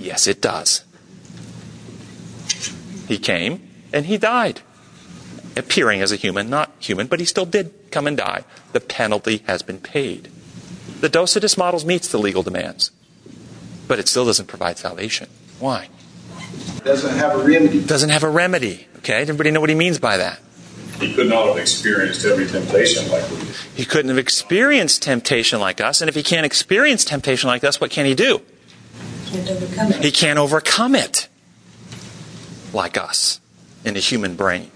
Yes, 0.00 0.26
it 0.26 0.40
does. 0.40 0.84
He 3.08 3.18
came 3.18 3.68
and 3.92 4.06
he 4.06 4.18
died, 4.18 4.60
appearing 5.56 6.00
as 6.00 6.12
a 6.12 6.16
human, 6.16 6.48
not 6.48 6.72
human, 6.78 7.06
but 7.06 7.20
he 7.20 7.26
still 7.26 7.46
did 7.46 7.72
come 7.90 8.06
and 8.06 8.16
die. 8.16 8.44
The 8.72 8.80
penalty 8.80 9.42
has 9.46 9.62
been 9.62 9.80
paid. 9.80 10.30
The 11.00 11.10
Docetist 11.10 11.58
model 11.58 11.84
meets 11.84 12.08
the 12.08 12.18
legal 12.18 12.42
demands 12.42 12.90
but 13.86 13.98
it 13.98 14.08
still 14.08 14.24
doesn't 14.24 14.46
provide 14.46 14.78
salvation. 14.78 15.28
Why? 15.58 15.88
Doesn't 16.84 17.16
have 17.16 17.40
a 17.40 17.44
remedy. 17.44 17.84
Doesn't 17.84 18.10
have 18.10 18.22
a 18.22 18.30
remedy. 18.30 18.86
Okay, 18.98 19.20
everybody 19.20 19.50
know 19.50 19.60
what 19.60 19.68
he 19.68 19.74
means 19.74 19.98
by 19.98 20.16
that? 20.16 20.40
He 21.00 21.12
could 21.12 21.28
not 21.28 21.46
have 21.48 21.58
experienced 21.58 22.24
every 22.24 22.46
temptation 22.46 23.10
like 23.10 23.28
we 23.30 23.36
did. 23.36 23.48
He 23.74 23.84
couldn't 23.84 24.08
have 24.08 24.18
experienced 24.18 25.02
temptation 25.02 25.60
like 25.60 25.80
us, 25.80 26.00
and 26.00 26.08
if 26.08 26.14
he 26.14 26.22
can't 26.22 26.46
experience 26.46 27.04
temptation 27.04 27.48
like 27.48 27.64
us, 27.64 27.80
what 27.80 27.90
can 27.90 28.06
he 28.06 28.14
do? 28.14 28.40
Can't 29.26 29.50
overcome 29.50 29.92
it. 29.92 30.04
He 30.04 30.10
can't 30.10 30.38
overcome 30.38 30.94
it 30.94 31.28
like 32.72 32.96
us 32.96 33.40
in 33.84 33.94
the 33.94 34.00
human 34.00 34.36
brain. 34.36 34.70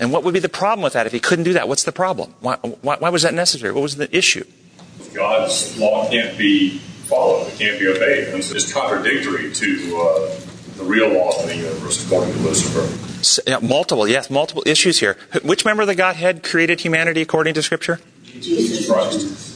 And 0.00 0.12
what 0.12 0.24
would 0.24 0.34
be 0.34 0.40
the 0.40 0.48
problem 0.48 0.82
with 0.82 0.94
that 0.94 1.06
if 1.06 1.12
he 1.12 1.20
couldn't 1.20 1.44
do 1.44 1.52
that? 1.54 1.68
What's 1.68 1.84
the 1.84 1.92
problem? 1.92 2.34
Why, 2.40 2.56
why, 2.56 2.96
why 2.96 3.08
was 3.08 3.22
that 3.22 3.34
necessary? 3.34 3.72
What 3.72 3.82
was 3.82 3.96
the 3.96 4.14
issue? 4.14 4.44
God's 5.14 5.78
law 5.78 6.10
can't 6.10 6.36
be 6.36 6.80
followed. 7.12 7.48
It 7.48 7.58
can't 7.58 7.78
be 7.78 7.88
obeyed. 7.88 8.28
And 8.28 8.42
so 8.42 8.54
it's 8.54 8.72
contradictory 8.72 9.52
to 9.52 9.96
uh, 9.98 10.40
the 10.78 10.84
real 10.84 11.12
law 11.12 11.38
of 11.38 11.46
the 11.46 11.56
universe, 11.56 12.04
according 12.06 12.32
to 12.32 12.40
Lucifer. 12.40 12.86
So, 13.22 13.42
yeah, 13.46 13.58
multiple, 13.58 14.08
yes, 14.08 14.30
multiple 14.30 14.62
issues 14.66 14.98
here. 14.98 15.18
Which 15.44 15.64
member 15.64 15.82
of 15.82 15.88
the 15.88 15.94
Godhead 15.94 16.42
created 16.42 16.80
humanity 16.80 17.20
according 17.20 17.54
to 17.54 17.62
Scripture? 17.62 18.00
Jesus 18.24 18.90
Christ. 18.90 19.50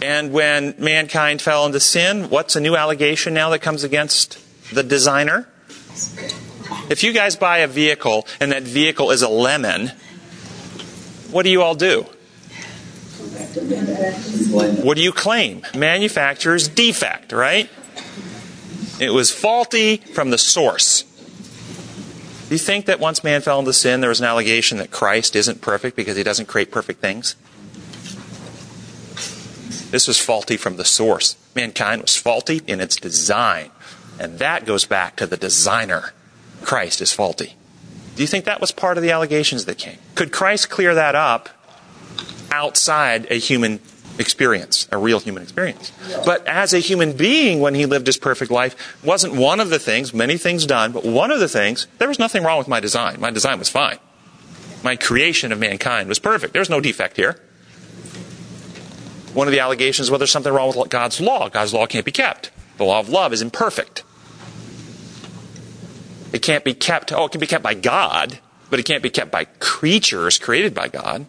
And 0.00 0.32
when 0.32 0.74
mankind 0.78 1.42
fell 1.42 1.66
into 1.66 1.80
sin, 1.80 2.30
what's 2.30 2.56
a 2.56 2.60
new 2.60 2.76
allegation 2.76 3.34
now 3.34 3.50
that 3.50 3.60
comes 3.60 3.84
against 3.84 4.38
the 4.72 4.82
designer? 4.82 5.48
If 6.88 7.02
you 7.04 7.12
guys 7.12 7.36
buy 7.36 7.58
a 7.58 7.66
vehicle 7.66 8.26
and 8.40 8.52
that 8.52 8.62
vehicle 8.62 9.10
is 9.10 9.22
a 9.22 9.28
lemon, 9.28 9.92
what 11.30 11.42
do 11.42 11.50
you 11.50 11.62
all 11.62 11.74
do? 11.74 12.06
What 14.82 14.96
do 14.96 15.02
you 15.02 15.12
claim? 15.12 15.62
Manufacturer's 15.74 16.68
defect, 16.68 17.32
right? 17.32 17.68
It 19.00 19.10
was 19.10 19.30
faulty 19.30 19.96
from 19.96 20.30
the 20.30 20.38
source. 20.38 21.02
Do 22.48 22.54
you 22.54 22.58
think 22.58 22.86
that 22.86 23.00
once 23.00 23.24
man 23.24 23.40
fell 23.40 23.58
into 23.58 23.72
sin, 23.72 24.00
there 24.00 24.10
was 24.10 24.20
an 24.20 24.26
allegation 24.26 24.78
that 24.78 24.90
Christ 24.90 25.34
isn't 25.34 25.60
perfect 25.60 25.96
because 25.96 26.16
he 26.16 26.22
doesn't 26.22 26.46
create 26.46 26.70
perfect 26.70 27.00
things? 27.00 27.34
This 29.90 30.06
was 30.08 30.18
faulty 30.18 30.56
from 30.56 30.76
the 30.76 30.84
source. 30.84 31.36
Mankind 31.54 32.02
was 32.02 32.16
faulty 32.16 32.62
in 32.66 32.80
its 32.80 32.96
design. 32.96 33.70
And 34.18 34.38
that 34.38 34.64
goes 34.64 34.84
back 34.84 35.16
to 35.16 35.26
the 35.26 35.36
designer. 35.36 36.12
Christ 36.62 37.00
is 37.00 37.12
faulty. 37.12 37.56
Do 38.16 38.22
you 38.22 38.26
think 38.26 38.44
that 38.44 38.60
was 38.60 38.72
part 38.72 38.96
of 38.96 39.02
the 39.02 39.10
allegations 39.10 39.64
that 39.64 39.78
came? 39.78 39.98
Could 40.14 40.32
Christ 40.32 40.70
clear 40.70 40.94
that 40.94 41.14
up 41.14 41.48
outside 42.52 43.26
a 43.30 43.38
human 43.38 43.80
experience, 44.18 44.86
a 44.92 44.98
real 44.98 45.18
human 45.18 45.42
experience. 45.42 45.90
But 46.24 46.46
as 46.46 46.74
a 46.74 46.78
human 46.78 47.16
being, 47.16 47.60
when 47.60 47.74
he 47.74 47.86
lived 47.86 48.06
his 48.06 48.18
perfect 48.18 48.50
life, 48.50 49.02
wasn't 49.02 49.34
one 49.34 49.58
of 49.58 49.70
the 49.70 49.78
things, 49.78 50.12
many 50.12 50.36
things 50.36 50.66
done, 50.66 50.92
but 50.92 51.04
one 51.04 51.30
of 51.30 51.40
the 51.40 51.48
things, 51.48 51.86
there 51.98 52.08
was 52.08 52.18
nothing 52.18 52.44
wrong 52.44 52.58
with 52.58 52.68
my 52.68 52.78
design. 52.78 53.20
My 53.20 53.30
design 53.30 53.58
was 53.58 53.68
fine. 53.68 53.98
My 54.84 54.96
creation 54.96 55.52
of 55.52 55.58
mankind 55.58 56.08
was 56.08 56.18
perfect. 56.18 56.52
There's 56.52 56.70
no 56.70 56.80
defect 56.80 57.16
here. 57.16 57.40
One 59.32 59.46
of 59.46 59.52
the 59.52 59.60
allegations, 59.60 60.10
well, 60.10 60.18
there's 60.18 60.30
something 60.30 60.52
wrong 60.52 60.72
with 60.76 60.90
God's 60.90 61.20
law. 61.20 61.48
God's 61.48 61.72
law 61.72 61.86
can't 61.86 62.04
be 62.04 62.12
kept. 62.12 62.50
The 62.76 62.84
law 62.84 63.00
of 63.00 63.08
love 63.08 63.32
is 63.32 63.40
imperfect. 63.40 64.02
It 66.32 66.42
can't 66.42 66.64
be 66.64 66.74
kept, 66.74 67.12
oh, 67.12 67.26
it 67.26 67.32
can 67.32 67.40
be 67.40 67.46
kept 67.46 67.62
by 67.62 67.74
God, 67.74 68.40
but 68.68 68.78
it 68.78 68.84
can't 68.84 69.02
be 69.02 69.10
kept 69.10 69.30
by 69.30 69.44
creatures 69.44 70.38
created 70.38 70.74
by 70.74 70.88
God. 70.88 71.26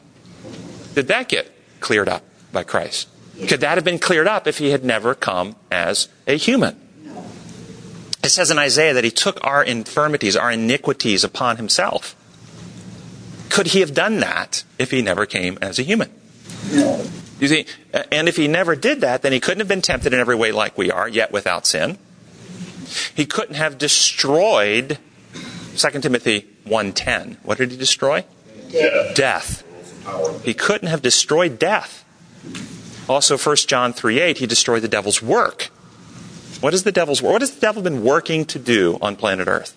Did 0.93 1.07
that 1.07 1.29
get 1.29 1.51
cleared 1.79 2.09
up 2.09 2.23
by 2.51 2.63
Christ? 2.63 3.07
Could 3.47 3.61
that 3.61 3.75
have 3.75 3.83
been 3.83 3.99
cleared 3.99 4.27
up 4.27 4.47
if 4.47 4.59
he 4.59 4.69
had 4.69 4.83
never 4.83 5.15
come 5.15 5.55
as 5.71 6.07
a 6.27 6.37
human? 6.37 6.79
It 8.23 8.29
says 8.29 8.51
in 8.51 8.57
Isaiah 8.57 8.93
that 8.93 9.03
he 9.03 9.11
took 9.11 9.43
our 9.43 9.63
infirmities, 9.63 10.37
our 10.37 10.51
iniquities 10.51 11.23
upon 11.23 11.57
himself. 11.57 12.15
Could 13.49 13.67
he 13.67 13.81
have 13.81 13.93
done 13.93 14.19
that 14.19 14.63
if 14.79 14.91
he 14.91 15.01
never 15.01 15.25
came 15.25 15.57
as 15.61 15.77
a 15.77 15.83
human? 15.83 16.09
No. 16.71 17.05
You 17.39 17.47
see, 17.47 17.65
and 18.11 18.29
if 18.29 18.37
he 18.37 18.47
never 18.47 18.75
did 18.75 19.01
that, 19.01 19.21
then 19.21 19.33
he 19.33 19.39
couldn't 19.39 19.59
have 19.59 19.67
been 19.67 19.81
tempted 19.81 20.13
in 20.13 20.19
every 20.19 20.35
way 20.35 20.51
like 20.51 20.77
we 20.77 20.89
are, 20.91 21.09
yet 21.09 21.31
without 21.31 21.67
sin. 21.67 21.97
He 23.13 23.25
couldn't 23.25 23.55
have 23.55 23.77
destroyed 23.77 24.97
2 25.75 26.01
Timothy 26.01 26.47
1:10. 26.65 27.37
What 27.43 27.57
did 27.57 27.71
he 27.71 27.77
destroy? 27.77 28.23
Death. 28.71 29.15
Death. 29.15 29.63
He 30.43 30.53
couldn't 30.53 30.87
have 30.87 31.01
destroyed 31.01 31.59
death. 31.59 32.03
Also 33.07 33.37
1 33.37 33.67
John 33.67 33.93
3:8, 33.93 34.37
he 34.37 34.47
destroyed 34.47 34.81
the 34.81 34.87
devil's 34.87 35.21
work. 35.21 35.69
What 36.61 36.73
is 36.73 36.83
the 36.83 36.91
devil's 36.91 37.21
work? 37.21 37.33
What 37.33 37.41
has 37.41 37.51
the 37.51 37.61
devil 37.61 37.81
been 37.81 38.03
working 38.03 38.45
to 38.45 38.59
do 38.59 38.97
on 39.01 39.15
planet 39.15 39.47
Earth? 39.47 39.75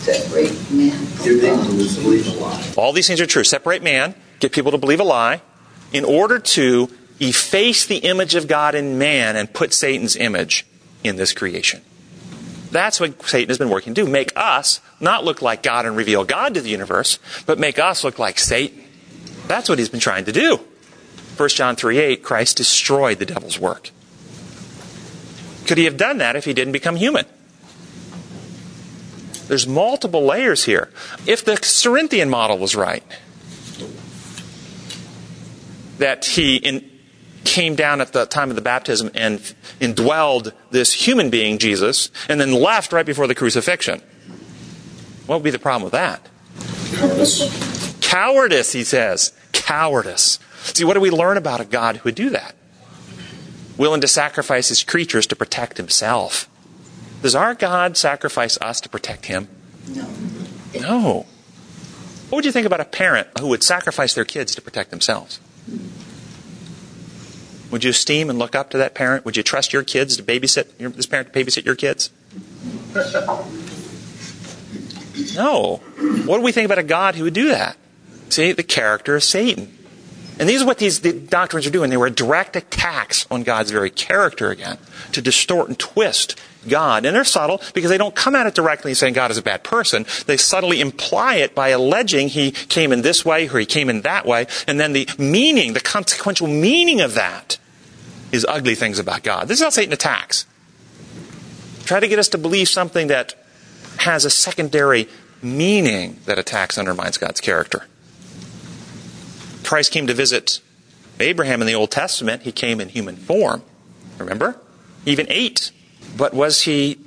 Separate 0.00 0.70
man. 0.70 0.96
Give 1.24 1.40
people 1.40 1.64
to 1.64 2.00
believe 2.00 2.26
a 2.28 2.38
lie. 2.38 2.72
All 2.76 2.92
these 2.92 3.06
things 3.06 3.20
are 3.20 3.26
true. 3.26 3.44
Separate 3.44 3.82
man, 3.82 4.14
get 4.38 4.52
people 4.52 4.70
to 4.72 4.78
believe 4.78 5.00
a 5.00 5.04
lie, 5.04 5.42
in 5.92 6.04
order 6.04 6.38
to 6.38 6.88
efface 7.20 7.84
the 7.84 7.96
image 7.98 8.36
of 8.36 8.46
God 8.46 8.74
in 8.74 8.96
man 8.98 9.34
and 9.34 9.52
put 9.52 9.74
Satan's 9.74 10.14
image 10.14 10.64
in 11.02 11.16
this 11.16 11.32
creation. 11.32 11.82
That's 12.70 13.00
what 13.00 13.20
Satan 13.26 13.48
has 13.48 13.58
been 13.58 13.70
working 13.70 13.94
to 13.94 14.04
do. 14.04 14.10
Make 14.10 14.32
us 14.36 14.80
not 15.00 15.24
look 15.24 15.42
like 15.42 15.62
God 15.62 15.84
and 15.84 15.96
reveal 15.96 16.24
God 16.24 16.54
to 16.54 16.60
the 16.60 16.70
universe, 16.70 17.18
but 17.46 17.58
make 17.58 17.78
us 17.78 18.04
look 18.04 18.18
like 18.18 18.38
Satan. 18.38 18.84
That's 19.48 19.68
what 19.68 19.78
he's 19.78 19.88
been 19.88 20.00
trying 20.00 20.26
to 20.26 20.32
do. 20.32 20.60
1 21.36 21.48
John 21.50 21.76
3 21.76 21.98
8, 21.98 22.22
Christ 22.22 22.56
destroyed 22.56 23.18
the 23.18 23.26
devil's 23.26 23.58
work. 23.58 23.90
Could 25.66 25.78
he 25.78 25.84
have 25.84 25.96
done 25.96 26.18
that 26.18 26.36
if 26.36 26.44
he 26.44 26.52
didn't 26.54 26.72
become 26.72 26.96
human? 26.96 27.26
There's 29.48 29.66
multiple 29.66 30.24
layers 30.24 30.64
here. 30.64 30.90
If 31.26 31.44
the 31.44 31.56
Cerinthian 31.56 32.28
model 32.28 32.58
was 32.58 32.76
right, 32.76 33.02
that 35.98 36.24
he 36.26 36.56
in, 36.56 36.90
came 37.44 37.74
down 37.74 38.00
at 38.00 38.12
the 38.12 38.26
time 38.26 38.50
of 38.50 38.56
the 38.56 38.62
baptism 38.62 39.10
and 39.14 39.38
indwelled 39.80 40.52
this 40.70 40.92
human 40.92 41.30
being, 41.30 41.58
Jesus, 41.58 42.10
and 42.28 42.40
then 42.40 42.52
left 42.52 42.92
right 42.92 43.06
before 43.06 43.26
the 43.26 43.34
crucifixion. 43.34 44.02
What 45.26 45.36
would 45.36 45.44
be 45.44 45.50
the 45.50 45.58
problem 45.58 45.84
with 45.84 45.92
that? 45.92 46.28
Cowardice. 46.98 47.98
Cowardice, 48.00 48.72
he 48.72 48.84
says. 48.84 49.32
Cowardice. 49.52 50.38
See, 50.62 50.84
what 50.84 50.94
do 50.94 51.00
we 51.00 51.10
learn 51.10 51.36
about 51.36 51.60
a 51.60 51.64
God 51.64 51.98
who 51.98 52.04
would 52.04 52.14
do 52.14 52.30
that? 52.30 52.54
Willing 53.76 54.00
to 54.00 54.08
sacrifice 54.08 54.68
his 54.68 54.82
creatures 54.82 55.26
to 55.28 55.36
protect 55.36 55.76
himself. 55.76 56.48
Does 57.22 57.34
our 57.34 57.54
God 57.54 57.96
sacrifice 57.96 58.58
us 58.60 58.80
to 58.80 58.88
protect 58.88 59.26
him? 59.26 59.48
No. 59.88 60.08
No. 60.80 61.26
What 62.28 62.36
would 62.36 62.44
you 62.44 62.52
think 62.52 62.66
about 62.66 62.80
a 62.80 62.84
parent 62.84 63.28
who 63.38 63.48
would 63.48 63.62
sacrifice 63.62 64.14
their 64.14 64.24
kids 64.24 64.54
to 64.54 64.62
protect 64.62 64.90
themselves? 64.90 65.40
Would 67.70 67.84
you 67.84 67.90
esteem 67.90 68.30
and 68.30 68.38
look 68.38 68.54
up 68.54 68.70
to 68.70 68.78
that 68.78 68.94
parent? 68.94 69.24
Would 69.24 69.36
you 69.36 69.42
trust 69.42 69.72
your 69.72 69.82
kids 69.82 70.16
to 70.16 70.22
babysit 70.22 70.68
your, 70.78 70.90
this 70.90 71.06
parent 71.06 71.32
to 71.32 71.38
babysit 71.38 71.64
your 71.64 71.74
kids? 71.74 72.10
No. 75.34 75.76
What 76.24 76.38
do 76.38 76.42
we 76.42 76.52
think 76.52 76.66
about 76.66 76.78
a 76.78 76.82
God 76.82 77.14
who 77.14 77.24
would 77.24 77.34
do 77.34 77.48
that? 77.48 77.76
See, 78.28 78.52
the 78.52 78.62
character 78.62 79.16
of 79.16 79.24
Satan. 79.24 79.74
And 80.38 80.48
these 80.48 80.62
are 80.62 80.66
what 80.66 80.78
these 80.78 81.00
the 81.00 81.12
doctrines 81.12 81.66
are 81.66 81.70
doing. 81.70 81.90
They 81.90 81.96
were 81.96 82.10
direct 82.10 82.54
attacks 82.54 83.26
on 83.30 83.42
God's 83.42 83.70
very 83.70 83.90
character 83.90 84.50
again, 84.50 84.78
to 85.12 85.20
distort 85.20 85.68
and 85.68 85.78
twist 85.78 86.38
God. 86.68 87.04
And 87.04 87.16
they're 87.16 87.24
subtle 87.24 87.60
because 87.74 87.90
they 87.90 87.98
don't 87.98 88.14
come 88.14 88.36
at 88.36 88.46
it 88.46 88.54
directly 88.54 88.94
saying 88.94 89.14
God 89.14 89.30
is 89.30 89.38
a 89.38 89.42
bad 89.42 89.64
person. 89.64 90.06
They 90.26 90.36
subtly 90.36 90.80
imply 90.80 91.36
it 91.36 91.54
by 91.54 91.70
alleging 91.70 92.28
he 92.28 92.52
came 92.52 92.92
in 92.92 93.02
this 93.02 93.24
way 93.24 93.48
or 93.48 93.58
he 93.58 93.66
came 93.66 93.90
in 93.90 94.02
that 94.02 94.26
way. 94.26 94.46
And 94.68 94.78
then 94.78 94.92
the 94.92 95.08
meaning, 95.18 95.72
the 95.72 95.80
consequential 95.80 96.46
meaning 96.46 97.00
of 97.00 97.14
that 97.14 97.58
is 98.30 98.46
ugly 98.48 98.74
things 98.74 98.98
about 98.98 99.22
God. 99.22 99.48
This 99.48 99.58
is 99.58 99.64
how 99.64 99.70
Satan 99.70 99.92
attacks. 99.92 100.46
Try 101.84 102.00
to 102.00 102.08
get 102.08 102.18
us 102.18 102.28
to 102.28 102.38
believe 102.38 102.68
something 102.68 103.08
that 103.08 103.34
has 103.98 104.24
a 104.24 104.30
secondary 104.30 105.08
meaning 105.42 106.20
that 106.24 106.38
attacks, 106.38 106.78
undermines 106.78 107.18
God's 107.18 107.40
character. 107.40 107.86
Christ 109.64 109.92
came 109.92 110.06
to 110.06 110.14
visit 110.14 110.60
Abraham 111.20 111.60
in 111.60 111.66
the 111.66 111.74
Old 111.74 111.90
Testament. 111.90 112.42
He 112.42 112.52
came 112.52 112.80
in 112.80 112.88
human 112.88 113.16
form. 113.16 113.62
Remember? 114.18 114.58
He 115.04 115.12
even 115.12 115.26
ate. 115.28 115.70
But 116.16 116.34
was 116.34 116.62
he 116.62 116.98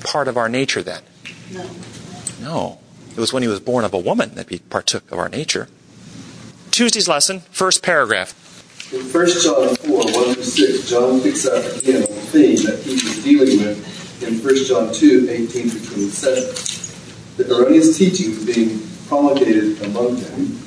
part 0.00 0.28
of 0.28 0.36
our 0.36 0.48
nature 0.48 0.82
then? 0.82 1.02
No. 1.50 1.70
No. 2.40 2.78
It 3.10 3.20
was 3.20 3.32
when 3.32 3.42
he 3.42 3.48
was 3.48 3.60
born 3.60 3.84
of 3.84 3.94
a 3.94 3.98
woman 3.98 4.34
that 4.34 4.48
he 4.50 4.58
partook 4.58 5.10
of 5.10 5.18
our 5.18 5.28
nature. 5.28 5.68
Tuesday's 6.70 7.08
lesson, 7.08 7.40
first 7.50 7.82
paragraph. 7.82 8.34
In 8.92 9.00
1 9.00 9.26
John 9.42 9.74
4, 9.74 9.96
1 9.96 10.34
through 10.34 10.42
6, 10.42 10.90
John 10.90 11.20
picks 11.22 11.46
up 11.46 11.64
again 11.78 12.02
the 12.02 12.06
theme 12.06 12.56
that 12.66 12.82
he 12.84 12.92
was 12.92 13.24
dealing 13.24 13.58
with 13.66 13.95
in 14.26 14.42
1 14.42 14.64
John 14.64 14.92
2, 14.92 15.28
18 15.30 15.68
through 15.68 16.08
27. 16.08 17.36
The 17.36 17.54
erroneous 17.54 17.96
teaching 17.96 18.30
was 18.30 18.44
being 18.44 18.80
promulgated 19.08 19.82
among 19.82 20.16
them. 20.16 20.58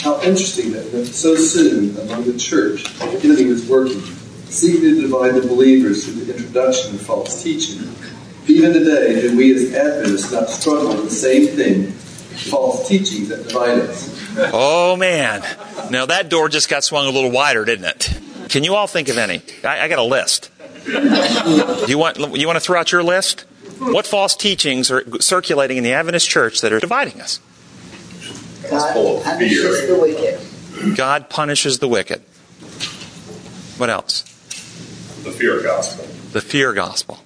How 0.00 0.20
interesting 0.22 0.72
that 0.72 1.06
so 1.06 1.34
soon 1.34 1.96
among 1.98 2.24
the 2.24 2.38
church, 2.38 2.84
the 2.98 3.20
enemy 3.22 3.46
was 3.46 3.68
working, 3.68 4.00
seeking 4.46 4.80
to 4.82 5.00
divide 5.00 5.34
the 5.34 5.46
believers 5.46 6.04
through 6.04 6.24
the 6.24 6.36
introduction 6.36 6.94
of 6.94 7.02
false 7.02 7.42
teaching. 7.42 7.88
Even 8.46 8.72
today, 8.72 9.20
do 9.20 9.36
we 9.36 9.54
as 9.54 9.72
Adventists 9.72 10.32
not 10.32 10.50
struggle 10.50 10.88
with 10.88 11.04
the 11.04 11.14
same 11.14 11.46
thing, 11.46 11.86
false 12.50 12.88
teachings 12.88 13.28
that 13.28 13.48
divide 13.48 13.78
us? 13.80 14.10
Oh 14.52 14.96
man. 14.96 15.42
Now 15.90 16.06
that 16.06 16.28
door 16.28 16.48
just 16.48 16.68
got 16.68 16.82
swung 16.84 17.06
a 17.06 17.10
little 17.10 17.30
wider, 17.30 17.64
didn't 17.64 17.84
it? 17.84 18.20
Can 18.48 18.64
you 18.64 18.74
all 18.74 18.86
think 18.86 19.08
of 19.08 19.18
any? 19.18 19.40
I, 19.64 19.82
I 19.82 19.88
got 19.88 19.98
a 19.98 20.04
list. 20.04 20.50
You 20.86 21.98
want 21.98 22.18
you 22.18 22.46
want 22.46 22.56
to 22.56 22.60
throw 22.60 22.78
out 22.78 22.92
your 22.92 23.02
list? 23.02 23.40
What 23.78 24.06
false 24.06 24.36
teachings 24.36 24.90
are 24.90 25.04
circulating 25.20 25.76
in 25.76 25.84
the 25.84 25.92
Adventist 25.92 26.28
church 26.28 26.60
that 26.60 26.72
are 26.72 26.80
dividing 26.80 27.20
us? 27.20 27.40
God 28.70 28.94
punishes 29.24 29.88
the 29.88 29.98
wicked. 29.98 30.96
God 30.96 31.28
punishes 31.28 31.78
the 31.78 31.88
wicked. 31.88 32.20
What 33.78 33.90
else? 33.90 34.22
The 35.24 35.32
fear 35.32 35.62
gospel. 35.62 36.04
The 36.32 36.40
fear 36.40 36.72
gospel. 36.72 37.18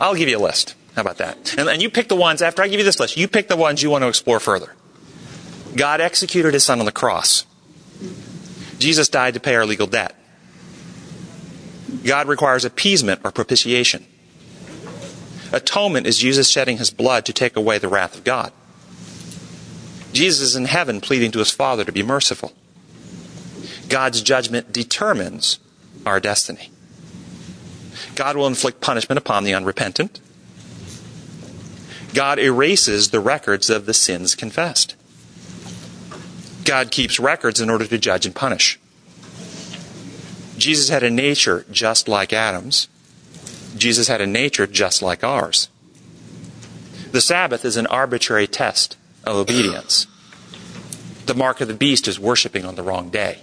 I'll 0.00 0.14
give 0.14 0.28
you 0.28 0.38
a 0.38 0.40
list. 0.40 0.74
How 0.94 1.02
about 1.02 1.18
that? 1.18 1.56
And, 1.58 1.68
and 1.68 1.82
you 1.82 1.90
pick 1.90 2.08
the 2.08 2.16
ones, 2.16 2.42
after 2.42 2.62
I 2.62 2.68
give 2.68 2.78
you 2.78 2.84
this 2.84 3.00
list, 3.00 3.16
you 3.16 3.28
pick 3.28 3.48
the 3.48 3.56
ones 3.56 3.82
you 3.82 3.90
want 3.90 4.02
to 4.02 4.08
explore 4.08 4.40
further. 4.40 4.74
God 5.74 6.00
executed 6.00 6.52
his 6.54 6.64
son 6.64 6.80
on 6.80 6.86
the 6.86 6.92
cross. 6.92 7.46
Jesus 8.78 9.08
died 9.08 9.34
to 9.34 9.40
pay 9.40 9.54
our 9.54 9.64
legal 9.64 9.86
debt. 9.86 10.14
God 12.04 12.28
requires 12.28 12.64
appeasement 12.64 13.20
or 13.24 13.30
propitiation. 13.30 14.06
Atonement 15.52 16.06
is 16.06 16.18
Jesus 16.18 16.48
shedding 16.48 16.78
his 16.78 16.90
blood 16.90 17.26
to 17.26 17.32
take 17.32 17.56
away 17.56 17.78
the 17.78 17.88
wrath 17.88 18.16
of 18.16 18.24
God. 18.24 18.52
Jesus 20.12 20.40
is 20.40 20.56
in 20.56 20.64
heaven 20.64 21.00
pleading 21.00 21.30
to 21.32 21.38
his 21.38 21.50
Father 21.50 21.84
to 21.84 21.92
be 21.92 22.02
merciful. 22.02 22.52
God's 23.88 24.22
judgment 24.22 24.72
determines 24.72 25.58
our 26.06 26.20
destiny. 26.20 26.70
God 28.14 28.36
will 28.36 28.46
inflict 28.46 28.80
punishment 28.80 29.18
upon 29.18 29.44
the 29.44 29.54
unrepentant. 29.54 30.20
God 32.14 32.38
erases 32.38 33.10
the 33.10 33.20
records 33.20 33.70
of 33.70 33.86
the 33.86 33.94
sins 33.94 34.34
confessed. 34.34 34.96
God 36.64 36.90
keeps 36.90 37.18
records 37.18 37.60
in 37.60 37.70
order 37.70 37.86
to 37.86 37.98
judge 37.98 38.26
and 38.26 38.34
punish. 38.34 38.78
Jesus 40.56 40.88
had 40.88 41.02
a 41.02 41.10
nature 41.10 41.64
just 41.70 42.08
like 42.08 42.32
Adam's. 42.32 42.88
Jesus 43.76 44.08
had 44.08 44.20
a 44.20 44.26
nature 44.26 44.66
just 44.66 45.02
like 45.02 45.24
ours. 45.24 45.68
The 47.10 47.20
Sabbath 47.20 47.64
is 47.64 47.76
an 47.76 47.86
arbitrary 47.86 48.46
test 48.46 48.96
of 49.24 49.36
obedience. 49.36 50.06
The 51.26 51.34
mark 51.34 51.60
of 51.60 51.68
the 51.68 51.74
beast 51.74 52.08
is 52.08 52.18
worshiping 52.18 52.64
on 52.64 52.74
the 52.74 52.82
wrong 52.82 53.10
day. 53.10 53.38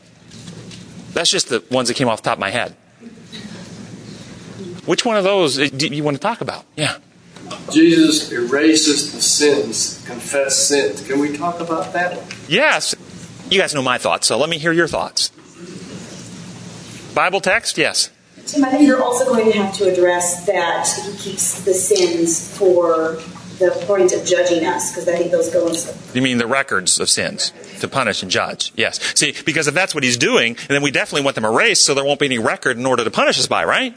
That's 1.14 1.32
just 1.32 1.49
the 1.49 1.64
ones 1.72 1.88
that 1.88 1.95
came 1.95 2.07
off 2.07 2.22
the 2.22 2.30
top 2.30 2.38
of 2.38 2.39
my 2.39 2.51
head. 2.51 2.76
Which 4.86 5.05
one 5.05 5.18
of 5.18 5.24
those 5.24 5.57
do 5.57 5.88
you 5.88 6.03
want 6.03 6.18
to 6.18 6.22
talk 6.22 6.41
about? 6.41 6.66
Yeah. 6.76 6.97
Jesus 7.72 8.32
erases 8.32 9.14
the 9.14 9.22
sins, 9.22 10.03
confess 10.07 10.57
sins. 10.57 11.05
Can 11.05 11.20
we 11.20 11.36
talk 11.36 11.60
about 11.60 11.93
that? 11.93 12.36
Yes. 12.47 12.95
You 13.49 13.60
guys 13.60 13.74
know 13.74 13.82
my 13.82 13.97
thoughts, 13.97 14.28
so 14.28 14.38
let 14.38 14.49
me 14.49 14.57
hear 14.57 14.72
your 14.72 14.88
thoughts. 14.88 15.32
Bible 17.14 17.41
text? 17.41 17.78
Yes. 17.78 18.12
Tim, 18.45 18.66
I 18.66 18.70
think 18.70 18.88
you're 18.88 19.01
also 19.01 19.26
going 19.26 19.51
to 19.51 19.57
have 19.57 19.74
to 19.76 19.91
address 19.91 20.45
that 20.45 20.88
he 21.05 21.18
keeps 21.18 21.62
the 21.62 21.74
sins 21.74 22.57
for 22.57 23.20
the 23.60 23.72
point 23.86 24.14
of 24.14 24.26
judging 24.26 24.66
us, 24.66 24.91
because 24.91 25.07
I 25.07 25.18
think 25.18 25.32
those 25.32 25.49
go 25.49 25.68
into 25.68 25.93
You 26.14 26.22
mean 26.22 26.38
the 26.38 26.47
records 26.47 26.99
of 26.99 27.10
sins 27.10 27.51
to 27.82 27.88
punish 27.88 28.24
and 28.24 28.32
judge? 28.32 28.72
Yes. 28.76 28.99
See, 29.20 29.36
because 29.45 29.68
if 29.68 29.74
that's 29.74 29.93
what 29.93 30.03
he's 30.03 30.18
doing, 30.18 30.57
then 30.70 30.82
we 30.82 30.91
definitely 30.91 31.26
want 31.26 31.36
them 31.36 31.45
erased 31.45 31.86
so 31.86 31.93
there 31.93 32.05
won't 32.05 32.20
be 32.20 32.26
any 32.26 32.39
record 32.39 32.78
in 32.78 32.86
order 32.86 33.03
to 33.03 33.12
punish 33.12 33.38
us 33.38 33.47
by, 33.47 33.66
right? 33.66 33.93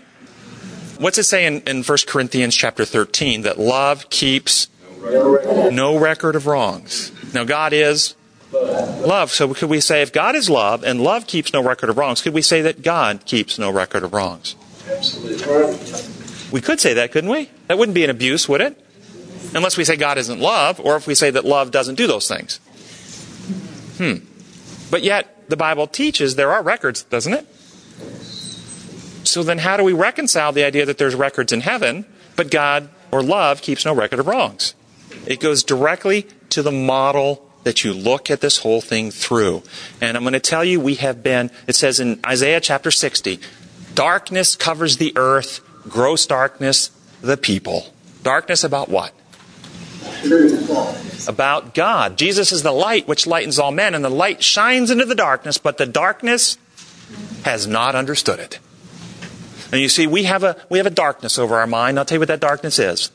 What's 0.99 1.19
it 1.19 1.25
say 1.25 1.47
in, 1.47 1.61
in 1.63 1.83
1 1.83 1.99
Corinthians 2.07 2.57
chapter 2.57 2.85
13? 2.85 3.43
That 3.43 3.59
love 3.59 4.11
keeps 4.11 4.69
no 5.01 5.99
record 5.99 6.37
of 6.37 6.47
wrongs. 6.47 7.13
Now, 7.33 7.45
God 7.45 7.73
is 7.73 8.15
love. 8.53 9.33
So 9.33 9.53
could 9.55 9.71
we 9.71 9.81
say 9.81 10.03
if 10.03 10.13
God 10.13 10.35
is 10.35 10.51
love 10.51 10.85
and 10.85 11.01
love 11.01 11.27
keeps 11.27 11.53
no 11.53 11.63
record 11.63 11.91
of 11.91 11.97
wrongs, 11.97 12.23
could 12.23 12.35
we 12.35 12.43
say 12.43 12.63
that 12.63 12.83
God 12.83 13.25
keeps 13.25 13.59
no 13.59 13.71
record 13.71 14.03
of 14.05 14.13
wrongs? 14.13 14.57
Absolutely. 14.89 16.23
We 16.53 16.61
could 16.61 16.81
say 16.81 16.95
that, 16.95 17.13
couldn't 17.13 17.31
we? 17.31 17.51
That 17.69 17.79
wouldn't 17.79 17.95
be 17.95 18.05
an 18.05 18.11
abuse, 18.11 18.49
would 18.49 18.61
it? 18.61 18.79
Unless 19.55 19.77
we 19.77 19.85
say 19.85 19.97
God 19.97 20.19
isn't 20.19 20.41
love, 20.41 20.81
or 20.81 20.97
if 20.97 21.07
we 21.07 21.15
say 21.15 21.31
that 21.31 21.45
love 21.45 21.71
doesn't 21.71 21.95
do 21.95 22.07
those 22.07 22.29
things. 22.29 22.59
Hmm. 23.99 24.25
But 24.91 25.03
yet, 25.03 25.49
the 25.49 25.57
Bible 25.57 25.87
teaches 25.87 26.37
there 26.37 26.53
are 26.53 26.63
records, 26.63 27.05
doesn't 27.05 27.33
it? 27.33 27.47
So 29.27 29.43
then, 29.43 29.59
how 29.59 29.77
do 29.77 29.85
we 29.85 29.93
reconcile 29.93 30.53
the 30.53 30.65
idea 30.65 30.85
that 30.87 30.99
there's 30.99 31.15
records 31.15 31.53
in 31.53 31.61
heaven, 31.61 32.05
but 32.37 32.51
God 32.51 32.89
or 33.11 33.23
love 33.23 33.63
keeps 33.63 33.85
no 33.85 33.95
record 33.95 34.19
of 34.19 34.27
wrongs? 34.27 34.75
It 35.27 35.41
goes 35.41 35.63
directly 35.63 36.27
to 36.51 36.63
the 36.63 36.73
model 36.73 37.51
that 37.65 37.85
you 37.85 37.93
look 37.93 38.31
at 38.31 38.41
this 38.41 38.59
whole 38.59 38.81
thing 38.81 39.11
through. 39.11 39.63
And 40.01 40.17
I'm 40.17 40.23
going 40.23 40.33
to 40.33 40.41
tell 40.41 40.65
you, 40.65 40.81
we 40.81 40.97
have 40.97 41.23
been, 41.23 41.51
it 41.67 41.77
says 41.77 42.01
in 42.01 42.21
Isaiah 42.27 42.61
chapter 42.61 42.91
60, 42.91 43.41
darkness 43.95 44.57
covers 44.57 44.97
the 44.97 45.13
earth, 45.17 45.61
gross 45.89 46.27
darkness 46.27 46.91
the 47.21 47.37
people. 47.37 47.87
Darkness 48.23 48.65
about 48.65 48.89
what? 48.89 49.13
About 51.29 51.75
God. 51.75 52.19
Jesus 52.19 52.53
is 52.53 52.63
the 52.63 52.73
light 52.73 53.07
which 53.07 53.27
lightens 53.27 53.59
all 53.59 53.71
men, 53.71 53.95
and 53.95 54.05
the 54.05 54.11
light 54.11 54.43
shines 54.43 54.91
into 54.91 55.05
the 55.05 55.15
darkness, 55.15 55.59
but 55.59 55.79
the 55.79 55.87
darkness 55.87 56.59
has 57.45 57.67
not 57.67 57.95
understood 57.95 58.41
it. 58.41 58.59
And 59.71 59.81
you 59.81 59.89
see, 59.89 60.07
we 60.07 60.25
have 60.25 60.43
a, 60.43 60.57
we 60.69 60.79
have 60.79 60.87
a 60.87 60.91
darkness 60.91 61.39
over 61.39 61.57
our 61.57 61.67
mind. 61.67 61.99
I'll 61.99 62.05
tell 62.05 62.17
you 62.17 62.21
what 62.21 62.29
that 62.29 62.41
darkness 62.41 62.79
is. 62.79 63.11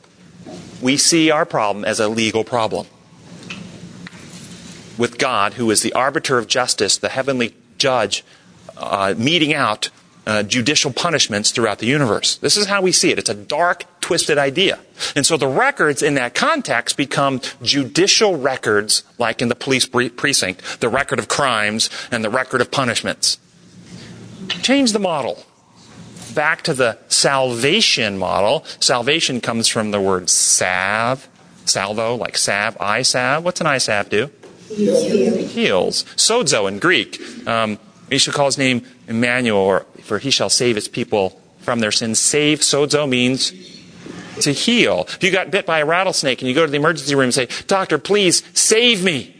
We 0.82 0.96
see 0.96 1.30
our 1.30 1.44
problem 1.44 1.84
as 1.84 2.00
a 2.00 2.08
legal 2.08 2.44
problem. 2.44 2.86
With 4.98 5.18
God, 5.18 5.54
who 5.54 5.70
is 5.70 5.82
the 5.82 5.92
arbiter 5.92 6.36
of 6.38 6.48
justice, 6.48 6.98
the 6.98 7.08
heavenly 7.08 7.54
judge, 7.78 8.24
uh, 8.76 9.14
meting 9.16 9.54
out 9.54 9.90
uh, 10.28 10.42
judicial 10.42 10.92
punishments 10.92 11.50
throughout 11.50 11.78
the 11.78 11.86
universe. 11.86 12.36
This 12.36 12.58
is 12.58 12.66
how 12.66 12.82
we 12.82 12.92
see 12.92 13.10
it. 13.10 13.18
It's 13.18 13.30
a 13.30 13.34
dark, 13.34 13.84
twisted 14.02 14.36
idea. 14.36 14.78
And 15.16 15.24
so 15.24 15.38
the 15.38 15.48
records 15.48 16.02
in 16.02 16.14
that 16.14 16.34
context 16.34 16.98
become 16.98 17.40
judicial 17.62 18.36
records, 18.36 19.04
like 19.16 19.40
in 19.40 19.48
the 19.48 19.54
police 19.54 19.86
precinct, 19.86 20.80
the 20.80 20.90
record 20.90 21.18
of 21.18 21.28
crimes 21.28 21.88
and 22.10 22.22
the 22.22 22.28
record 22.28 22.60
of 22.60 22.70
punishments. 22.70 23.38
Change 24.48 24.92
the 24.92 24.98
model. 24.98 25.44
Back 26.34 26.60
to 26.62 26.74
the 26.74 26.98
salvation 27.08 28.18
model. 28.18 28.66
Salvation 28.80 29.40
comes 29.40 29.66
from 29.66 29.92
the 29.92 30.00
word 30.00 30.28
salve, 30.28 31.26
salvo, 31.64 32.16
like 32.16 32.36
salve, 32.36 32.76
eye 32.80 33.02
salve. 33.02 33.44
What's 33.44 33.62
an 33.62 33.66
eye 33.66 33.78
salve 33.78 34.10
do? 34.10 34.30
Heals. 34.68 36.04
Sozo 36.16 36.68
in 36.68 36.78
Greek. 36.78 37.20
Um, 37.46 37.78
you 38.10 38.18
should 38.18 38.34
call 38.34 38.46
his 38.46 38.58
name 38.58 38.82
Emmanuel, 39.06 39.58
or 39.58 39.86
for 40.02 40.18
he 40.18 40.30
shall 40.30 40.50
save 40.50 40.76
his 40.76 40.88
people 40.88 41.40
from 41.60 41.80
their 41.80 41.92
sins. 41.92 42.18
Save, 42.18 42.60
sozo 42.60 43.08
means 43.08 43.52
to 44.40 44.52
heal. 44.52 45.04
If 45.08 45.22
you 45.22 45.30
got 45.30 45.50
bit 45.50 45.66
by 45.66 45.80
a 45.80 45.86
rattlesnake 45.86 46.40
and 46.40 46.48
you 46.48 46.54
go 46.54 46.64
to 46.64 46.70
the 46.70 46.76
emergency 46.76 47.14
room 47.14 47.24
and 47.24 47.34
say, 47.34 47.48
Doctor, 47.66 47.98
please 47.98 48.42
save 48.54 49.02
me. 49.02 49.34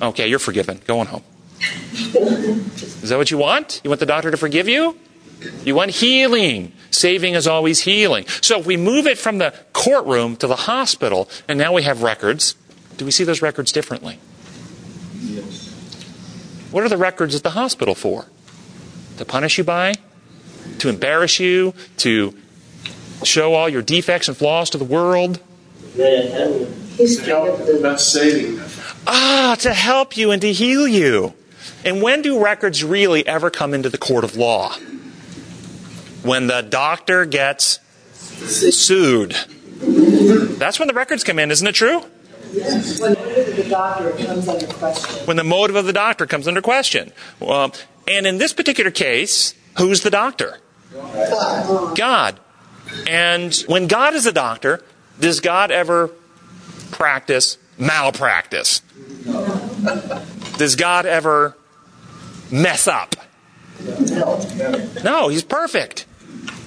Okay, 0.00 0.28
you're 0.28 0.38
forgiven. 0.38 0.80
Going 0.86 1.06
home. 1.08 1.22
Is 1.60 3.10
that 3.10 3.18
what 3.18 3.30
you 3.30 3.38
want? 3.38 3.80
You 3.84 3.90
want 3.90 4.00
the 4.00 4.06
doctor 4.06 4.30
to 4.30 4.36
forgive 4.36 4.68
you? 4.68 4.96
You 5.64 5.74
want 5.74 5.90
healing. 5.90 6.72
Saving 6.90 7.34
is 7.34 7.46
always 7.46 7.80
healing. 7.80 8.26
So 8.40 8.60
if 8.60 8.66
we 8.66 8.76
move 8.76 9.06
it 9.06 9.18
from 9.18 9.38
the 9.38 9.54
courtroom 9.72 10.36
to 10.36 10.46
the 10.46 10.56
hospital, 10.56 11.28
and 11.46 11.58
now 11.58 11.72
we 11.72 11.82
have 11.82 12.02
records, 12.02 12.56
do 12.96 13.04
we 13.04 13.10
see 13.10 13.24
those 13.24 13.42
records 13.42 13.72
differently? 13.72 14.18
Yes. 15.20 15.72
What 16.70 16.84
are 16.84 16.88
the 16.88 16.96
records 16.96 17.34
at 17.34 17.42
the 17.42 17.50
hospital 17.50 17.94
for? 17.94 18.26
To 19.18 19.24
punish 19.24 19.58
you 19.58 19.64
by? 19.64 19.94
To 20.78 20.88
embarrass 20.88 21.40
you? 21.40 21.74
To 21.98 22.34
show 23.24 23.54
all 23.54 23.68
your 23.68 23.82
defects 23.82 24.28
and 24.28 24.36
flaws 24.36 24.70
to 24.70 24.78
the 24.78 24.84
world? 24.84 25.40
About 27.78 28.00
saving 28.00 28.56
them. 28.56 28.68
Ah, 29.06 29.56
to 29.60 29.72
help 29.72 30.16
you 30.16 30.30
and 30.30 30.40
to 30.42 30.52
heal 30.52 30.88
you. 30.88 31.34
And 31.84 32.02
when 32.02 32.22
do 32.22 32.42
records 32.42 32.82
really 32.82 33.26
ever 33.26 33.50
come 33.50 33.72
into 33.72 33.88
the 33.88 33.98
court 33.98 34.24
of 34.24 34.36
law? 34.36 34.74
When 36.22 36.48
the 36.48 36.62
doctor 36.62 37.24
gets 37.24 37.78
sued. 38.12 39.36
That's 40.58 40.78
when 40.78 40.88
the 40.88 40.94
records 40.94 41.22
come 41.22 41.38
in, 41.38 41.50
isn't 41.50 41.66
it 41.66 41.74
true? 41.74 42.02
When 42.52 42.56
the 42.56 43.14
motive 43.24 43.46
of 43.46 43.56
the 43.56 43.68
doctor 43.68 44.12
comes 44.12 44.48
under 44.48 44.66
question. 44.66 45.26
When 45.26 45.36
the 45.36 45.44
motive 45.44 45.76
of 45.76 45.86
the 45.86 45.92
doctor 45.92 46.26
comes 46.26 46.48
under 46.48 46.62
question. 46.62 47.12
Um, 47.46 47.72
and 48.08 48.26
in 48.26 48.38
this 48.38 48.52
particular 48.52 48.90
case, 48.90 49.54
who's 49.78 50.02
the 50.02 50.10
doctor? 50.10 50.58
God. 50.92 51.96
God. 51.96 52.40
And 53.08 53.54
when 53.66 53.86
God 53.88 54.14
is 54.14 54.26
a 54.26 54.32
doctor, 54.32 54.82
does 55.18 55.40
God 55.40 55.70
ever 55.70 56.10
practice 56.92 57.58
malpractice? 57.78 58.80
Does 60.56 60.76
God 60.76 61.06
ever 61.06 61.56
mess 62.50 62.86
up? 62.86 63.16
No. 63.80 64.40
No, 65.04 65.28
he's 65.28 65.42
perfect. 65.42 66.06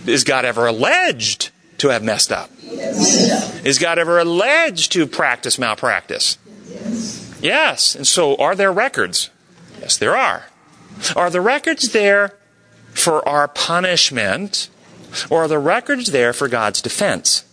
Is 0.05 0.23
God 0.23 0.45
ever 0.45 0.67
alleged 0.67 1.51
to 1.80 1.89
have 1.89 2.03
messed 2.03 2.32
up? 2.32 2.49
Yes. 2.61 3.63
Is 3.65 3.80
God 3.80 3.99
ever 3.99 4.19
alleged 4.19 4.91
to 4.93 5.07
practice 5.07 5.57
malpractice? 5.59 6.38
Yes. 6.67 7.39
Yes. 7.41 7.95
And 7.95 8.07
so 8.07 8.36
are 8.36 8.55
there 8.55 8.71
records? 8.71 9.30
Yes, 9.80 9.97
there 9.97 10.15
are. 10.15 10.45
Are 11.15 11.30
the 11.30 11.41
records 11.41 11.91
there 11.91 12.36
for 12.93 13.27
our 13.27 13.47
punishment, 13.47 14.69
or 15.30 15.43
are 15.43 15.47
the 15.47 15.59
records 15.59 16.11
there 16.11 16.34
for 16.34 16.47
God's 16.47 16.82
defense? 16.82 17.45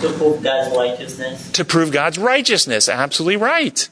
To 0.00 0.12
prove 0.12 0.42
God's 0.42 0.74
righteousness. 0.76 1.52
To 1.52 1.64
prove 1.64 1.92
God's 1.92 2.18
righteousness. 2.18 2.88
Absolutely 2.88 3.36
right. 3.36 3.88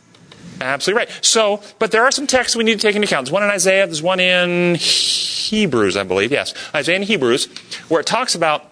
Absolutely 0.61 1.05
right. 1.05 1.25
So, 1.25 1.61
but 1.79 1.91
there 1.91 2.05
are 2.05 2.11
some 2.11 2.27
texts 2.27 2.57
we 2.57 2.65
need 2.65 2.75
to 2.75 2.87
take 2.87 2.95
into 2.95 3.09
account. 3.09 3.27
There's 3.27 3.33
one 3.33 3.43
in 3.43 3.51
Isaiah, 3.51 3.87
there's 3.87 4.03
one 4.03 4.21
in 4.21 4.77
Hebrews, 4.77 5.97
I 5.97 6.05
believe. 6.05 6.31
Yes. 6.31 6.55
Isaiah 6.75 6.97
and 6.97 7.05
Hebrews, 7.05 7.49
where 7.89 8.01
it 8.01 8.07
talks 8.07 8.35
about 8.35 8.72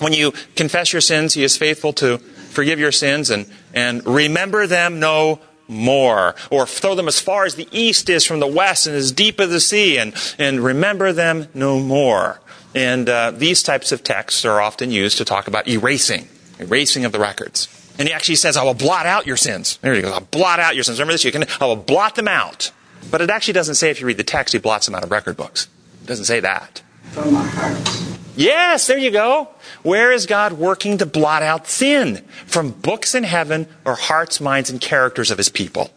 when 0.00 0.12
you 0.12 0.32
confess 0.56 0.92
your 0.92 1.00
sins, 1.00 1.34
he 1.34 1.44
is 1.44 1.56
faithful 1.56 1.92
to 1.94 2.18
forgive 2.18 2.78
your 2.78 2.92
sins 2.92 3.30
and, 3.30 3.46
and 3.74 4.04
remember 4.04 4.66
them 4.66 5.00
no 5.00 5.40
more. 5.68 6.34
Or 6.50 6.66
throw 6.66 6.94
them 6.94 7.08
as 7.08 7.20
far 7.20 7.44
as 7.44 7.54
the 7.54 7.68
east 7.70 8.08
is 8.08 8.24
from 8.24 8.40
the 8.40 8.46
west 8.46 8.86
and 8.86 8.96
as 8.96 9.12
deep 9.12 9.38
as 9.40 9.50
the 9.50 9.60
sea 9.60 9.98
and, 9.98 10.14
and 10.38 10.60
remember 10.60 11.12
them 11.12 11.48
no 11.54 11.78
more. 11.78 12.40
And 12.74 13.08
uh, 13.08 13.30
these 13.32 13.62
types 13.62 13.92
of 13.92 14.02
texts 14.02 14.44
are 14.44 14.60
often 14.60 14.90
used 14.90 15.18
to 15.18 15.24
talk 15.24 15.48
about 15.48 15.68
erasing, 15.68 16.28
erasing 16.58 17.04
of 17.04 17.12
the 17.12 17.18
records. 17.18 17.68
And 17.98 18.06
he 18.06 18.14
actually 18.14 18.36
says, 18.36 18.56
I 18.56 18.62
will 18.62 18.74
blot 18.74 19.06
out 19.06 19.26
your 19.26 19.36
sins. 19.36 19.78
There 19.78 19.94
you 19.94 20.02
go. 20.02 20.12
I'll 20.12 20.20
blot 20.20 20.60
out 20.60 20.74
your 20.74 20.84
sins. 20.84 20.98
Remember 20.98 21.14
this? 21.14 21.24
You 21.24 21.32
can, 21.32 21.44
I 21.60 21.66
will 21.66 21.76
blot 21.76 22.14
them 22.14 22.28
out. 22.28 22.70
But 23.10 23.20
it 23.20 23.30
actually 23.30 23.54
doesn't 23.54 23.76
say 23.76 23.90
if 23.90 24.00
you 24.00 24.06
read 24.06 24.18
the 24.18 24.24
text, 24.24 24.52
he 24.52 24.58
blots 24.58 24.86
them 24.86 24.94
out 24.94 25.02
of 25.02 25.10
record 25.10 25.36
books. 25.36 25.68
It 26.02 26.06
doesn't 26.06 26.26
say 26.26 26.40
that. 26.40 26.82
From. 27.10 28.17
Yes, 28.38 28.86
there 28.86 28.98
you 28.98 29.10
go. 29.10 29.48
Where 29.82 30.12
is 30.12 30.26
God 30.26 30.52
working 30.52 30.98
to 30.98 31.06
blot 31.06 31.42
out 31.42 31.66
sin? 31.66 32.18
From 32.46 32.70
books 32.70 33.16
in 33.16 33.24
heaven 33.24 33.66
or 33.84 33.96
hearts, 33.96 34.40
minds, 34.40 34.70
and 34.70 34.80
characters 34.80 35.32
of 35.32 35.38
his 35.38 35.48
people? 35.48 35.90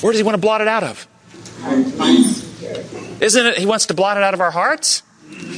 Where 0.00 0.12
does 0.12 0.18
he 0.18 0.24
want 0.24 0.34
to 0.34 0.40
blot 0.40 0.60
it 0.60 0.66
out 0.66 0.82
of? 0.82 1.06
Hearts, 1.60 1.96
minds, 1.96 2.42
and 2.42 2.68
character. 2.68 3.24
Isn't 3.24 3.46
it 3.46 3.58
he 3.58 3.66
wants 3.66 3.86
to 3.86 3.94
blot 3.94 4.16
it 4.16 4.24
out 4.24 4.34
of 4.34 4.40
our 4.40 4.50
hearts? 4.50 5.04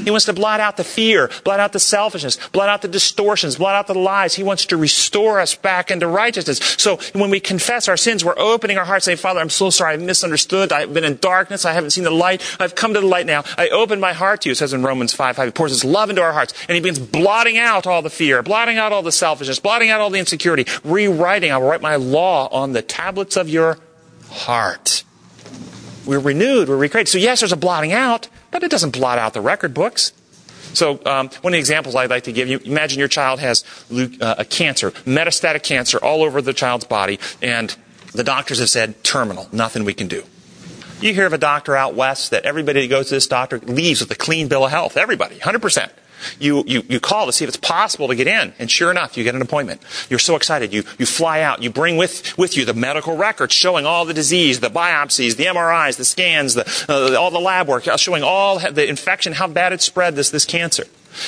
He 0.04 0.10
wants 0.10 0.26
to 0.26 0.32
blot 0.32 0.60
out 0.60 0.76
the 0.76 0.84
fear, 0.84 1.30
blot 1.44 1.60
out 1.60 1.72
the 1.72 1.78
selfishness, 1.78 2.36
blot 2.48 2.68
out 2.68 2.82
the 2.82 2.88
distortions, 2.88 3.56
blot 3.56 3.74
out 3.74 3.86
the 3.86 3.98
lies. 3.98 4.34
He 4.34 4.42
wants 4.42 4.66
to 4.66 4.76
restore 4.76 5.40
us 5.40 5.54
back 5.54 5.90
into 5.90 6.06
righteousness. 6.06 6.58
So 6.78 6.98
when 7.14 7.30
we 7.30 7.40
confess 7.40 7.88
our 7.88 7.96
sins, 7.96 8.24
we're 8.24 8.38
opening 8.38 8.76
our 8.76 8.84
hearts 8.84 9.06
saying, 9.06 9.16
Father, 9.16 9.40
I'm 9.40 9.50
so 9.50 9.70
sorry. 9.70 9.94
I've 9.94 10.02
misunderstood. 10.02 10.72
I've 10.72 10.92
been 10.92 11.04
in 11.04 11.16
darkness. 11.16 11.64
I 11.64 11.72
haven't 11.72 11.90
seen 11.90 12.04
the 12.04 12.10
light. 12.10 12.42
I've 12.60 12.74
come 12.74 12.92
to 12.94 13.00
the 13.00 13.06
light 13.06 13.24
now. 13.24 13.44
I 13.56 13.68
open 13.70 13.98
my 13.98 14.12
heart 14.12 14.42
to 14.42 14.50
you, 14.50 14.52
it 14.52 14.56
says 14.56 14.74
in 14.74 14.82
Romans 14.82 15.14
5, 15.14 15.36
5. 15.36 15.46
He 15.46 15.52
pours 15.52 15.70
his 15.70 15.84
love 15.84 16.10
into 16.10 16.22
our 16.22 16.32
hearts 16.32 16.52
and 16.68 16.74
he 16.74 16.80
begins 16.80 16.98
blotting 16.98 17.56
out 17.56 17.86
all 17.86 18.02
the 18.02 18.10
fear, 18.10 18.42
blotting 18.42 18.76
out 18.76 18.92
all 18.92 19.02
the 19.02 19.12
selfishness, 19.12 19.58
blotting 19.58 19.90
out 19.90 20.00
all 20.00 20.10
the 20.10 20.18
insecurity, 20.18 20.66
rewriting. 20.84 21.50
I 21.50 21.56
will 21.56 21.68
write 21.68 21.82
my 21.82 21.96
law 21.96 22.48
on 22.48 22.72
the 22.72 22.82
tablets 22.82 23.36
of 23.36 23.48
your 23.48 23.78
heart. 24.28 25.04
We're 26.04 26.18
renewed. 26.18 26.68
We're 26.68 26.76
recreated. 26.76 27.08
So 27.08 27.18
yes, 27.18 27.40
there's 27.40 27.52
a 27.52 27.56
blotting 27.56 27.92
out, 27.92 28.28
but 28.54 28.62
it 28.62 28.70
doesn't 28.70 28.90
blot 28.90 29.18
out 29.18 29.34
the 29.34 29.40
record 29.40 29.74
books. 29.74 30.12
So, 30.74 31.00
um, 31.04 31.28
one 31.40 31.52
of 31.52 31.52
the 31.52 31.58
examples 31.58 31.96
I'd 31.96 32.08
like 32.08 32.22
to 32.24 32.32
give 32.32 32.46
you 32.46 32.60
imagine 32.64 33.00
your 33.00 33.08
child 33.08 33.40
has 33.40 33.64
uh, 33.90 34.36
a 34.38 34.44
cancer, 34.44 34.92
metastatic 34.92 35.64
cancer 35.64 35.98
all 35.98 36.22
over 36.22 36.40
the 36.40 36.52
child's 36.52 36.84
body, 36.84 37.18
and 37.42 37.76
the 38.12 38.22
doctors 38.22 38.60
have 38.60 38.70
said 38.70 39.02
terminal, 39.02 39.48
nothing 39.50 39.84
we 39.84 39.92
can 39.92 40.06
do. 40.06 40.22
You 41.00 41.12
hear 41.12 41.26
of 41.26 41.32
a 41.32 41.38
doctor 41.38 41.74
out 41.74 41.96
west 41.96 42.30
that 42.30 42.44
everybody 42.44 42.82
that 42.82 42.88
goes 42.88 43.08
to 43.08 43.16
this 43.16 43.26
doctor 43.26 43.58
leaves 43.58 44.00
with 44.00 44.10
a 44.12 44.14
clean 44.14 44.46
bill 44.46 44.64
of 44.64 44.70
health. 44.70 44.96
Everybody, 44.96 45.40
100%. 45.40 45.90
You, 46.38 46.64
you, 46.66 46.82
you 46.88 47.00
call 47.00 47.26
to 47.26 47.32
see 47.32 47.44
if 47.44 47.48
it's 47.48 47.56
possible 47.56 48.08
to 48.08 48.14
get 48.14 48.26
in, 48.26 48.52
and 48.58 48.70
sure 48.70 48.90
enough, 48.90 49.16
you 49.16 49.24
get 49.24 49.34
an 49.34 49.42
appointment. 49.42 49.82
You're 50.08 50.18
so 50.18 50.36
excited. 50.36 50.72
You, 50.72 50.84
you 50.98 51.06
fly 51.06 51.40
out. 51.40 51.62
You 51.62 51.70
bring 51.70 51.96
with, 51.96 52.36
with 52.38 52.56
you 52.56 52.64
the 52.64 52.74
medical 52.74 53.16
records 53.16 53.54
showing 53.54 53.84
all 53.84 54.04
the 54.04 54.14
disease, 54.14 54.60
the 54.60 54.68
biopsies, 54.68 55.36
the 55.36 55.44
MRIs, 55.46 55.96
the 55.96 56.04
scans, 56.04 56.54
the, 56.54 56.86
uh, 56.88 57.18
all 57.18 57.30
the 57.30 57.40
lab 57.40 57.68
work, 57.68 57.86
uh, 57.88 57.96
showing 57.96 58.22
all 58.22 58.58
the 58.58 58.88
infection, 58.88 59.32
how 59.32 59.46
bad 59.46 59.72
it 59.72 59.82
spread, 59.82 60.16
this, 60.16 60.30
this 60.30 60.44
cancer. 60.44 60.84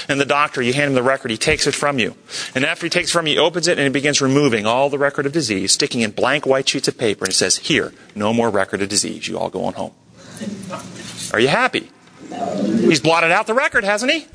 And 0.09 0.21
the 0.21 0.25
doctor, 0.25 0.63
you 0.63 0.73
hand 0.73 0.89
him 0.89 0.95
the 0.95 1.03
record, 1.03 1.31
he 1.31 1.37
takes 1.37 1.67
it 1.67 1.75
from 1.75 1.99
you. 1.99 2.17
And 2.55 2.65
after 2.65 2.87
he 2.87 2.91
takes 2.91 3.11
it 3.11 3.13
from 3.13 3.27
you, 3.27 3.35
he 3.35 3.39
opens 3.39 3.69
it 3.69 3.79
and 3.79 3.85
he 3.85 3.91
begins 3.91 4.21
removing 4.21 4.67
all 4.67 4.91
the 4.91 4.99
record 4.99 5.27
of 5.27 5.33
disease, 5.33 5.73
sticking 5.73 6.01
in 6.01 6.11
blank 6.11 6.47
white 6.47 6.69
sheets 6.69 6.89
of 6.89 6.99
paper, 6.99 7.25
and 7.25 7.33
he 7.33 7.37
says, 7.37 7.59
Here, 7.59 7.93
no 8.15 8.33
more 8.33 8.51
record 8.51 8.83
of 8.83 8.89
disease. 8.89 9.29
You 9.29 9.39
all 9.39 9.51
go 9.51 9.65
on 9.65 9.75
home. 9.75 9.93
Are 11.33 11.41
you 11.41 11.49
happy? 11.49 11.91
He's 12.29 13.01
blotted 13.01 13.31
out 13.31 13.47
the 13.47 13.55
record, 13.55 13.85
hasn't 13.85 14.13
he? 14.13 14.27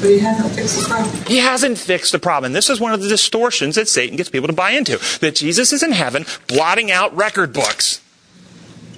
But 0.00 0.10
he 0.10 0.18
hasn't 0.18 0.52
fixed 0.52 0.78
the 0.78 0.88
problem. 0.88 1.26
He 1.26 1.38
hasn't 1.38 1.78
fixed 1.78 2.12
the 2.12 2.18
problem. 2.18 2.52
This 2.52 2.70
is 2.70 2.80
one 2.80 2.92
of 2.92 3.02
the 3.02 3.08
distortions 3.08 3.74
that 3.74 3.88
Satan 3.88 4.16
gets 4.16 4.30
people 4.30 4.46
to 4.46 4.52
buy 4.52 4.70
into. 4.70 4.98
That 5.20 5.34
Jesus 5.34 5.72
is 5.72 5.82
in 5.82 5.92
heaven 5.92 6.24
blotting 6.46 6.90
out 6.90 7.14
record 7.16 7.52
books. 7.52 8.00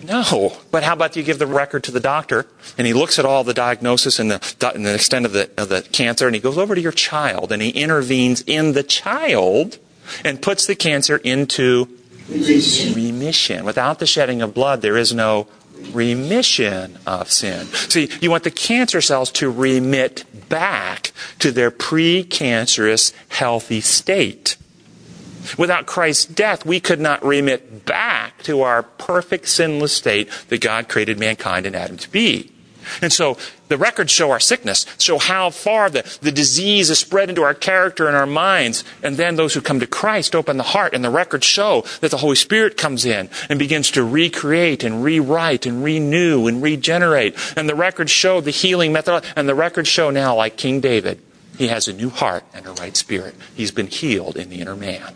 No. 0.04 0.56
But 0.70 0.84
how 0.84 0.94
about 0.94 1.16
you 1.16 1.22
give 1.22 1.38
the 1.38 1.46
record 1.46 1.84
to 1.84 1.90
the 1.90 2.00
doctor 2.00 2.46
and 2.78 2.86
he 2.86 2.92
looks 2.92 3.18
at 3.18 3.24
all 3.24 3.44
the 3.44 3.54
diagnosis 3.54 4.18
and 4.18 4.30
the, 4.30 4.72
and 4.74 4.86
the 4.86 4.94
extent 4.94 5.26
of 5.26 5.32
the, 5.32 5.50
of 5.58 5.68
the 5.68 5.82
cancer 5.82 6.26
and 6.26 6.34
he 6.34 6.40
goes 6.40 6.56
over 6.56 6.74
to 6.74 6.80
your 6.80 6.92
child 6.92 7.52
and 7.52 7.60
he 7.60 7.70
intervenes 7.70 8.42
in 8.46 8.72
the 8.72 8.82
child 8.82 9.78
and 10.24 10.40
puts 10.40 10.66
the 10.66 10.74
cancer 10.74 11.18
into 11.18 11.88
remission. 12.28 12.94
remission. 12.94 13.64
Without 13.64 13.98
the 13.98 14.06
shedding 14.06 14.40
of 14.40 14.54
blood, 14.54 14.80
there 14.80 14.96
is 14.96 15.12
no 15.12 15.46
remission 15.92 16.98
of 17.06 17.30
sin. 17.30 17.66
See, 17.66 18.10
you 18.20 18.30
want 18.30 18.44
the 18.44 18.50
cancer 18.50 19.00
cells 19.00 19.30
to 19.32 19.50
remit 19.50 20.24
back 20.48 21.12
to 21.38 21.50
their 21.50 21.70
precancerous 21.70 23.12
healthy 23.28 23.80
state. 23.80 24.56
Without 25.56 25.86
Christ's 25.86 26.26
death, 26.26 26.66
we 26.66 26.80
could 26.80 27.00
not 27.00 27.24
remit 27.24 27.86
back 27.86 28.42
to 28.42 28.62
our 28.62 28.82
perfect 28.82 29.48
sinless 29.48 29.92
state 29.92 30.28
that 30.48 30.60
God 30.60 30.88
created 30.88 31.18
mankind 31.18 31.64
and 31.64 31.74
Adam 31.74 31.96
to 31.96 32.10
be. 32.10 32.52
And 33.02 33.12
so 33.12 33.36
the 33.68 33.76
records 33.76 34.12
show 34.12 34.30
our 34.30 34.40
sickness, 34.40 34.86
show 34.98 35.18
how 35.18 35.50
far 35.50 35.90
the, 35.90 36.18
the 36.22 36.32
disease 36.32 36.90
is 36.90 36.98
spread 36.98 37.28
into 37.28 37.42
our 37.42 37.54
character 37.54 38.06
and 38.06 38.16
our 38.16 38.26
minds. 38.26 38.84
And 39.02 39.16
then 39.16 39.36
those 39.36 39.54
who 39.54 39.60
come 39.60 39.80
to 39.80 39.86
Christ 39.86 40.34
open 40.34 40.56
the 40.56 40.62
heart, 40.62 40.94
and 40.94 41.04
the 41.04 41.10
records 41.10 41.46
show 41.46 41.84
that 42.00 42.10
the 42.10 42.18
Holy 42.18 42.36
Spirit 42.36 42.76
comes 42.76 43.04
in 43.04 43.28
and 43.48 43.58
begins 43.58 43.90
to 43.92 44.04
recreate 44.04 44.84
and 44.84 45.04
rewrite 45.04 45.66
and 45.66 45.84
renew 45.84 46.46
and 46.46 46.62
regenerate. 46.62 47.36
And 47.56 47.68
the 47.68 47.74
records 47.74 48.10
show 48.10 48.40
the 48.40 48.50
healing 48.50 48.92
method, 48.92 49.24
and 49.36 49.48
the 49.48 49.54
records 49.54 49.88
show 49.88 50.10
now, 50.10 50.34
like 50.34 50.56
King 50.56 50.80
David, 50.80 51.20
he 51.56 51.68
has 51.68 51.88
a 51.88 51.92
new 51.92 52.10
heart 52.10 52.44
and 52.54 52.66
a 52.66 52.72
right 52.72 52.96
spirit. 52.96 53.34
He's 53.54 53.72
been 53.72 53.88
healed 53.88 54.36
in 54.36 54.48
the 54.48 54.60
inner 54.60 54.76
man. 54.76 55.12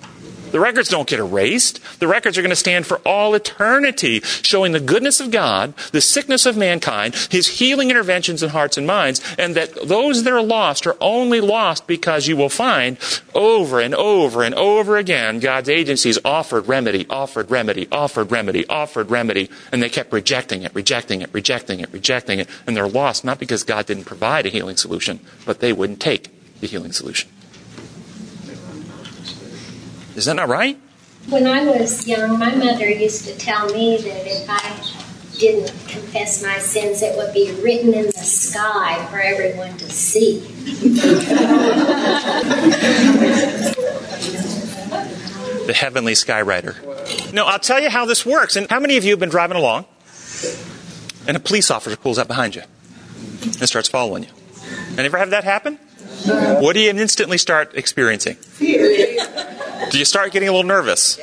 The 0.53 0.61
records 0.61 0.89
don't 0.89 1.09
get 1.09 1.19
erased. 1.19 1.81
The 1.99 2.07
records 2.07 2.39
are 2.39 2.43
going 2.43 2.51
to 2.51 2.57
stand 2.57 2.87
for 2.87 2.99
all 2.99 3.35
eternity, 3.35 4.21
showing 4.21 4.73
the 4.73 4.81
goodness 4.81 5.19
of 5.19 5.31
God, 5.31 5.75
the 5.93 6.01
sickness 6.01 6.47
of 6.47 6.57
mankind, 6.57 7.15
His 7.31 7.59
healing 7.59 7.91
interventions 7.91 8.43
in 8.43 8.51
hearts 8.51 8.77
and 8.77 8.87
minds, 8.87 9.23
and 9.39 9.55
that 9.57 9.89
those 9.89 10.23
that 10.25 10.33
are 10.33 10.43
lost 10.43 10.87
are 10.87 10.97
only 11.01 11.41
lost 11.41 11.87
because 11.87 12.29
you 12.29 12.37
will 12.37 12.51
find 12.51 12.99
over 13.35 13.81
and 13.81 13.95
over 13.95 14.43
and 14.43 14.55
over 14.55 14.99
again 14.99 15.41
God's 15.41 15.71
agencies 15.71 16.19
offered 16.25 16.69
remedy, 16.69 17.07
offered 17.09 17.51
remedy, 17.51 17.89
offered 17.91 18.31
remedy, 18.31 18.67
offered 18.69 19.11
remedy, 19.11 19.49
and 19.73 19.83
they 19.83 19.89
kept 19.89 20.13
rejecting 20.13 20.63
it, 20.63 20.75
rejecting 20.75 21.23
it, 21.23 21.31
rejecting 21.33 21.81
it, 21.81 21.91
rejecting 21.93 22.39
it, 22.39 22.49
and 22.67 22.77
they're 22.77 22.89
lost 22.89 23.25
not 23.25 23.39
because 23.39 23.65
God 23.65 23.87
didn't 23.87 24.05
provide 24.05 24.45
a 24.45 24.51
healing 24.51 24.77
solution, 24.77 25.21
but 25.47 25.61
they 25.61 25.73
wouldn't 25.73 26.01
take 26.01 26.29
the 26.61 26.67
healing 26.67 26.93
solution. 26.93 27.31
Is 30.15 30.27
that 30.27 30.35
not 30.35 30.49
right? 30.49 30.79
When 31.29 31.47
I 31.47 31.65
was 31.65 32.07
young, 32.07 32.39
my 32.39 32.55
mother 32.55 32.91
used 32.91 33.27
to 33.27 33.37
tell 33.39 33.73
me 33.73 33.97
that 33.97 34.27
if 34.27 34.47
I 34.49 35.39
didn't 35.39 35.69
confess 35.89 36.43
my 36.43 36.59
sins, 36.59 37.03
it 37.03 37.17
would 37.17 37.33
be 37.33 37.53
written 37.63 37.95
in 37.95 38.07
the 38.07 38.13
sky 38.13 39.05
for 39.07 39.21
everyone 39.21 39.77
to 39.79 39.91
see. 39.91 40.41
the 45.67 45.73
heavenly 45.73 46.13
skywriter. 46.13 47.33
No, 47.33 47.47
I'll 47.47 47.59
tell 47.59 47.81
you 47.81 47.89
how 47.89 48.05
this 48.05 48.27
works. 48.27 48.57
And 48.57 48.69
how 48.69 48.81
many 48.81 48.97
of 48.97 49.05
you 49.05 49.11
have 49.11 49.21
been 49.21 49.31
driving 49.31 49.57
along 49.57 49.87
and 51.27 51.37
a 51.37 51.41
police 51.41 51.71
officer 51.71 51.97
pulls 51.97 52.19
up 52.19 52.29
behind 52.29 52.57
you 52.57 52.63
and 53.43 53.69
starts 53.69 53.89
following 53.89 54.25
you? 54.25 54.31
And 54.91 55.01
ever 55.01 55.19
have 55.19 55.31
that 55.31 55.45
happen? 55.45 55.79
What 56.27 56.75
do 56.75 56.81
you 56.81 56.91
instantly 56.91 57.39
start 57.39 57.75
experiencing? 57.75 58.35
Fear. 58.35 59.19
Do 59.93 59.99
you 59.99 60.07
start 60.07 60.33
getting 60.33 60.49
a 60.49 60.53
little 60.53 60.67
nervous? 60.67 61.21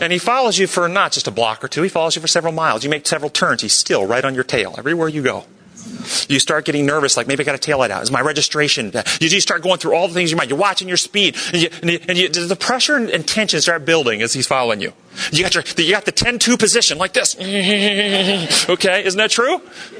And 0.00 0.12
he 0.12 0.20
follows 0.20 0.56
you 0.56 0.68
for 0.68 0.88
not 0.88 1.10
just 1.10 1.26
a 1.26 1.32
block 1.32 1.64
or 1.64 1.68
two, 1.68 1.82
he 1.82 1.88
follows 1.88 2.14
you 2.14 2.22
for 2.22 2.28
several 2.28 2.52
miles. 2.52 2.84
You 2.84 2.90
make 2.90 3.08
several 3.08 3.28
turns, 3.28 3.62
he's 3.62 3.72
still 3.72 4.06
right 4.06 4.24
on 4.24 4.36
your 4.36 4.44
tail 4.44 4.76
everywhere 4.78 5.08
you 5.08 5.20
go. 5.20 5.46
You 6.28 6.38
start 6.38 6.64
getting 6.64 6.86
nervous, 6.86 7.16
like 7.16 7.26
maybe 7.26 7.42
I 7.42 7.44
got 7.44 7.56
a 7.56 7.58
tail 7.58 7.78
light 7.78 7.90
out. 7.90 8.04
Is 8.04 8.12
my 8.12 8.20
registration? 8.20 8.92
You 9.20 9.28
just 9.28 9.42
start 9.42 9.62
going 9.62 9.78
through 9.78 9.96
all 9.96 10.06
the 10.06 10.14
things 10.14 10.30
you 10.30 10.36
might. 10.36 10.48
You're 10.48 10.58
watching 10.58 10.86
your 10.86 10.96
speed, 10.96 11.36
and, 11.52 11.62
you, 11.62 11.68
and, 11.82 11.90
you, 11.90 11.98
and 12.08 12.18
you, 12.18 12.28
the 12.28 12.54
pressure 12.54 12.94
and 12.94 13.26
tension 13.26 13.60
start 13.60 13.84
building 13.84 14.22
as 14.22 14.32
he's 14.32 14.46
following 14.46 14.80
you. 14.80 14.92
You 15.32 15.42
got 15.42 15.56
your, 15.56 15.64
you 15.76 15.90
got 15.90 16.04
the 16.04 16.12
10-2 16.12 16.56
position 16.60 16.98
like 16.98 17.14
this. 17.14 17.34
okay, 18.70 19.04
isn't 19.04 19.18
that 19.18 19.30
true? 19.32 19.54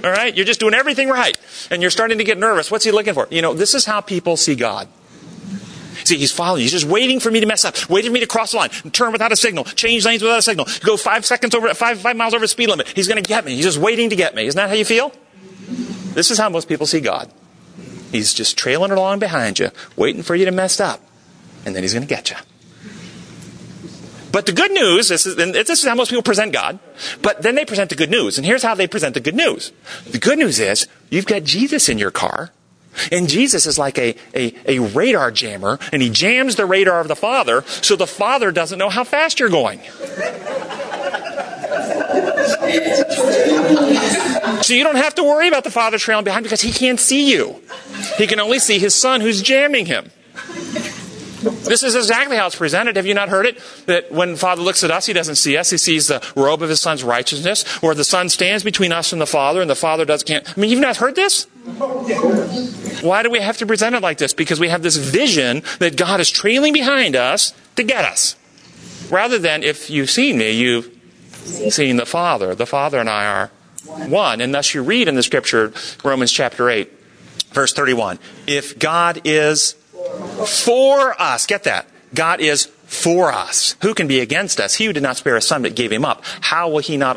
All 0.05 0.11
right, 0.13 0.37
you're 0.37 0.47
just 0.47 0.61
doing 0.61 0.75
everything 0.75 1.09
right, 1.09 1.37
and 1.73 1.83
you're 1.83 1.91
starting 1.91 2.19
to 2.19 2.25
get 2.25 2.39
nervous. 2.39 2.71
What's 2.71 2.85
he 2.85 2.93
looking 2.93 3.15
for? 3.15 3.27
You 3.33 3.43
know, 3.43 3.55
this 3.55 3.75
is 3.75 3.87
how 3.87 4.01
people 4.01 4.37
see 4.37 4.55
God. 4.55 4.87
See, 6.05 6.19
he's 6.19 6.33
following. 6.33 6.63
He's 6.63 6.73
just 6.73 6.87
waiting 6.87 7.21
for 7.21 7.31
me 7.31 7.41
to 7.41 7.47
mess 7.47 7.65
up, 7.65 7.89
waiting 7.89 8.11
for 8.11 8.15
me 8.15 8.21
to 8.21 8.27
cross 8.27 8.53
the 8.53 8.59
line, 8.59 8.71
turn 8.93 9.13
without 9.13 9.33
a 9.33 9.37
signal, 9.37 9.65
change 9.65 10.05
lanes 10.05 10.23
without 10.23 10.39
a 10.39 10.43
signal, 10.43 10.67
go 10.85 10.97
five 10.97 11.25
seconds 11.25 11.55
over, 11.55 11.73
five, 11.75 12.01
five 12.01 12.17
miles 12.17 12.35
over 12.35 12.45
the 12.45 12.49
speed 12.49 12.69
limit. 12.69 12.89
He's 12.89 13.09
going 13.09 13.23
to 13.23 13.29
get 13.29 13.45
me. 13.45 13.55
He's 13.55 13.65
just 13.65 13.79
waiting 13.79 14.11
to 14.11 14.17
get 14.17 14.35
me. 14.35 14.47
Isn't 14.47 14.57
that 14.57 14.69
how 14.69 14.75
you 14.75 14.85
feel? 14.85 15.13
This 16.15 16.31
is 16.31 16.39
how 16.39 16.49
most 16.49 16.69
people 16.69 16.87
see 16.87 17.01
God. 17.01 17.31
He's 18.13 18.33
just 18.33 18.57
trailing 18.57 18.91
along 18.91 19.19
behind 19.19 19.59
you, 19.59 19.71
waiting 19.97 20.23
for 20.23 20.35
you 20.35 20.45
to 20.45 20.51
mess 20.51 20.81
up, 20.81 21.01
and 21.65 21.75
then 21.75 21.83
he's 21.83 21.93
going 21.93 22.07
to 22.07 22.09
get 22.09 22.31
you. 22.31 22.37
But 24.33 24.45
the 24.47 24.53
good 24.53 24.71
news, 24.71 25.09
this 25.09 25.25
is, 25.25 25.37
this 25.37 25.71
is 25.71 25.85
how 25.85 25.95
most 25.95 26.11
people 26.11 26.23
present 26.23 26.53
God, 26.53 26.79
but 27.23 27.43
then 27.43 27.55
they 27.55 27.65
present 27.65 27.89
the 27.89 27.97
good 27.97 28.11
news. 28.11 28.37
And 28.37 28.47
here's 28.47 28.63
how 28.63 28.75
they 28.75 28.87
present 28.87 29.15
the 29.15 29.21
good 29.21 29.35
news. 29.35 29.73
The 30.11 30.19
good 30.19 30.39
news 30.39 30.61
is, 30.61 30.87
you've 31.09 31.27
got 31.27 31.45
Jesus 31.45 31.89
in 31.89 31.97
your 31.97 32.11
car, 32.11 32.53
and 33.11 33.29
Jesus 33.29 33.67
is 33.67 33.79
like 33.79 33.99
a, 33.99 34.15
a, 34.35 34.55
a, 34.67 34.79
radar 34.79 35.31
jammer, 35.31 35.79
and 35.93 36.03
he 36.03 36.11
jams 36.11 36.57
the 36.57 36.67
radar 36.67 37.01
of 37.01 37.09
the 37.09 37.17
Father 37.17 37.63
so 37.67 37.97
the 37.97 38.07
Father 38.07 38.51
doesn't 38.53 38.79
know 38.79 38.89
how 38.89 39.05
fast 39.05 39.41
you're 39.41 39.49
going. 39.49 39.81
so 44.63 44.75
you 44.75 44.85
don't 44.85 44.97
have 44.97 45.15
to 45.15 45.25
worry 45.25 45.49
about 45.49 45.65
the 45.65 45.71
Father 45.71 45.99
trailing 45.99 46.25
behind 46.25 46.45
because 46.45 46.61
he 46.61 46.73
can't 46.73 47.01
see 47.01 47.31
you. 47.31 47.61
He 48.17 48.27
can 48.27 48.41
only 48.41 48.59
see 48.59 48.79
his 48.79 48.95
Son 48.95 49.21
who's 49.21 49.43
jamming 49.43 49.87
him. 49.87 50.11
This 51.51 51.83
is 51.83 51.95
exactly 51.95 52.37
how 52.37 52.47
it's 52.47 52.57
presented. 52.57 52.97
Have 52.97 53.07
you 53.07 53.15
not 53.15 53.29
heard 53.29 53.47
it? 53.47 53.61
That 53.87 54.11
when 54.13 54.37
Father 54.37 54.63
looks 54.63 54.85
at 54.85 54.91
us, 54.91 55.07
he 55.07 55.13
doesn't 55.13 55.37
see 55.37 55.57
us. 55.57 55.71
He 55.71 55.79
sees 55.79 56.09
the 56.09 56.23
robe 56.35 56.63
of 56.63 56.69
his 56.69 56.81
Son's 56.81 57.05
righteousness, 57.05 57.65
where 57.83 57.95
the 57.95 58.05
Son 58.05 58.29
stands 58.29 58.65
between 58.65 58.93
us 58.93 59.13
and 59.13 59.21
the 59.21 59.27
Father, 59.27 59.61
and 59.61 59.71
the 59.71 59.75
Father 59.77 60.05
does 60.05 60.23
can't. 60.23 60.49
I 60.49 60.61
mean, 60.61 60.71
you've 60.71 60.81
not 60.81 60.97
heard 60.97 61.15
this? 61.15 61.45
Why 63.03 63.23
do 63.23 63.31
we 63.31 63.41
have 63.41 63.59
to 63.59 63.67
present 63.67 63.95
it 63.95 64.03
like 64.03 64.19
this? 64.19 64.33
Because 64.33 64.61
we 64.61 64.69
have 64.69 64.83
this 64.83 64.97
vision 64.97 65.63
that 65.79 65.97
God 65.97 66.21
is 66.21 66.31
trailing 66.31 66.73
behind 66.73 67.17
us 67.17 67.53
to 67.77 67.83
get 67.83 68.05
us. 68.05 68.37
Rather 69.11 69.39
than, 69.39 69.63
if 69.63 69.91
you've 69.91 70.11
seen 70.11 70.39
me, 70.39 70.53
you've 70.53 70.91
seen 71.45 71.97
the 71.97 72.07
Father. 72.07 72.55
The 72.55 72.67
Father 72.67 72.99
and 72.99 73.09
I 73.09 73.27
are 73.27 73.51
one. 74.09 74.41
And 74.41 74.55
thus 74.55 74.75
you 74.75 74.83
read 74.83 75.09
in 75.09 75.15
the 75.15 75.23
scripture, 75.23 75.73
Romans 76.03 76.33
chapter 76.33 76.69
8, 76.69 76.91
verse 77.51 77.73
31. 77.73 78.19
If 78.47 78.79
God 78.79 79.21
is 79.25 79.75
for 80.47 81.21
us. 81.21 81.47
Get 81.47 81.65
that. 81.65 81.87
God 82.15 82.41
is 82.41 82.67
for 82.87 83.33
us. 83.33 83.75
Who 83.83 83.95
can 83.95 84.07
be 84.07 84.21
against 84.21 84.61
us? 84.61 84.75
He 84.75 84.87
who 84.87 84.93
did 84.93 85.03
not 85.03 85.17
spare 85.17 85.35
his 85.35 85.47
son 85.47 85.63
but 85.63 85.75
gave 85.75 85.93
him 85.93 86.05
up. 86.05 86.23
How 86.41 86.69
will 86.69 86.79
he 86.79 86.97
not 86.97 87.17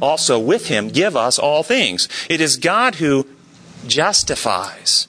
also 0.00 0.38
with 0.38 0.68
him 0.68 0.88
give 0.88 1.16
us 1.16 1.38
all 1.38 1.62
things? 1.62 2.08
It 2.28 2.40
is 2.40 2.56
God 2.56 2.96
who 2.96 3.26
justifies. 3.86 5.08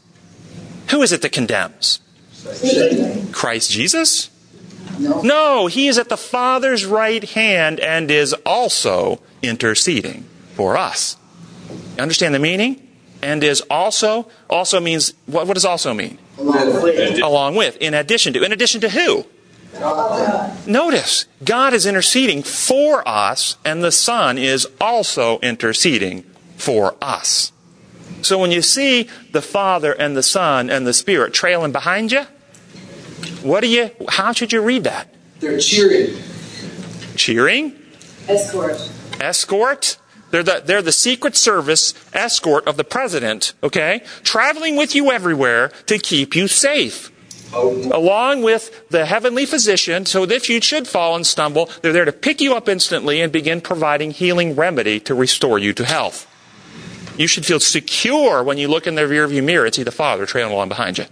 Who 0.89 1.01
is 1.01 1.11
it 1.11 1.21
that 1.21 1.31
condemns? 1.31 1.99
Christ 3.31 3.71
Jesus? 3.71 4.29
No. 4.97 5.21
no, 5.21 5.67
he 5.67 5.87
is 5.87 5.97
at 5.97 6.09
the 6.09 6.17
Father's 6.17 6.85
right 6.85 7.23
hand 7.23 7.79
and 7.79 8.11
is 8.11 8.33
also 8.45 9.21
interceding 9.41 10.25
for 10.55 10.75
us. 10.75 11.15
You 11.95 12.01
understand 12.01 12.35
the 12.35 12.39
meaning? 12.39 12.89
and 13.21 13.43
is 13.43 13.61
also. 13.69 14.27
Also 14.49 14.79
means, 14.79 15.13
what, 15.25 15.47
what 15.47 15.53
does 15.53 15.65
also 15.65 15.93
mean? 15.93 16.17
Along 16.39 16.83
with. 16.83 17.21
Along 17.21 17.55
with, 17.55 17.77
in 17.77 17.93
addition 17.93 18.33
to. 18.33 18.43
In 18.43 18.51
addition 18.51 18.81
to 18.81 18.89
who? 18.89 19.25
Notice, 20.65 21.25
God 21.43 21.73
is 21.73 21.85
interceding 21.85 22.43
for 22.43 23.07
us, 23.07 23.57
and 23.63 23.83
the 23.83 23.91
Son 23.91 24.37
is 24.37 24.67
also 24.81 25.39
interceding 25.39 26.23
for 26.57 26.95
us. 27.01 27.51
So 28.21 28.37
when 28.37 28.51
you 28.51 28.61
see 28.61 29.07
the 29.31 29.41
Father 29.41 29.93
and 29.93 30.17
the 30.17 30.23
Son 30.23 30.69
and 30.69 30.85
the 30.85 30.93
Spirit 30.93 31.33
trailing 31.33 31.71
behind 31.71 32.11
you, 32.11 32.23
what 33.43 33.61
do 33.61 33.67
you, 33.67 33.91
how 34.09 34.33
should 34.33 34.51
you 34.51 34.61
read 34.61 34.83
that? 34.83 35.13
They're 35.39 35.59
cheering. 35.59 36.17
Cheering? 37.15 37.79
Escort. 38.27 38.91
Escort? 39.21 39.97
They're 40.31 40.43
the, 40.43 40.61
they're 40.63 40.81
the 40.81 40.91
Secret 40.91 41.35
Service 41.35 41.93
escort 42.13 42.67
of 42.67 42.77
the 42.77 42.83
President, 42.83 43.53
okay? 43.63 44.03
Traveling 44.23 44.75
with 44.75 44.95
you 44.95 45.11
everywhere 45.11 45.69
to 45.87 45.97
keep 45.97 46.35
you 46.35 46.47
safe. 46.47 47.11
Along 47.51 48.43
with 48.43 48.87
the 48.89 49.05
heavenly 49.05 49.47
physician, 49.47 50.05
so 50.05 50.27
that 50.27 50.35
if 50.35 50.49
you 50.49 50.61
should 50.61 50.87
fall 50.87 51.15
and 51.15 51.25
stumble, 51.25 51.67
they're 51.81 51.93
there 51.93 52.05
to 52.05 52.11
pick 52.11 52.41
you 52.41 52.53
up 52.53 52.69
instantly 52.69 53.21
and 53.21 53.33
begin 53.33 53.59
providing 53.59 54.11
healing 54.11 54.55
remedy 54.55 54.99
to 54.99 55.15
restore 55.15 55.57
you 55.57 55.73
to 55.73 55.83
health. 55.83 56.27
You 57.17 57.25
should 57.25 57.45
feel 57.45 57.59
secure 57.59 58.43
when 58.43 58.59
you 58.59 58.67
look 58.67 58.85
in 58.85 58.95
the 58.95 59.01
rearview 59.01 59.43
mirror 59.43 59.65
and 59.65 59.73
see 59.73 59.83
the 59.83 59.91
Father 59.91 60.27
trailing 60.27 60.53
along 60.53 60.69
behind 60.69 60.99
you. 60.99 61.05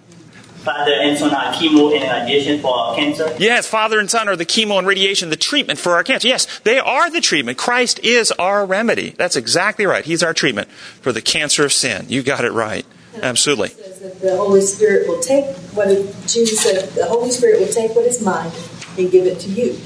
Father 0.68 0.96
and 0.96 1.18
Son 1.18 1.34
are 1.34 1.54
chemo 1.54 1.98
and 1.98 2.04
radiation 2.12 2.60
for 2.60 2.76
our 2.76 2.94
cancer. 2.94 3.34
Yes, 3.40 3.66
Father 3.66 4.00
and 4.00 4.12
Son 4.12 4.28
are 4.28 4.36
the 4.36 4.46
chemo 4.46 4.78
and 4.78 4.86
radiation, 4.86 5.30
the 5.30 5.38
treatment 5.38 5.80
for 5.80 5.94
our 5.94 6.04
cancer. 6.04 6.28
Yes, 6.28 6.60
they 6.60 6.78
are 6.78 7.10
the 7.10 7.22
treatment. 7.22 7.58
Christ 7.58 8.00
is 8.04 8.34
our 8.34 8.66
remedy. 8.66 9.12
That's 9.12 9.38
exactly 9.38 9.86
right. 9.86 10.04
He's 10.04 10.22
our 10.22 10.34
treatment 10.34 10.68
for 10.70 11.14
the 11.14 11.22
cancer 11.22 11.64
of 11.64 11.72
sin. 11.72 12.08
You 12.10 12.22
got 12.22 12.44
it 12.44 12.52
right. 12.52 12.86
Absolutely. 13.22 13.70
says 13.70 14.02
that 14.02 14.20
the 14.20 14.36
Holy 14.36 14.60
Spirit 14.60 15.08
will 15.08 15.22
take 15.22 15.46
what 15.74 15.90
it, 15.90 16.14
Jesus 16.28 16.62
said, 16.62 16.90
the 16.90 17.06
Holy 17.06 17.32
Spirit 17.32 17.62
will 17.62 17.72
take 17.72 17.96
what 17.96 18.06
is 18.06 18.22
mine 18.22 18.52
and 18.98 19.10
give 19.10 19.26
it 19.26 19.40
to 19.40 19.50
you. 19.50 19.80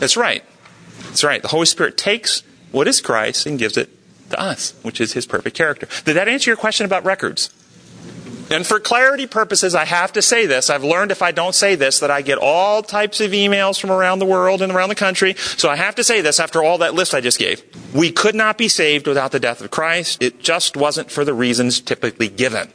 That's 0.00 0.18
right. 0.18 0.44
That's 1.04 1.24
right. 1.24 1.40
The 1.40 1.48
Holy 1.48 1.66
Spirit 1.66 1.96
takes 1.96 2.42
what 2.72 2.86
is 2.86 3.00
Christ 3.00 3.46
and 3.46 3.58
gives 3.58 3.78
it 3.78 3.88
to 4.28 4.38
us, 4.38 4.74
which 4.82 5.00
is 5.00 5.14
his 5.14 5.24
perfect 5.24 5.56
character. 5.56 5.88
Did 6.04 6.14
that 6.14 6.28
answer 6.28 6.50
your 6.50 6.58
question 6.58 6.84
about 6.84 7.06
records? 7.06 7.48
And 8.50 8.66
for 8.66 8.80
clarity 8.80 9.28
purposes, 9.28 9.76
I 9.76 9.84
have 9.84 10.12
to 10.14 10.22
say 10.22 10.46
this. 10.46 10.70
I've 10.70 10.82
learned 10.82 11.12
if 11.12 11.22
I 11.22 11.30
don't 11.30 11.54
say 11.54 11.76
this 11.76 12.00
that 12.00 12.10
I 12.10 12.20
get 12.20 12.36
all 12.36 12.82
types 12.82 13.20
of 13.20 13.30
emails 13.30 13.80
from 13.80 13.92
around 13.92 14.18
the 14.18 14.26
world 14.26 14.60
and 14.60 14.72
around 14.72 14.88
the 14.88 14.96
country. 14.96 15.34
So 15.36 15.70
I 15.70 15.76
have 15.76 15.94
to 15.94 16.04
say 16.04 16.20
this 16.20 16.40
after 16.40 16.62
all 16.62 16.78
that 16.78 16.94
list 16.94 17.14
I 17.14 17.20
just 17.20 17.38
gave. 17.38 17.62
We 17.94 18.10
could 18.10 18.34
not 18.34 18.58
be 18.58 18.66
saved 18.66 19.06
without 19.06 19.30
the 19.30 19.38
death 19.38 19.60
of 19.60 19.70
Christ. 19.70 20.20
It 20.20 20.40
just 20.40 20.76
wasn't 20.76 21.12
for 21.12 21.24
the 21.24 21.32
reasons 21.32 21.80
typically 21.80 22.28
given. 22.28 22.68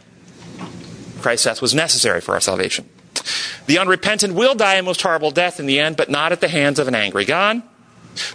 Christ's 1.21 1.45
death 1.45 1.61
was 1.61 1.75
necessary 1.75 2.21
for 2.21 2.35
our 2.35 2.41
salvation. 2.41 2.87
The 3.65 3.77
unrepentant 3.77 4.33
will 4.33 4.55
die 4.55 4.75
a 4.75 4.83
most 4.83 5.01
horrible 5.01 5.31
death 5.31 5.59
in 5.59 5.65
the 5.65 5.79
end, 5.79 5.97
but 5.97 6.09
not 6.09 6.31
at 6.31 6.39
the 6.39 6.47
hands 6.47 6.79
of 6.79 6.87
an 6.87 6.95
angry 6.95 7.25
God. 7.25 7.61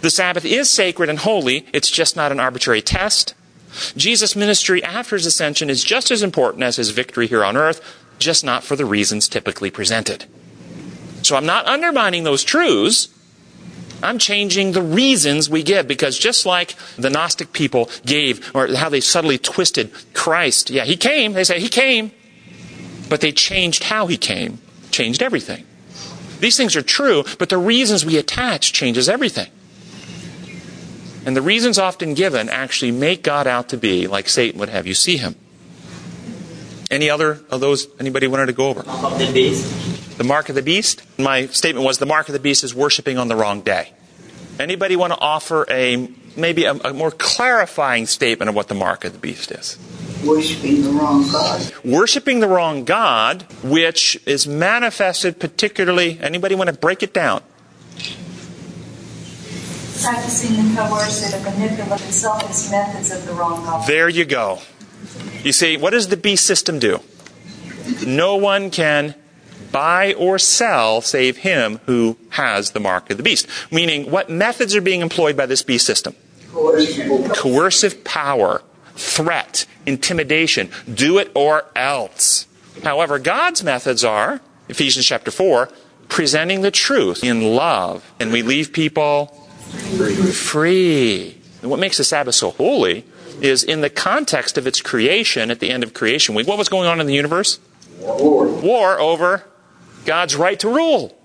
The 0.01 0.09
Sabbath 0.11 0.45
is 0.45 0.69
sacred 0.69 1.09
and 1.09 1.17
holy. 1.17 1.65
It's 1.73 1.89
just 1.89 2.15
not 2.15 2.31
an 2.31 2.39
arbitrary 2.39 2.81
test. 2.81 3.33
Jesus' 3.95 4.35
ministry 4.35 4.83
after 4.83 5.15
his 5.15 5.25
ascension 5.25 5.69
is 5.69 5.83
just 5.83 6.11
as 6.11 6.23
important 6.23 6.63
as 6.63 6.75
his 6.75 6.89
victory 6.89 7.27
here 7.27 7.43
on 7.43 7.57
earth, 7.57 7.81
just 8.19 8.43
not 8.43 8.63
for 8.63 8.75
the 8.75 8.85
reasons 8.85 9.27
typically 9.27 9.71
presented. 9.71 10.25
So 11.23 11.35
I'm 11.35 11.45
not 11.45 11.67
undermining 11.67 12.23
those 12.23 12.43
truths. 12.43 13.09
I'm 14.03 14.17
changing 14.17 14.71
the 14.71 14.81
reasons 14.81 15.49
we 15.49 15.61
give 15.63 15.87
because 15.87 16.17
just 16.17 16.45
like 16.45 16.75
the 16.97 17.09
Gnostic 17.09 17.53
people 17.53 17.89
gave, 18.05 18.49
or 18.55 18.67
how 18.73 18.89
they 18.89 18.99
subtly 18.99 19.37
twisted 19.37 19.91
Christ, 20.13 20.69
yeah, 20.69 20.85
he 20.85 20.97
came, 20.97 21.33
they 21.33 21.43
say 21.43 21.59
he 21.59 21.69
came, 21.69 22.11
but 23.09 23.21
they 23.21 23.31
changed 23.31 23.83
how 23.83 24.07
he 24.07 24.17
came, 24.17 24.59
changed 24.89 25.21
everything. 25.21 25.65
These 26.39 26.57
things 26.57 26.75
are 26.75 26.81
true, 26.81 27.23
but 27.37 27.49
the 27.49 27.59
reasons 27.59 28.03
we 28.03 28.17
attach 28.17 28.73
changes 28.73 29.07
everything. 29.07 29.51
And 31.25 31.35
the 31.35 31.41
reasons 31.41 31.77
often 31.77 32.13
given 32.13 32.49
actually 32.49 32.91
make 32.91 33.23
God 33.23 33.47
out 33.47 33.69
to 33.69 33.77
be 33.77 34.07
like 34.07 34.27
Satan 34.27 34.59
would 34.59 34.69
have 34.69 34.87
you 34.87 34.93
see 34.93 35.17
him. 35.17 35.35
Any 36.89 37.09
other 37.09 37.39
of 37.49 37.61
those 37.61 37.87
anybody 37.99 38.27
wanted 38.27 38.47
to 38.47 38.53
go 38.53 38.67
over? 38.69 38.83
Mark 38.83 39.13
Of 39.13 39.19
the 39.19 39.31
beast. 39.31 40.17
The 40.17 40.23
mark 40.23 40.49
of 40.49 40.55
the 40.55 40.61
beast? 40.61 41.03
My 41.17 41.45
statement 41.47 41.85
was 41.85 41.99
the 41.99 42.05
mark 42.05 42.27
of 42.27 42.33
the 42.33 42.39
beast 42.39 42.63
is 42.63 42.75
worshiping 42.75 43.17
on 43.17 43.27
the 43.27 43.35
wrong 43.35 43.61
day. 43.61 43.93
Anybody 44.59 44.95
want 44.95 45.13
to 45.13 45.19
offer 45.19 45.65
a 45.69 46.09
maybe 46.35 46.65
a, 46.65 46.73
a 46.73 46.93
more 46.93 47.11
clarifying 47.11 48.05
statement 48.05 48.49
of 48.49 48.55
what 48.55 48.67
the 48.67 48.75
mark 48.75 49.05
of 49.05 49.13
the 49.13 49.19
beast 49.19 49.51
is? 49.51 49.77
Worshipping 50.25 50.83
the 50.83 50.89
wrong 50.89 51.27
God. 51.31 51.71
Worshipping 51.83 52.41
the 52.41 52.47
wrong 52.47 52.83
God, 52.83 53.43
which 53.63 54.19
is 54.25 54.47
manifested 54.47 55.39
particularly 55.39 56.19
anybody 56.19 56.55
want 56.55 56.69
to 56.69 56.75
break 56.75 57.01
it 57.01 57.13
down? 57.13 57.41
Practicing 60.03 60.73
the 60.73 60.81
coercive 60.81 61.45
and 61.45 61.57
manipulative 61.57 62.13
selfish 62.13 62.71
methods 62.71 63.11
of 63.11 63.25
the 63.25 63.33
wrong 63.33 63.63
God. 63.63 63.87
There 63.87 64.09
you 64.09 64.25
go. 64.25 64.59
You 65.43 65.51
see, 65.51 65.77
what 65.77 65.91
does 65.91 66.07
the 66.07 66.17
beast 66.17 66.45
system 66.45 66.79
do? 66.79 66.99
No 68.05 68.35
one 68.35 68.71
can 68.71 69.15
buy 69.71 70.13
or 70.13 70.37
sell 70.37 71.01
save 71.01 71.37
him 71.37 71.79
who 71.85 72.17
has 72.31 72.71
the 72.71 72.79
mark 72.79 73.09
of 73.09 73.17
the 73.17 73.23
beast. 73.23 73.47
Meaning, 73.71 74.09
what 74.11 74.29
methods 74.29 74.75
are 74.75 74.81
being 74.81 75.01
employed 75.01 75.37
by 75.37 75.45
this 75.45 75.61
beast 75.61 75.85
system? 75.85 76.15
Coercive 76.51 78.03
power, 78.03 78.61
threat, 78.95 79.65
intimidation, 79.85 80.69
do 80.93 81.17
it 81.17 81.31
or 81.33 81.65
else. 81.75 82.47
However, 82.83 83.19
God's 83.19 83.63
methods 83.63 84.03
are, 84.03 84.41
Ephesians 84.67 85.05
chapter 85.05 85.31
4, 85.31 85.69
presenting 86.09 86.61
the 86.61 86.71
truth 86.71 87.23
in 87.23 87.55
love. 87.55 88.11
And 88.19 88.31
we 88.31 88.41
leave 88.41 88.73
people 88.73 89.40
free. 90.33 91.37
And 91.61 91.69
what 91.69 91.79
makes 91.79 91.97
the 91.97 92.03
Sabbath 92.03 92.35
so 92.35 92.51
holy 92.51 93.05
is 93.41 93.63
in 93.63 93.81
the 93.81 93.89
context 93.89 94.57
of 94.57 94.67
its 94.67 94.81
creation 94.81 95.51
at 95.51 95.59
the 95.59 95.69
end 95.69 95.83
of 95.83 95.93
creation 95.93 96.35
week. 96.35 96.47
What 96.47 96.57
was 96.57 96.69
going 96.69 96.87
on 96.87 96.99
in 96.99 97.07
the 97.07 97.13
universe? 97.13 97.59
War. 97.99 98.47
War 98.47 98.99
over 98.99 99.43
God's 100.05 100.35
right 100.35 100.59
to 100.59 100.69
rule. 100.69 101.17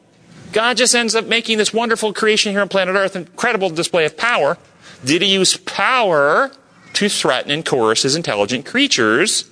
God 0.52 0.76
just 0.76 0.94
ends 0.94 1.14
up 1.14 1.26
making 1.26 1.58
this 1.58 1.72
wonderful 1.72 2.12
creation 2.12 2.52
here 2.52 2.60
on 2.60 2.68
planet 2.68 2.94
Earth, 2.94 3.16
an 3.16 3.22
incredible 3.22 3.70
display 3.70 4.04
of 4.04 4.16
power. 4.16 4.56
Did 5.04 5.22
he 5.22 5.32
use 5.32 5.56
power 5.56 6.50
to 6.94 7.08
threaten 7.08 7.50
and 7.50 7.64
coerce 7.64 8.02
his 8.02 8.16
intelligent 8.16 8.64
creatures 8.64 9.44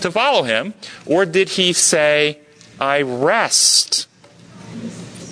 to 0.00 0.10
follow 0.10 0.42
him? 0.42 0.74
Or 1.06 1.24
did 1.24 1.50
he 1.50 1.72
say, 1.72 2.38
I 2.80 3.02
rest? 3.02 4.08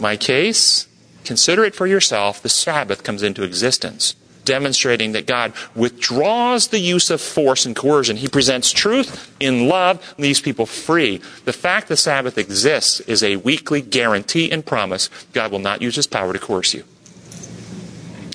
My 0.00 0.16
case, 0.16 0.86
consider 1.30 1.64
it 1.64 1.76
for 1.76 1.86
yourself. 1.86 2.42
The 2.42 2.48
Sabbath 2.48 3.04
comes 3.04 3.22
into 3.22 3.44
existence, 3.44 4.16
demonstrating 4.44 5.12
that 5.12 5.28
God 5.28 5.52
withdraws 5.76 6.66
the 6.66 6.80
use 6.80 7.08
of 7.08 7.20
force 7.20 7.64
and 7.64 7.76
coercion. 7.76 8.16
He 8.16 8.26
presents 8.26 8.72
truth 8.72 9.32
in 9.38 9.68
love, 9.68 10.02
leaves 10.18 10.40
people 10.40 10.66
free. 10.66 11.20
The 11.44 11.52
fact 11.52 11.86
the 11.86 11.96
Sabbath 11.96 12.36
exists 12.36 12.98
is 13.02 13.22
a 13.22 13.36
weekly 13.36 13.80
guarantee 13.80 14.50
and 14.50 14.66
promise 14.66 15.08
God 15.32 15.52
will 15.52 15.60
not 15.60 15.82
use 15.82 15.94
his 15.94 16.08
power 16.08 16.32
to 16.32 16.40
coerce 16.40 16.74
you. 16.74 16.82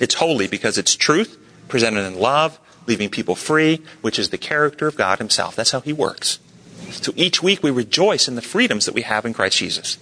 It's 0.00 0.14
holy 0.14 0.48
because 0.48 0.78
it's 0.78 0.96
truth 0.96 1.38
presented 1.68 2.06
in 2.06 2.18
love, 2.18 2.58
leaving 2.86 3.10
people 3.10 3.34
free, 3.34 3.82
which 4.00 4.18
is 4.18 4.30
the 4.30 4.38
character 4.38 4.86
of 4.86 4.96
God 4.96 5.18
himself. 5.18 5.54
That's 5.54 5.72
how 5.72 5.80
he 5.80 5.92
works. 5.92 6.38
So 6.92 7.12
each 7.14 7.42
week 7.42 7.62
we 7.62 7.70
rejoice 7.70 8.26
in 8.26 8.36
the 8.36 8.40
freedoms 8.40 8.86
that 8.86 8.94
we 8.94 9.02
have 9.02 9.26
in 9.26 9.34
Christ 9.34 9.58
Jesus. 9.58 9.98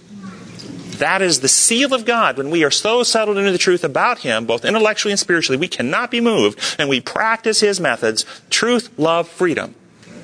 That 0.97 1.21
is 1.21 1.39
the 1.39 1.47
seal 1.47 1.93
of 1.93 2.05
God. 2.05 2.37
When 2.37 2.49
we 2.49 2.63
are 2.63 2.71
so 2.71 3.03
settled 3.03 3.37
into 3.37 3.51
the 3.51 3.57
truth 3.57 3.83
about 3.83 4.19
Him, 4.19 4.45
both 4.45 4.65
intellectually 4.65 5.11
and 5.11 5.19
spiritually, 5.19 5.57
we 5.57 5.67
cannot 5.67 6.11
be 6.11 6.21
moved, 6.21 6.75
and 6.79 6.89
we 6.89 7.01
practice 7.01 7.59
His 7.59 7.79
methods 7.79 8.25
truth, 8.49 8.97
love, 8.97 9.27
freedom. 9.27 9.75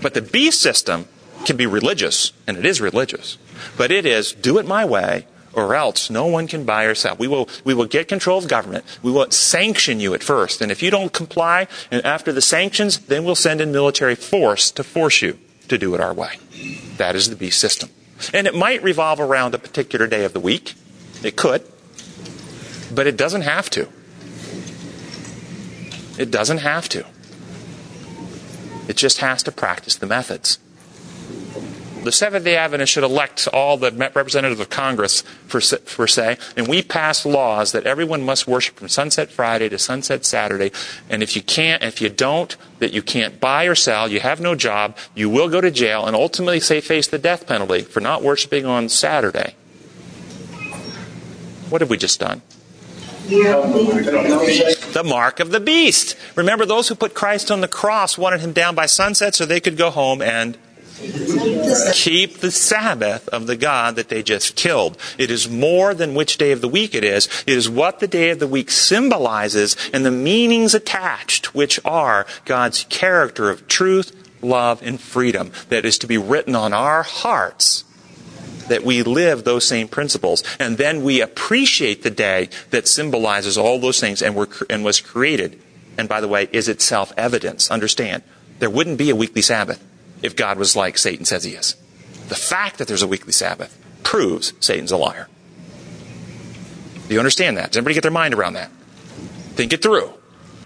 But 0.02 0.14
the 0.14 0.22
B 0.22 0.52
system 0.52 1.08
can 1.46 1.58
be 1.58 1.66
religious, 1.66 2.32
and 2.48 2.58
it 2.58 2.66
is 2.66 2.80
religious. 2.80 3.38
But 3.78 3.92
it 3.92 4.06
is 4.06 4.32
do 4.34 4.58
it 4.58 4.66
my 4.66 4.86
way, 4.86 5.28
or 5.54 5.76
else 5.76 6.10
no 6.10 6.26
one 6.26 6.48
can 6.48 6.64
buy 6.64 6.86
or 6.86 6.96
sell. 6.96 7.16
We 7.18 7.28
will, 7.28 7.50
we 7.64 7.74
will 7.74 7.86
get 7.86 8.08
control 8.08 8.38
of 8.38 8.48
government. 8.48 8.86
We 9.04 9.12
will 9.12 9.30
sanction 9.32 10.00
you 10.00 10.14
at 10.14 10.24
first. 10.24 10.62
And 10.62 10.72
if 10.72 10.82
you 10.82 10.90
don't 10.90 11.12
comply, 11.12 11.68
and 11.90 12.06
after 12.06 12.32
the 12.32 12.42
sanctions, 12.42 13.00
then 13.00 13.26
we'll 13.26 13.36
send 13.36 13.60
in 13.60 13.72
military 13.72 14.16
force 14.16 14.72
to 14.72 14.84
force 14.84 15.22
you 15.22 15.38
to 15.68 15.78
do 15.78 15.94
it 15.94 16.02
our 16.02 16.14
way. 16.14 16.38
That 16.98 17.16
is 17.16 17.30
the 17.30 17.36
beast 17.36 17.60
system. 17.60 17.90
And 18.34 18.48
it 18.48 18.56
might 18.56 18.84
revolve 18.84 19.20
around 19.20 19.56
a 19.56 19.60
particular 19.60 20.08
day 20.08 20.24
of 20.26 20.34
the 20.34 20.40
week. 20.40 20.76
It 21.24 21.36
could. 21.36 21.64
But 22.94 23.08
it 23.08 23.18
doesn't 23.18 23.42
have 23.42 23.70
to. 23.72 23.88
It 26.18 26.30
doesn't 26.30 26.60
have 26.60 26.90
to. 26.90 27.06
It 28.88 28.98
just 28.98 29.20
has 29.20 29.44
to 29.44 29.52
practice 29.52 29.96
the 29.96 30.08
methods. 30.08 30.60
The 32.04 32.12
Seventh 32.12 32.46
day 32.46 32.56
Adventists 32.58 32.90
should 32.90 33.04
elect 33.04 33.48
all 33.54 33.78
the 33.78 33.92
representatives 33.92 34.60
of 34.60 34.72
Congress, 34.72 35.22
for, 35.46 35.62
for 35.62 36.08
say, 36.08 36.38
and 36.58 36.68
we 36.68 36.82
pass 36.82 37.28
laws 37.28 37.74
that 37.74 37.86
everyone 37.86 38.24
must 38.24 38.48
worship 38.48 38.78
from 38.78 38.88
sunset 38.88 39.30
Friday 39.30 39.70
to 39.70 39.78
sunset 39.78 40.26
Saturday. 40.26 40.72
And 41.12 41.22
if 41.22 41.36
you 41.36 41.44
can't, 41.44 41.84
if 41.84 42.02
you 42.02 42.10
don't, 42.10 42.58
that 42.80 42.92
you 42.92 43.04
can't 43.04 43.40
buy 43.40 43.66
or 43.66 43.76
sell, 43.76 44.08
you 44.08 44.20
have 44.20 44.42
no 44.42 44.56
job, 44.56 44.98
you 45.14 45.30
will 45.30 45.48
go 45.48 45.62
to 45.62 45.70
jail, 45.70 46.08
and 46.08 46.16
ultimately 46.16 46.60
say 46.60 46.82
face 46.82 47.06
the 47.06 47.20
death 47.20 47.46
penalty 47.46 47.82
for 47.82 48.00
not 48.00 48.24
worshiping 48.24 48.66
on 48.66 48.90
Saturday. 48.90 49.54
What 51.70 51.82
have 51.82 51.92
we 51.92 51.98
just 51.98 52.20
done? 52.20 52.42
The 53.30 55.04
mark 55.06 55.40
of 55.40 55.52
the 55.52 55.60
beast. 55.60 56.18
Remember, 56.36 56.66
those 56.66 56.88
who 56.88 56.96
put 56.96 57.14
Christ 57.14 57.52
on 57.52 57.62
the 57.62 57.68
cross 57.68 58.18
wanted 58.18 58.42
him 58.42 58.54
down 58.54 58.74
by 58.74 58.88
sunset 58.88 59.36
so 59.36 59.46
they 59.46 59.60
could 59.60 59.78
go 59.78 59.92
home 59.92 60.24
and 60.24 60.58
keep 61.94 62.38
the 62.38 62.52
Sabbath 62.52 63.28
of 63.30 63.48
the 63.48 63.56
God 63.56 63.96
that 63.96 64.10
they 64.10 64.24
just 64.24 64.56
killed. 64.56 64.98
It 65.18 65.32
is 65.32 65.50
more 65.50 65.94
than 65.94 66.16
which 66.16 66.38
day 66.38 66.52
of 66.52 66.62
the 66.62 66.68
week 66.68 66.96
it 66.96 67.04
is. 67.04 67.28
It 67.48 67.58
is 67.58 67.70
what 67.70 68.00
the 68.00 68.08
day 68.08 68.30
of 68.30 68.40
the 68.40 68.48
week 68.48 68.70
symbolizes 68.72 69.76
and 69.94 70.06
the 70.06 70.12
meanings 70.12 70.74
attached, 70.74 71.54
which 71.54 71.80
are 71.86 72.26
God's 72.46 72.86
character 72.86 73.50
of 73.50 73.68
truth, 73.68 74.16
love, 74.42 74.82
and 74.84 75.00
freedom 75.00 75.52
that 75.70 75.86
is 75.86 75.98
to 76.00 76.08
be 76.08 76.18
written 76.18 76.56
on 76.56 76.74
our 76.74 77.04
hearts 77.04 77.84
that 78.68 78.84
we 78.84 79.04
live 79.04 79.44
those 79.44 79.66
same 79.66 79.88
principles. 79.88 80.44
And 80.60 80.78
then 80.78 81.04
we 81.04 81.22
appreciate 81.22 82.04
the 82.04 82.12
day 82.12 82.50
that 82.70 82.88
symbolizes 82.88 83.58
all 83.58 83.80
those 83.80 84.00
things 84.00 84.22
and, 84.22 84.36
were, 84.36 84.50
and 84.70 84.84
was 84.84 85.02
created. 85.02 85.60
And 85.98 86.08
by 86.08 86.22
the 86.22 86.28
way, 86.28 86.48
is 86.52 86.70
itself 86.70 87.12
evidence. 87.18 87.70
Understand, 87.70 88.24
there 88.60 88.70
wouldn't 88.70 88.98
be 88.98 89.10
a 89.10 89.16
weekly 89.16 89.42
Sabbath 89.42 89.86
if 90.22 90.36
God 90.36 90.58
was 90.58 90.76
like 90.76 90.98
Satan 90.98 91.26
says 91.26 91.44
he 91.44 91.54
is. 91.54 91.76
The 92.28 92.36
fact 92.36 92.78
that 92.78 92.88
there's 92.88 93.02
a 93.02 93.08
weekly 93.08 93.34
Sabbath 93.34 93.78
proves 94.04 94.54
Satan's 94.60 94.92
a 94.92 94.98
liar. 94.98 95.28
Do 97.08 97.14
you 97.14 97.20
understand 97.20 97.58
that? 97.58 97.72
Does 97.72 97.78
everybody 97.78 97.96
get 97.96 98.04
their 98.04 98.12
mind 98.12 98.34
around 98.34 98.54
that? 98.54 98.72
Think 99.56 99.74
it 99.74 99.82
through. 99.82 100.14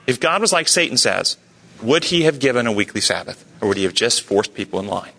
If 0.06 0.20
God 0.20 0.41
was 0.41 0.53
like 0.53 0.68
Satan 0.68 0.97
says, 0.97 1.38
would 1.82 2.06
he 2.06 2.24
have 2.24 2.39
given 2.39 2.68
a 2.68 2.72
weekly 2.72 3.01
Sabbath? 3.01 3.43
Or 3.62 3.68
would 3.70 3.78
he 3.78 3.84
have 3.84 3.93
just 3.93 4.22
forced 4.22 4.53
people 4.53 4.80
in 4.80 4.88
line? 4.88 5.12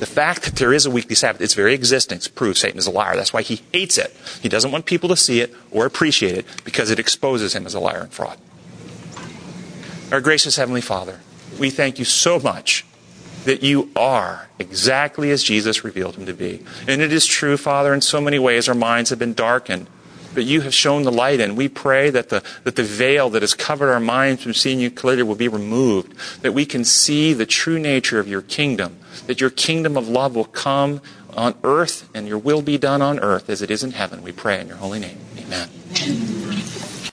The 0.00 0.06
fact 0.06 0.44
that 0.44 0.56
there 0.56 0.72
is 0.72 0.86
a 0.86 0.90
weekly 0.90 1.14
Sabbath, 1.14 1.42
its 1.42 1.54
very 1.54 1.74
existence, 1.74 2.26
proves 2.26 2.60
Satan 2.60 2.78
is 2.78 2.86
a 2.86 2.90
liar. 2.90 3.16
That's 3.16 3.34
why 3.34 3.42
he 3.42 3.62
hates 3.72 3.98
it. 3.98 4.14
He 4.40 4.48
doesn't 4.48 4.72
want 4.72 4.86
people 4.86 5.10
to 5.10 5.16
see 5.16 5.40
it 5.40 5.54
or 5.70 5.84
appreciate 5.84 6.38
it 6.38 6.46
because 6.64 6.90
it 6.90 6.98
exposes 6.98 7.54
him 7.54 7.66
as 7.66 7.74
a 7.74 7.80
liar 7.80 8.00
and 8.00 8.12
fraud. 8.12 8.38
Our 10.10 10.20
gracious 10.20 10.56
Heavenly 10.56 10.80
Father, 10.80 11.20
we 11.58 11.70
thank 11.70 11.98
you 11.98 12.04
so 12.04 12.38
much 12.38 12.84
that 13.44 13.62
you 13.62 13.90
are 13.96 14.48
exactly 14.58 15.30
as 15.30 15.42
Jesus 15.42 15.84
revealed 15.84 16.16
him 16.16 16.26
to 16.26 16.34
be. 16.34 16.62
And 16.86 17.00
it 17.00 17.12
is 17.12 17.26
true, 17.26 17.56
Father, 17.56 17.94
in 17.94 18.00
so 18.00 18.20
many 18.20 18.38
ways 18.38 18.68
our 18.68 18.74
minds 18.74 19.10
have 19.10 19.18
been 19.18 19.34
darkened. 19.34 19.86
But 20.32 20.44
you 20.44 20.60
have 20.60 20.74
shown 20.74 21.02
the 21.02 21.10
light, 21.10 21.40
and 21.40 21.56
we 21.56 21.68
pray 21.68 22.10
that 22.10 22.28
the, 22.28 22.44
that 22.62 22.76
the 22.76 22.84
veil 22.84 23.30
that 23.30 23.42
has 23.42 23.52
covered 23.52 23.90
our 23.90 23.98
minds 23.98 24.42
from 24.42 24.54
seeing 24.54 24.78
you 24.78 24.88
clearly 24.90 25.24
will 25.24 25.34
be 25.34 25.48
removed, 25.48 26.14
that 26.42 26.52
we 26.52 26.64
can 26.64 26.84
see 26.84 27.32
the 27.32 27.46
true 27.46 27.80
nature 27.80 28.20
of 28.20 28.28
your 28.28 28.42
kingdom, 28.42 28.98
that 29.26 29.40
your 29.40 29.50
kingdom 29.50 29.96
of 29.96 30.08
love 30.08 30.36
will 30.36 30.44
come 30.44 31.00
on 31.36 31.54
earth, 31.64 32.08
and 32.14 32.28
your 32.28 32.38
will 32.38 32.62
be 32.62 32.78
done 32.78 33.02
on 33.02 33.18
earth 33.18 33.50
as 33.50 33.60
it 33.60 33.72
is 33.72 33.82
in 33.82 33.90
heaven. 33.90 34.22
We 34.22 34.30
pray 34.30 34.60
in 34.60 34.68
your 34.68 34.76
holy 34.76 35.00
name. 35.00 35.18
Amen. 35.36 35.68